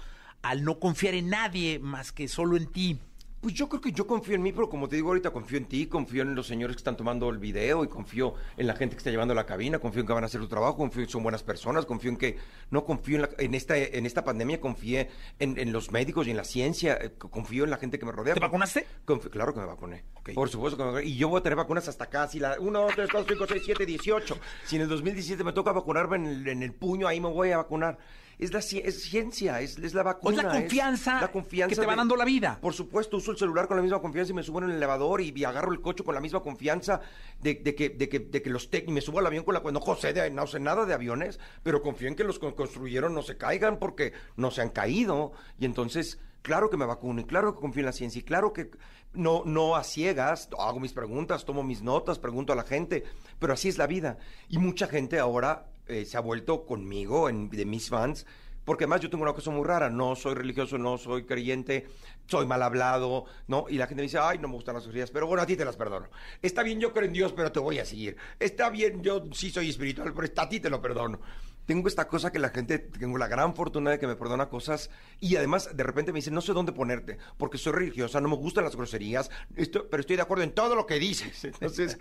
al 0.50 0.64
no 0.64 0.80
confiar 0.80 1.14
en 1.16 1.30
nadie 1.30 1.80
más 1.80 2.12
que 2.12 2.28
solo 2.28 2.58
en 2.58 2.68
ti. 2.68 3.00
Pues 3.42 3.54
yo 3.54 3.70
creo 3.70 3.80
que 3.80 3.92
yo 3.92 4.08
confío 4.08 4.34
en 4.34 4.42
mí, 4.42 4.52
pero 4.52 4.68
como 4.72 4.90
te 4.90 4.96
digo 4.96 5.10
ahorita, 5.10 5.30
confío 5.30 5.60
en 5.60 5.66
ti, 5.66 5.86
confío 5.86 6.24
en 6.24 6.34
los 6.34 6.48
señores 6.48 6.76
que 6.76 6.80
están 6.80 6.98
tomando 6.98 7.30
el 7.30 7.38
video 7.38 7.84
y 7.84 7.88
confío 7.88 8.34
en 8.58 8.66
la 8.66 8.76
gente 8.76 8.96
que 8.96 8.98
está 8.98 9.12
llevando 9.12 9.36
la 9.36 9.46
cabina, 9.46 9.78
confío 9.78 10.02
en 10.02 10.08
que 10.08 10.14
van 10.14 10.24
a 10.24 10.26
hacer 10.26 10.42
su 10.42 10.48
trabajo, 10.48 10.78
confío 10.78 11.02
en 11.02 11.06
que 11.06 11.12
son 11.12 11.22
buenas 11.22 11.44
personas, 11.44 11.86
confío 11.86 12.10
en 12.10 12.18
que 12.18 12.38
no 12.72 12.86
confío 12.86 13.18
en, 13.18 13.22
la- 13.22 13.30
en 13.38 13.54
esta 13.54 13.78
en 13.78 14.08
esta 14.08 14.24
pandemia, 14.24 14.60
confié 14.60 15.12
en, 15.38 15.60
en 15.60 15.72
los 15.72 15.92
médicos 15.92 16.26
y 16.26 16.32
en 16.32 16.38
la 16.38 16.44
ciencia, 16.44 16.98
eh, 17.00 17.12
confío 17.20 17.66
en 17.66 17.70
la 17.70 17.78
gente 17.78 18.00
que 18.00 18.06
me 18.08 18.14
rodea. 18.14 18.34
¿Te 18.34 18.40
vacunaste? 18.40 18.88
Confío- 19.06 19.30
claro 19.30 19.54
que 19.54 19.60
me 19.60 19.68
vacuné. 19.68 20.04
Por 20.34 20.50
supuesto 20.50 20.76
que 20.78 20.84
me 20.84 20.90
vacuné. 20.90 21.06
Y 21.08 21.16
yo 21.16 21.30
voy 21.30 21.40
a 21.40 21.44
tener 21.44 21.56
vacunas 21.58 21.88
hasta 21.88 22.08
casi 22.08 22.40
la 22.40 22.56
1, 22.60 22.80
2, 22.82 22.92
3, 22.96 23.10
4, 23.12 23.28
5, 23.36 23.46
6, 23.48 23.62
7, 23.64 23.86
18. 23.86 24.38
Si 24.66 24.76
en 24.78 24.82
el 24.82 24.90
2017 24.90 25.44
me 25.44 25.54
toca 25.54 25.72
vacunarme 25.72 26.16
en 26.16 26.26
el, 26.26 26.48
en 26.48 26.64
el 26.64 26.74
puño, 26.74 27.08
ahí 27.08 27.22
me 27.22 27.30
voy 27.30 27.52
a 27.52 27.58
vacunar. 27.58 28.00
Es 28.40 28.52
la 28.54 28.60
es 28.60 29.04
ciencia, 29.04 29.62
es, 29.62 29.78
es 29.78 29.94
la 29.94 30.04
vacuna. 30.04 30.38
Es 30.38 30.44
la 30.44 30.52
confianza 30.52 31.22
la 31.22 31.32
confianza 31.32 31.76
que 31.76 31.82
te 31.82 31.86
va 31.86 31.94
de- 31.94 31.98
dando 31.98 32.16
la 32.16 32.26
vida. 32.26 32.58
Por 32.62 32.74
supuesto, 32.74 33.18
uso 33.18 33.32
el 33.32 33.38
celular 33.38 33.68
con 33.68 33.78
la 33.78 33.84
misma 33.84 34.02
confianza 34.02 34.32
y 34.32 34.36
me 34.36 34.44
subo 34.44 34.60
en 34.60 34.66
el 34.66 34.76
elevador 34.78 35.22
y, 35.22 35.34
y 35.36 35.44
agarro 35.44 35.72
el 35.72 35.82
coche 35.82 36.04
con 36.04 36.16
la 36.16 36.22
misma 36.22 36.42
confianza 36.42 37.02
de, 37.42 37.56
de 37.56 37.76
que, 37.76 37.90
de, 37.90 38.10
que, 38.10 38.20
de 38.20 38.42
que 38.42 38.50
los 38.50 38.70
y 38.74 38.92
me 38.92 39.02
subo 39.02 39.20
al 39.20 39.28
avión 39.28 39.44
con 39.44 39.54
la 39.54 39.62
no 39.62 39.96
sé, 39.96 40.14
de, 40.14 40.30
no 40.30 40.48
sé 40.48 40.60
nada 40.60 40.86
de 40.86 40.94
aviones, 40.94 41.40
pero 41.64 41.82
confío 41.82 42.08
en 42.08 42.16
que 42.16 42.24
los 42.24 42.40
que 42.40 42.54
construyeron 42.54 43.14
no 43.14 43.22
se 43.22 43.38
caigan 43.38 43.80
porque 43.80 44.14
no 44.36 44.52
se 44.52 44.62
han 44.62 44.70
caído. 44.70 45.32
Y 45.60 45.66
entonces, 45.66 46.20
claro 46.42 46.70
que 46.70 46.78
me 46.78 46.86
vacuno 46.86 47.22
y 47.22 47.26
claro 47.26 47.54
que 47.56 47.62
confío 47.62 47.82
en 47.82 47.86
la 47.88 47.92
ciencia 47.92 48.20
y 48.20 48.24
claro 48.24 48.54
que 48.54 48.72
no, 49.14 49.44
no 49.46 49.76
a 49.76 49.84
ciegas, 49.84 50.50
hago 50.60 50.80
mis 50.80 50.92
preguntas, 50.94 51.46
tomo 51.46 51.64
mis 51.64 51.82
notas, 51.82 52.20
pregunto 52.20 52.52
a 52.52 52.56
la 52.56 52.64
gente, 52.64 53.04
pero 53.40 53.54
así 53.54 53.70
es 53.70 53.78
la 53.78 53.88
vida. 53.88 54.18
Y 54.50 54.58
mucha 54.58 54.88
gente 54.88 55.20
ahora 55.20 55.68
eh, 55.88 56.06
se 56.06 56.18
ha 56.18 56.22
vuelto 56.22 56.66
conmigo, 56.66 57.30
en, 57.30 57.50
de 57.50 57.66
mis 57.66 57.90
fans, 57.90 58.26
porque 58.66 58.86
además 58.86 59.02
yo 59.02 59.10
tengo 59.10 59.24
una 59.24 59.34
cosa 59.34 59.52
muy 59.52 59.64
rara, 59.64 59.90
no 59.90 60.16
soy 60.16 60.34
religioso, 60.34 60.78
no 60.78 60.98
soy 60.98 61.26
creyente, 61.26 61.88
soy 62.26 62.48
mal 62.48 62.64
hablado, 62.64 63.26
¿no? 63.48 63.68
Y 63.70 63.78
la 63.78 63.86
gente 63.86 64.02
me 64.02 64.08
dice, 64.08 64.18
ay, 64.20 64.40
no 64.40 64.48
me 64.48 64.56
gustan 64.56 64.76
las 64.76 64.88
orgías, 64.88 65.12
pero 65.12 65.28
bueno, 65.28 65.44
a 65.44 65.46
ti 65.46 65.56
te 65.56 65.64
las 65.64 65.78
perdono. 65.78 66.10
Está 66.42 66.64
bien, 66.64 66.80
yo 66.80 66.92
creo 66.92 67.06
en 67.06 67.14
Dios, 67.14 67.32
pero 67.34 67.52
te 67.52 67.60
voy 67.60 67.78
a 67.78 67.86
seguir. 67.86 68.18
Está 68.40 68.72
bien, 68.72 69.04
yo 69.04 69.26
sí 69.32 69.52
soy 69.52 69.70
espiritual, 69.70 70.14
pero 70.16 70.28
a 70.36 70.50
ti 70.50 70.60
te 70.60 70.70
lo 70.72 70.82
perdono. 70.82 71.20
Tengo 71.66 71.88
esta 71.88 72.08
cosa 72.08 72.32
que 72.32 72.40
la 72.40 72.50
gente, 72.50 72.78
tengo 72.80 73.18
la 73.18 73.28
gran 73.28 73.56
fortuna 73.56 73.92
de 73.92 74.00
que 74.00 74.08
me 74.08 74.16
perdona 74.16 74.50
cosas 74.50 74.90
y 75.20 75.36
además 75.36 75.70
de 75.76 75.84
repente 75.84 76.12
me 76.12 76.18
dicen, 76.20 76.34
no 76.34 76.42
sé 76.42 76.54
dónde 76.54 76.72
ponerte, 76.74 77.18
porque 77.38 77.58
soy 77.58 77.74
religiosa, 77.74 78.22
no 78.22 78.30
me 78.30 78.36
gustan 78.36 78.64
las 78.64 78.76
groserías, 78.76 79.30
esto- 79.56 79.88
pero 79.90 80.02
estoy 80.02 80.16
de 80.16 80.22
acuerdo 80.22 80.44
en 80.44 80.52
todo 80.54 80.76
lo 80.76 80.86
que 80.86 81.00
dices. 81.00 81.44
Entonces, 81.46 81.98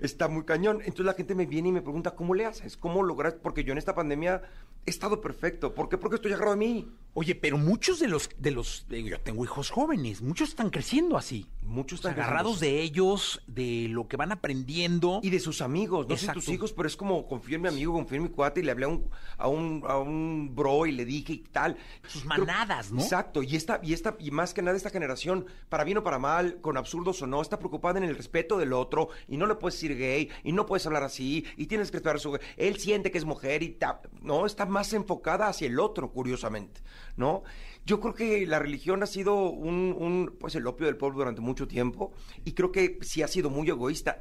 está 0.00 0.28
muy 0.28 0.44
cañón. 0.44 0.78
Entonces 0.80 1.06
la 1.06 1.14
gente 1.14 1.34
me 1.34 1.46
viene 1.46 1.68
y 1.68 1.72
me 1.72 1.82
pregunta, 1.82 2.12
¿cómo 2.14 2.34
le 2.34 2.44
haces? 2.46 2.76
¿Cómo 2.76 3.02
logras? 3.02 3.34
Porque 3.34 3.64
yo 3.64 3.72
en 3.72 3.78
esta 3.78 3.94
pandemia 3.94 4.42
he 4.86 4.90
estado 4.90 5.20
perfecto. 5.20 5.74
¿Por 5.74 5.88
qué? 5.88 5.96
Porque 5.98 6.16
estoy 6.16 6.32
agarrado 6.32 6.56
de 6.56 6.64
mí. 6.66 6.92
Oye, 7.14 7.34
pero 7.36 7.56
muchos 7.58 8.00
de 8.00 8.08
los, 8.08 8.28
de 8.38 8.50
los, 8.50 8.86
yo 8.88 9.20
tengo 9.20 9.44
hijos 9.44 9.70
jóvenes, 9.70 10.20
muchos 10.20 10.48
están 10.48 10.70
creciendo 10.70 11.16
así. 11.16 11.46
Muchos 11.62 12.00
están 12.00 12.14
agarrados 12.14 12.58
de 12.60 12.80
ellos, 12.82 13.40
de 13.46 13.86
lo 13.88 14.08
que 14.08 14.16
van 14.16 14.32
aprendiendo. 14.32 15.20
Y 15.22 15.30
de 15.30 15.38
sus 15.40 15.60
amigos, 15.62 16.08
no 16.08 16.16
sé 16.16 16.32
tus 16.32 16.48
hijos, 16.48 16.72
pero 16.72 16.88
es 16.88 16.96
como 16.96 17.26
confío 17.28 17.56
en 17.56 17.62
mi 17.62 17.68
amigo, 17.68 17.92
confío 17.92 18.16
en 18.16 18.24
mi 18.24 18.28
cuate 18.30 18.60
y 18.60 18.64
le 18.64 18.72
hablé 18.72 18.84
a 18.86 18.88
un, 18.88 19.03
a 19.38 19.48
un, 19.48 19.82
a 19.86 19.98
un 19.98 20.54
bro 20.54 20.86
y 20.86 20.92
le 20.92 21.04
dije 21.04 21.32
y 21.34 21.38
tal. 21.38 21.76
Sus 22.06 22.24
manadas, 22.24 22.92
¿no? 22.92 23.00
Exacto, 23.00 23.42
y 23.42 23.56
esta, 23.56 23.80
y 23.82 23.92
esta, 23.92 24.16
y 24.18 24.30
más 24.30 24.54
que 24.54 24.62
nada 24.62 24.76
esta 24.76 24.90
generación, 24.90 25.46
para 25.68 25.84
bien 25.84 25.98
o 25.98 26.02
para 26.04 26.18
mal, 26.18 26.60
con 26.60 26.76
absurdos 26.76 27.20
o 27.22 27.26
no, 27.26 27.40
está 27.42 27.58
preocupada 27.58 27.98
en 27.98 28.04
el 28.04 28.16
respeto 28.16 28.58
del 28.58 28.72
otro, 28.72 29.08
y 29.28 29.36
no 29.36 29.46
le 29.46 29.54
puedes 29.56 29.74
decir 29.80 29.96
gay, 29.96 30.30
y 30.42 30.52
no 30.52 30.66
puedes 30.66 30.86
hablar 30.86 31.02
así, 31.02 31.44
y 31.56 31.66
tienes 31.66 31.90
que 31.90 31.96
respetar 31.98 32.16
a 32.16 32.18
su 32.18 32.38
él 32.56 32.78
siente 32.78 33.10
que 33.10 33.18
es 33.18 33.24
mujer 33.24 33.62
y 33.62 33.70
ta- 33.70 34.00
no, 34.22 34.46
está 34.46 34.66
más 34.66 34.92
enfocada 34.92 35.48
hacia 35.48 35.66
el 35.68 35.78
otro, 35.80 36.10
curiosamente, 36.10 36.80
¿no? 37.16 37.42
Yo 37.86 38.00
creo 38.00 38.14
que 38.14 38.46
la 38.46 38.58
religión 38.58 39.02
ha 39.02 39.06
sido 39.06 39.50
un, 39.50 39.94
un, 39.98 40.36
pues 40.40 40.54
el 40.54 40.66
opio 40.66 40.86
del 40.86 40.96
pueblo 40.96 41.18
durante 41.18 41.42
mucho 41.42 41.68
tiempo 41.68 42.14
y 42.44 42.52
creo 42.52 42.72
que 42.72 42.98
sí 43.02 43.22
ha 43.22 43.28
sido 43.28 43.50
muy 43.50 43.68
egoísta. 43.68 44.18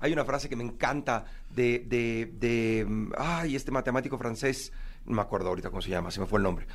Hay 0.00 0.12
una 0.12 0.24
frase 0.24 0.48
que 0.48 0.56
me 0.56 0.64
encanta 0.64 1.24
de, 1.50 1.78
de, 1.86 2.32
de, 2.34 2.84
mm, 2.84 3.12
ay, 3.16 3.54
este 3.54 3.70
matemático 3.70 4.18
francés, 4.18 4.72
no 5.04 5.14
me 5.14 5.22
acuerdo 5.22 5.48
ahorita 5.48 5.70
cómo 5.70 5.80
se 5.80 5.90
llama, 5.90 6.10
se 6.10 6.20
me 6.20 6.26
fue 6.26 6.38
el 6.40 6.42
nombre, 6.42 6.66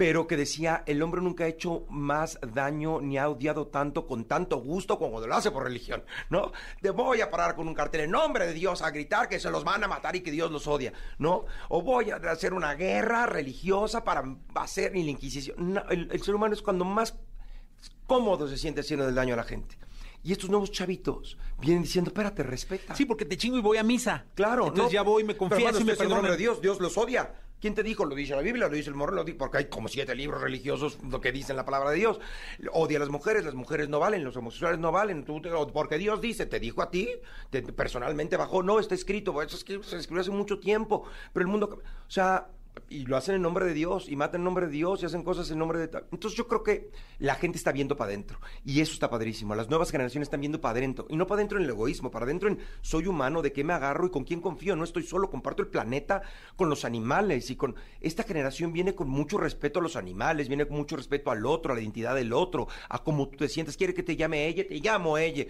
pero 0.00 0.26
que 0.26 0.38
decía, 0.38 0.82
el 0.86 1.02
hombre 1.02 1.20
nunca 1.20 1.44
ha 1.44 1.46
hecho 1.46 1.84
más 1.90 2.38
daño 2.54 3.02
ni 3.02 3.18
ha 3.18 3.28
odiado 3.28 3.66
tanto 3.66 4.06
con 4.06 4.24
tanto 4.24 4.56
gusto 4.56 4.98
como 4.98 5.10
cuando 5.10 5.28
lo 5.28 5.34
hace 5.34 5.50
por 5.50 5.64
religión, 5.64 6.02
¿no? 6.30 6.52
De 6.80 6.88
voy 6.88 7.20
a 7.20 7.30
parar 7.30 7.54
con 7.54 7.68
un 7.68 7.74
cartel 7.74 8.00
en 8.00 8.12
nombre 8.12 8.46
de 8.46 8.54
Dios 8.54 8.80
a 8.80 8.90
gritar 8.92 9.28
que 9.28 9.38
se 9.38 9.50
los 9.50 9.62
van 9.62 9.84
a 9.84 9.88
matar 9.88 10.16
y 10.16 10.22
que 10.22 10.30
Dios 10.30 10.50
los 10.50 10.66
odia, 10.66 10.94
¿no? 11.18 11.44
O 11.68 11.82
voy 11.82 12.12
a 12.12 12.16
hacer 12.16 12.54
una 12.54 12.72
guerra 12.76 13.26
religiosa 13.26 14.02
para 14.02 14.24
hacer 14.54 14.92
ni 14.94 15.04
la 15.04 15.10
Inquisición. 15.10 15.74
No, 15.74 15.82
el, 15.90 16.08
el 16.10 16.22
ser 16.22 16.34
humano 16.34 16.54
es 16.54 16.62
cuando 16.62 16.86
más 16.86 17.18
cómodo 18.06 18.48
se 18.48 18.56
siente 18.56 18.80
haciendo 18.80 19.06
el 19.06 19.14
daño 19.14 19.34
a 19.34 19.36
la 19.36 19.44
gente. 19.44 19.76
Y 20.22 20.32
estos 20.32 20.48
nuevos 20.48 20.70
chavitos 20.70 21.36
vienen 21.60 21.82
diciendo, 21.82 22.08
espérate, 22.08 22.42
respeta. 22.42 22.94
Sí, 22.94 23.04
porque 23.04 23.26
te 23.26 23.36
chingo 23.36 23.58
y 23.58 23.60
voy 23.60 23.76
a 23.76 23.82
misa. 23.82 24.24
Claro, 24.34 24.68
Entonces 24.68 24.84
no, 24.84 24.90
ya 24.92 25.02
voy, 25.02 25.24
me 25.24 25.36
confieso 25.36 25.78
y 25.78 25.84
me 25.84 25.94
nombre 25.94 26.30
de 26.32 26.38
Dios, 26.38 26.62
Dios 26.62 26.80
los 26.80 26.96
odia. 26.96 27.34
¿Quién 27.60 27.74
te 27.74 27.82
dijo? 27.82 28.04
Lo 28.04 28.14
dice 28.14 28.34
la 28.34 28.42
Biblia, 28.42 28.68
lo 28.68 28.74
dice 28.74 28.88
el 28.88 28.96
morro, 28.96 29.14
lo 29.14 29.24
dice, 29.24 29.36
porque 29.38 29.58
hay 29.58 29.64
como 29.66 29.88
siete 29.88 30.14
libros 30.14 30.40
religiosos 30.40 30.98
lo 31.08 31.20
que 31.20 31.30
dicen 31.32 31.56
la 31.56 31.64
palabra 31.64 31.90
de 31.90 31.96
Dios. 31.98 32.20
Odia 32.72 32.96
a 32.96 33.00
las 33.00 33.10
mujeres, 33.10 33.44
las 33.44 33.54
mujeres 33.54 33.88
no 33.88 33.98
valen, 34.00 34.24
los 34.24 34.36
homosexuales 34.36 34.78
no 34.78 34.92
valen, 34.92 35.24
tú 35.24 35.40
porque 35.72 35.98
Dios 35.98 36.20
dice, 36.20 36.46
te 36.46 36.58
dijo 36.58 36.82
a 36.82 36.90
ti, 36.90 37.08
te- 37.50 37.62
te- 37.62 37.72
personalmente 37.72 38.36
bajó, 38.36 38.62
no, 38.62 38.80
está 38.80 38.94
escrito, 38.94 39.40
eso 39.42 39.56
es 39.56 39.64
que 39.64 39.82
se 39.82 39.96
escribió 39.96 40.22
hace 40.22 40.30
mucho 40.30 40.58
tiempo, 40.58 41.04
pero 41.32 41.42
el 41.44 41.48
mundo, 41.50 41.80
o 41.82 42.10
sea, 42.10 42.48
y 42.88 43.06
lo 43.06 43.16
hacen 43.16 43.36
en 43.36 43.42
nombre 43.42 43.64
de 43.66 43.72
Dios, 43.72 44.08
y 44.08 44.16
matan 44.16 44.40
en 44.40 44.44
nombre 44.44 44.66
de 44.66 44.72
Dios, 44.72 45.02
y 45.02 45.06
hacen 45.06 45.22
cosas 45.22 45.50
en 45.50 45.58
nombre 45.58 45.78
de... 45.78 45.84
Entonces 46.10 46.36
yo 46.36 46.48
creo 46.48 46.62
que 46.62 46.90
la 47.18 47.36
gente 47.36 47.56
está 47.56 47.72
viendo 47.72 47.96
para 47.96 48.08
adentro, 48.08 48.40
y 48.64 48.80
eso 48.80 48.92
está 48.92 49.08
padrísimo, 49.08 49.54
las 49.54 49.68
nuevas 49.68 49.90
generaciones 49.90 50.26
están 50.26 50.40
viendo 50.40 50.60
para 50.60 50.78
adentro, 50.78 51.06
y 51.08 51.16
no 51.16 51.26
para 51.26 51.38
adentro 51.38 51.58
en 51.58 51.64
el 51.64 51.70
egoísmo, 51.70 52.10
para 52.10 52.24
adentro 52.24 52.48
en 52.48 52.58
soy 52.80 53.06
humano, 53.06 53.42
de 53.42 53.52
qué 53.52 53.62
me 53.62 53.72
agarro 53.72 54.06
y 54.06 54.10
con 54.10 54.24
quién 54.24 54.40
confío, 54.40 54.74
no 54.74 54.84
estoy 54.84 55.04
solo, 55.04 55.30
comparto 55.30 55.62
el 55.62 55.68
planeta 55.68 56.22
con 56.56 56.68
los 56.68 56.84
animales, 56.84 57.50
y 57.50 57.56
con... 57.56 57.76
Esta 58.00 58.24
generación 58.24 58.72
viene 58.72 58.94
con 58.94 59.08
mucho 59.08 59.38
respeto 59.38 59.78
a 59.78 59.82
los 59.82 59.96
animales, 59.96 60.48
viene 60.48 60.66
con 60.66 60.76
mucho 60.76 60.96
respeto 60.96 61.30
al 61.30 61.46
otro, 61.46 61.72
a 61.72 61.76
la 61.76 61.82
identidad 61.82 62.14
del 62.14 62.32
otro, 62.32 62.66
a 62.88 63.02
cómo 63.04 63.28
tú 63.28 63.38
te 63.38 63.48
sientes, 63.48 63.76
quiere 63.76 63.94
que 63.94 64.02
te 64.02 64.16
llame 64.16 64.48
ella, 64.48 64.66
te 64.66 64.80
llamo 64.80 65.16
ella. 65.16 65.44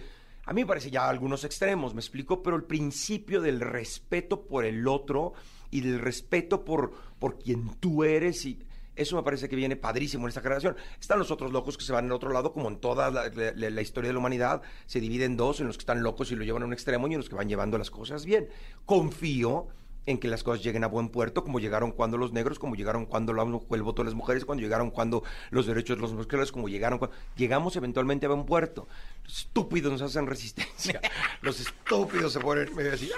A 0.45 0.53
mí 0.53 0.61
me 0.61 0.67
parece 0.67 0.89
ya 0.89 1.07
algunos 1.07 1.43
extremos, 1.43 1.93
me 1.93 2.01
explico, 2.01 2.41
pero 2.41 2.55
el 2.55 2.63
principio 2.63 3.41
del 3.41 3.59
respeto 3.59 4.41
por 4.41 4.65
el 4.65 4.87
otro 4.87 5.33
y 5.71 5.81
del 5.81 5.99
respeto 5.99 6.63
por, 6.65 6.91
por 7.19 7.39
quien 7.39 7.69
tú 7.79 8.03
eres 8.03 8.45
y 8.45 8.59
eso 8.93 9.15
me 9.15 9.23
parece 9.23 9.47
que 9.47 9.55
viene 9.55 9.77
padrísimo 9.77 10.25
en 10.25 10.29
esta 10.29 10.41
generación. 10.41 10.75
Están 10.99 11.17
los 11.17 11.31
otros 11.31 11.51
locos 11.53 11.77
que 11.77 11.83
se 11.85 11.93
van 11.93 12.05
al 12.05 12.11
otro 12.11 12.31
lado, 12.31 12.51
como 12.51 12.67
en 12.67 12.75
toda 12.77 13.09
la, 13.09 13.29
la- 13.29 13.69
la 13.69 13.81
historia 13.81 14.09
de 14.09 14.13
la 14.13 14.19
humanidad, 14.19 14.61
se 14.85 14.99
divide 14.99 15.23
en 15.25 15.37
dos, 15.37 15.61
en 15.61 15.67
los 15.67 15.77
que 15.77 15.83
están 15.83 16.03
locos 16.03 16.29
y 16.31 16.35
lo 16.35 16.43
llevan 16.43 16.63
a 16.63 16.65
un 16.65 16.73
extremo 16.73 17.07
y 17.07 17.13
en 17.13 17.19
los 17.19 17.29
que 17.29 17.35
van 17.35 17.47
llevando 17.47 17.77
las 17.77 17.89
cosas 17.89 18.25
bien. 18.25 18.49
Confío 18.85 19.67
en 20.07 20.17
que 20.17 20.27
las 20.27 20.43
cosas 20.43 20.63
lleguen 20.63 20.83
a 20.83 20.87
buen 20.87 21.09
puerto, 21.09 21.43
como 21.43 21.59
llegaron 21.59 21.91
cuando 21.91 22.17
los 22.17 22.33
negros, 22.33 22.59
como 22.59 22.75
llegaron 22.75 23.05
cuando 23.05 23.33
la- 23.33 23.43
el 23.43 23.83
voto 23.83 24.01
de 24.01 24.07
las 24.07 24.13
mujeres, 24.15 24.43
cuando 24.45 24.61
llegaron 24.61 24.91
cuando 24.91 25.23
los 25.51 25.65
derechos 25.67 25.95
de 25.95 26.01
los 26.01 26.11
homosexuales, 26.11 26.51
como 26.51 26.67
llegaron 26.67 26.99
cuando... 26.99 27.15
Llegamos 27.37 27.75
eventualmente 27.77 28.25
a 28.25 28.29
buen 28.29 28.45
puerto. 28.45 28.87
Los 29.23 29.37
estúpidos 29.39 29.91
nos 29.93 30.01
hacen 30.01 30.27
resistencia. 30.27 30.99
los 31.41 31.59
estúpidos 31.61 32.33
se 32.33 32.39
ponen 32.41 32.75
medio 32.75 32.93
así... 32.93 33.09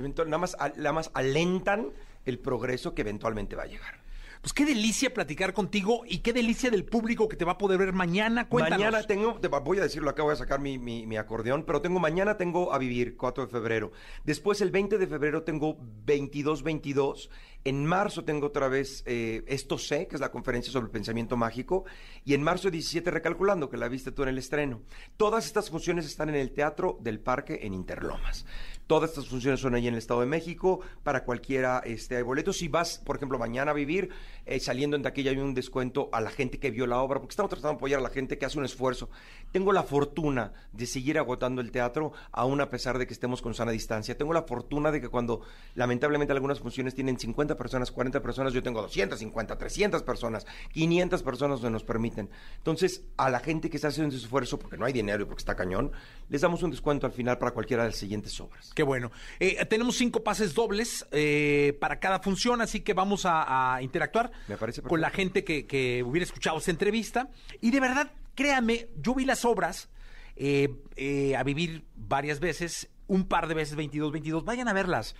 Eventual- 0.00 0.26
nada, 0.28 0.38
más, 0.38 0.56
nada 0.76 0.92
más 0.92 1.10
alentan 1.14 1.90
el 2.24 2.38
progreso 2.38 2.94
que 2.94 3.02
eventualmente 3.02 3.56
va 3.56 3.62
a 3.64 3.66
llegar. 3.66 4.00
Pues 4.42 4.54
qué 4.54 4.64
delicia 4.64 5.12
platicar 5.12 5.52
contigo 5.52 6.00
y 6.06 6.18
qué 6.20 6.32
delicia 6.32 6.70
del 6.70 6.86
público 6.86 7.28
que 7.28 7.36
te 7.36 7.44
va 7.44 7.52
a 7.52 7.58
poder 7.58 7.76
ver 7.78 7.92
mañana. 7.92 8.48
Cuéntanos. 8.48 8.78
Mañana 8.86 9.06
tengo, 9.06 9.34
te 9.38 9.48
voy 9.48 9.76
a 9.78 9.82
decirlo 9.82 10.08
acá, 10.08 10.22
voy 10.22 10.32
a 10.32 10.36
sacar 10.36 10.60
mi, 10.60 10.78
mi- 10.78 11.06
mi 11.06 11.18
acordeón, 11.18 11.64
pero 11.64 11.82
tengo 11.82 12.00
mañana 12.00 12.38
tengo 12.38 12.72
a 12.72 12.78
vivir, 12.78 13.18
4 13.18 13.44
de 13.44 13.50
febrero. 13.52 13.92
Después 14.24 14.62
el 14.62 14.70
20 14.70 14.96
de 14.96 15.06
febrero 15.06 15.42
tengo 15.42 15.76
22-22. 16.06 17.28
En 17.64 17.84
marzo 17.84 18.24
tengo 18.24 18.46
otra 18.46 18.68
vez 18.68 19.02
eh, 19.06 19.44
Esto 19.46 19.76
sé, 19.76 20.06
que 20.08 20.14
es 20.16 20.20
la 20.22 20.30
conferencia 20.30 20.72
sobre 20.72 20.86
el 20.86 20.90
pensamiento 20.90 21.36
mágico. 21.36 21.84
Y 22.24 22.32
en 22.34 22.42
marzo 22.42 22.70
17 22.70 23.10
recalculando, 23.10 23.68
que 23.68 23.76
la 23.76 23.88
viste 23.88 24.12
tú 24.12 24.22
en 24.22 24.30
el 24.30 24.38
estreno. 24.38 24.80
Todas 25.18 25.44
estas 25.46 25.68
funciones 25.68 26.06
están 26.06 26.30
en 26.30 26.36
el 26.36 26.52
Teatro 26.52 26.96
del 27.02 27.20
Parque 27.20 27.58
en 27.62 27.74
Interlomas. 27.74 28.46
Todas 28.90 29.10
estas 29.10 29.28
funciones 29.28 29.60
son 29.60 29.76
ahí 29.76 29.86
en 29.86 29.94
el 29.94 29.98
Estado 29.98 30.18
de 30.18 30.26
México. 30.26 30.80
Para 31.04 31.22
cualquiera 31.22 31.80
este, 31.84 32.16
hay 32.16 32.22
boletos. 32.24 32.58
Si 32.58 32.66
vas, 32.66 32.98
por 32.98 33.14
ejemplo, 33.14 33.38
mañana 33.38 33.70
a 33.70 33.74
vivir, 33.74 34.08
eh, 34.46 34.58
saliendo 34.58 34.96
en 34.96 35.04
taquilla 35.04 35.30
hay 35.30 35.36
un 35.36 35.54
descuento 35.54 36.08
a 36.12 36.20
la 36.20 36.28
gente 36.28 36.58
que 36.58 36.72
vio 36.72 36.88
la 36.88 36.98
obra, 37.00 37.20
porque 37.20 37.34
estamos 37.34 37.50
tratando 37.50 37.74
de 37.74 37.76
apoyar 37.76 38.00
a 38.00 38.02
la 38.02 38.08
gente 38.08 38.36
que 38.36 38.46
hace 38.46 38.58
un 38.58 38.64
esfuerzo. 38.64 39.08
Tengo 39.52 39.72
la 39.72 39.84
fortuna 39.84 40.54
de 40.72 40.86
seguir 40.86 41.20
agotando 41.20 41.60
el 41.60 41.70
teatro, 41.70 42.12
aún 42.32 42.60
a 42.60 42.68
pesar 42.68 42.98
de 42.98 43.06
que 43.06 43.12
estemos 43.12 43.42
con 43.42 43.54
sana 43.54 43.70
distancia. 43.70 44.18
Tengo 44.18 44.32
la 44.32 44.42
fortuna 44.42 44.90
de 44.90 45.00
que 45.00 45.08
cuando, 45.08 45.42
lamentablemente, 45.76 46.32
algunas 46.32 46.58
funciones 46.58 46.92
tienen 46.92 47.16
50 47.16 47.56
personas, 47.56 47.92
40 47.92 48.20
personas, 48.20 48.52
yo 48.52 48.60
tengo 48.60 48.82
250, 48.82 49.56
300 49.56 50.02
personas, 50.02 50.48
500 50.72 51.22
personas 51.22 51.60
donde 51.60 51.74
nos 51.74 51.84
permiten. 51.84 52.28
Entonces, 52.56 53.04
a 53.16 53.30
la 53.30 53.38
gente 53.38 53.70
que 53.70 53.76
está 53.76 53.86
haciendo 53.86 54.12
ese 54.12 54.24
esfuerzo, 54.24 54.58
porque 54.58 54.76
no 54.76 54.84
hay 54.84 54.92
dinero 54.92 55.22
y 55.22 55.26
porque 55.26 55.42
está 55.42 55.54
cañón, 55.54 55.92
les 56.28 56.40
damos 56.40 56.64
un 56.64 56.72
descuento 56.72 57.06
al 57.06 57.12
final 57.12 57.38
para 57.38 57.52
cualquiera 57.52 57.84
de 57.84 57.90
las 57.90 57.96
siguientes 57.96 58.40
obras. 58.40 58.72
Qué 58.80 58.84
bueno. 58.84 59.12
Eh, 59.40 59.62
tenemos 59.66 59.94
cinco 59.98 60.24
pases 60.24 60.54
dobles 60.54 61.06
eh, 61.12 61.76
para 61.82 62.00
cada 62.00 62.20
función, 62.20 62.62
así 62.62 62.80
que 62.80 62.94
vamos 62.94 63.26
a, 63.26 63.74
a 63.74 63.82
interactuar 63.82 64.32
Me 64.48 64.56
parece 64.56 64.80
con 64.80 65.02
la 65.02 65.10
gente 65.10 65.44
que, 65.44 65.66
que 65.66 66.02
hubiera 66.02 66.24
escuchado 66.24 66.56
esta 66.56 66.70
entrevista. 66.70 67.28
Y 67.60 67.72
de 67.72 67.78
verdad, 67.80 68.10
créame, 68.34 68.88
yo 68.96 69.14
vi 69.14 69.26
las 69.26 69.44
obras 69.44 69.90
eh, 70.34 70.70
eh, 70.96 71.36
a 71.36 71.42
vivir 71.42 71.84
varias 71.94 72.40
veces, 72.40 72.88
un 73.06 73.28
par 73.28 73.48
de 73.48 73.54
veces, 73.54 73.76
22, 73.76 74.12
22. 74.12 74.46
Vayan 74.46 74.66
a 74.68 74.72
verlas. 74.72 75.14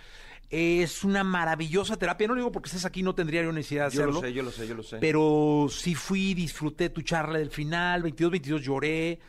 Es 0.49 1.03
una 1.03 1.23
maravillosa 1.23 1.97
terapia. 1.97 2.27
No 2.27 2.33
lo 2.33 2.39
digo 2.39 2.51
porque 2.51 2.69
estés 2.69 2.85
aquí, 2.85 3.03
no 3.03 3.13
tendría 3.13 3.43
yo 3.43 3.51
necesidad 3.51 3.91
de 3.91 3.95
Yo 3.95 4.01
hacerlo. 4.01 4.13
lo 4.21 4.27
sé, 4.27 4.33
yo 4.33 4.41
lo 4.41 4.51
sé, 4.51 4.67
yo 4.67 4.73
lo 4.73 4.81
sé. 4.81 4.97
Pero 4.99 5.67
sí 5.69 5.93
fui, 5.93 6.33
disfruté 6.33 6.89
tu 6.89 7.03
charla 7.03 7.37
del 7.37 7.51
final, 7.51 8.01
22, 8.01 8.31
22 8.31 8.61
lloré. 8.63 9.19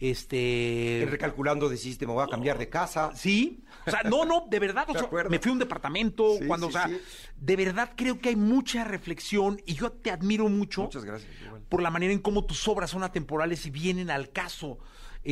Este. 0.00 1.06
Recalculando 1.10 1.68
decidiste, 1.68 2.06
me 2.06 2.12
voy 2.12 2.24
a 2.24 2.28
cambiar 2.28 2.58
de 2.58 2.68
casa. 2.68 3.10
Sí. 3.14 3.64
O 3.86 3.90
sea, 3.90 4.02
no, 4.04 4.24
no, 4.24 4.46
de 4.48 4.58
verdad. 4.58 4.84
o 4.88 4.92
De 4.92 4.98
sea, 4.98 5.08
me 5.28 5.38
fui 5.38 5.50
a 5.50 5.52
un 5.52 5.58
departamento. 5.58 6.36
Sí, 6.38 6.46
cuando, 6.46 6.68
sí, 6.68 6.76
o 6.76 6.78
sea, 6.78 6.88
sí. 6.88 7.00
de 7.36 7.56
verdad 7.56 7.92
creo 7.96 8.20
que 8.20 8.28
hay 8.28 8.36
mucha 8.36 8.84
reflexión 8.84 9.60
y 9.66 9.74
yo 9.74 9.90
te 9.92 10.10
admiro 10.10 10.48
mucho. 10.48 10.82
Muchas 10.82 11.04
gracias. 11.04 11.30
igual. 11.44 11.62
Por 11.68 11.82
la 11.82 11.90
manera 11.90 12.12
en 12.12 12.20
cómo 12.20 12.44
tus 12.44 12.66
obras 12.68 12.90
son 12.90 13.02
atemporales 13.02 13.66
y 13.66 13.70
vienen 13.70 14.10
al 14.10 14.30
caso 14.30 14.78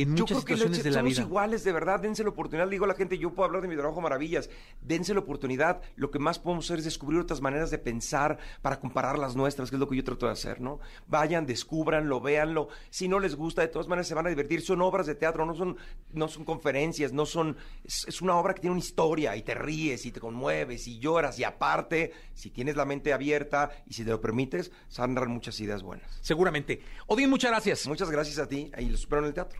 en 0.01 0.15
Yo 0.15 0.25
creo 0.25 0.45
que 0.45 0.53
situaciones 0.53 0.83
de 0.83 0.91
la 0.91 0.99
somos 0.99 1.13
vida. 1.13 1.21
iguales, 1.23 1.63
de 1.63 1.71
verdad, 1.71 1.99
dense 1.99 2.23
la 2.23 2.29
oportunidad. 2.29 2.65
Le 2.67 2.71
digo 2.71 2.85
a 2.85 2.87
la 2.87 2.93
gente, 2.93 3.17
yo 3.17 3.33
puedo 3.33 3.45
hablar 3.47 3.63
de 3.63 3.67
mi 3.67 3.75
trabajo 3.75 3.99
maravillas, 3.99 4.49
dense 4.81 5.13
la 5.13 5.21
oportunidad. 5.21 5.81
Lo 5.95 6.11
que 6.11 6.19
más 6.19 6.37
podemos 6.37 6.65
hacer 6.65 6.79
es 6.79 6.85
descubrir 6.85 7.19
otras 7.19 7.41
maneras 7.41 7.71
de 7.71 7.79
pensar 7.79 8.37
para 8.61 8.79
comparar 8.79 9.17
las 9.17 9.35
nuestras, 9.35 9.69
que 9.71 9.75
es 9.75 9.79
lo 9.79 9.87
que 9.87 9.95
yo 9.97 10.03
trato 10.03 10.27
de 10.27 10.33
hacer, 10.33 10.61
¿no? 10.61 10.79
Vayan, 11.07 11.47
descúbranlo, 11.47 12.21
véanlo. 12.21 12.69
Si 12.91 13.07
no 13.07 13.19
les 13.19 13.35
gusta, 13.35 13.61
de 13.63 13.69
todas 13.69 13.87
maneras 13.87 14.07
se 14.07 14.13
van 14.13 14.27
a 14.27 14.29
divertir. 14.29 14.61
Son 14.61 14.81
obras 14.81 15.07
de 15.07 15.15
teatro, 15.15 15.45
no 15.45 15.55
son, 15.55 15.77
no 16.13 16.27
son 16.27 16.45
conferencias, 16.45 17.11
no 17.11 17.25
son... 17.25 17.57
Es, 17.83 18.05
es 18.07 18.21
una 18.21 18.35
obra 18.35 18.53
que 18.53 18.61
tiene 18.61 18.73
una 18.73 18.83
historia 18.83 19.35
y 19.35 19.41
te 19.41 19.55
ríes 19.55 20.05
y 20.05 20.11
te 20.11 20.19
conmueves 20.19 20.87
y 20.87 20.99
lloras. 20.99 21.39
Y 21.39 21.43
aparte, 21.43 22.11
si 22.35 22.51
tienes 22.51 22.75
la 22.75 22.85
mente 22.85 23.13
abierta 23.13 23.71
y 23.87 23.93
si 23.93 24.03
te 24.03 24.11
lo 24.11 24.21
permites, 24.21 24.71
saldrán 24.89 25.31
muchas 25.31 25.59
ideas 25.59 25.81
buenas. 25.81 26.19
Seguramente. 26.21 26.81
Odín, 27.07 27.29
muchas 27.29 27.49
gracias. 27.49 27.87
Muchas 27.87 28.11
gracias 28.11 28.37
a 28.37 28.47
ti 28.47 28.71
y 28.77 28.89
los 28.89 29.01
espero 29.01 29.21
en 29.21 29.27
el 29.27 29.33
teatro. 29.33 29.59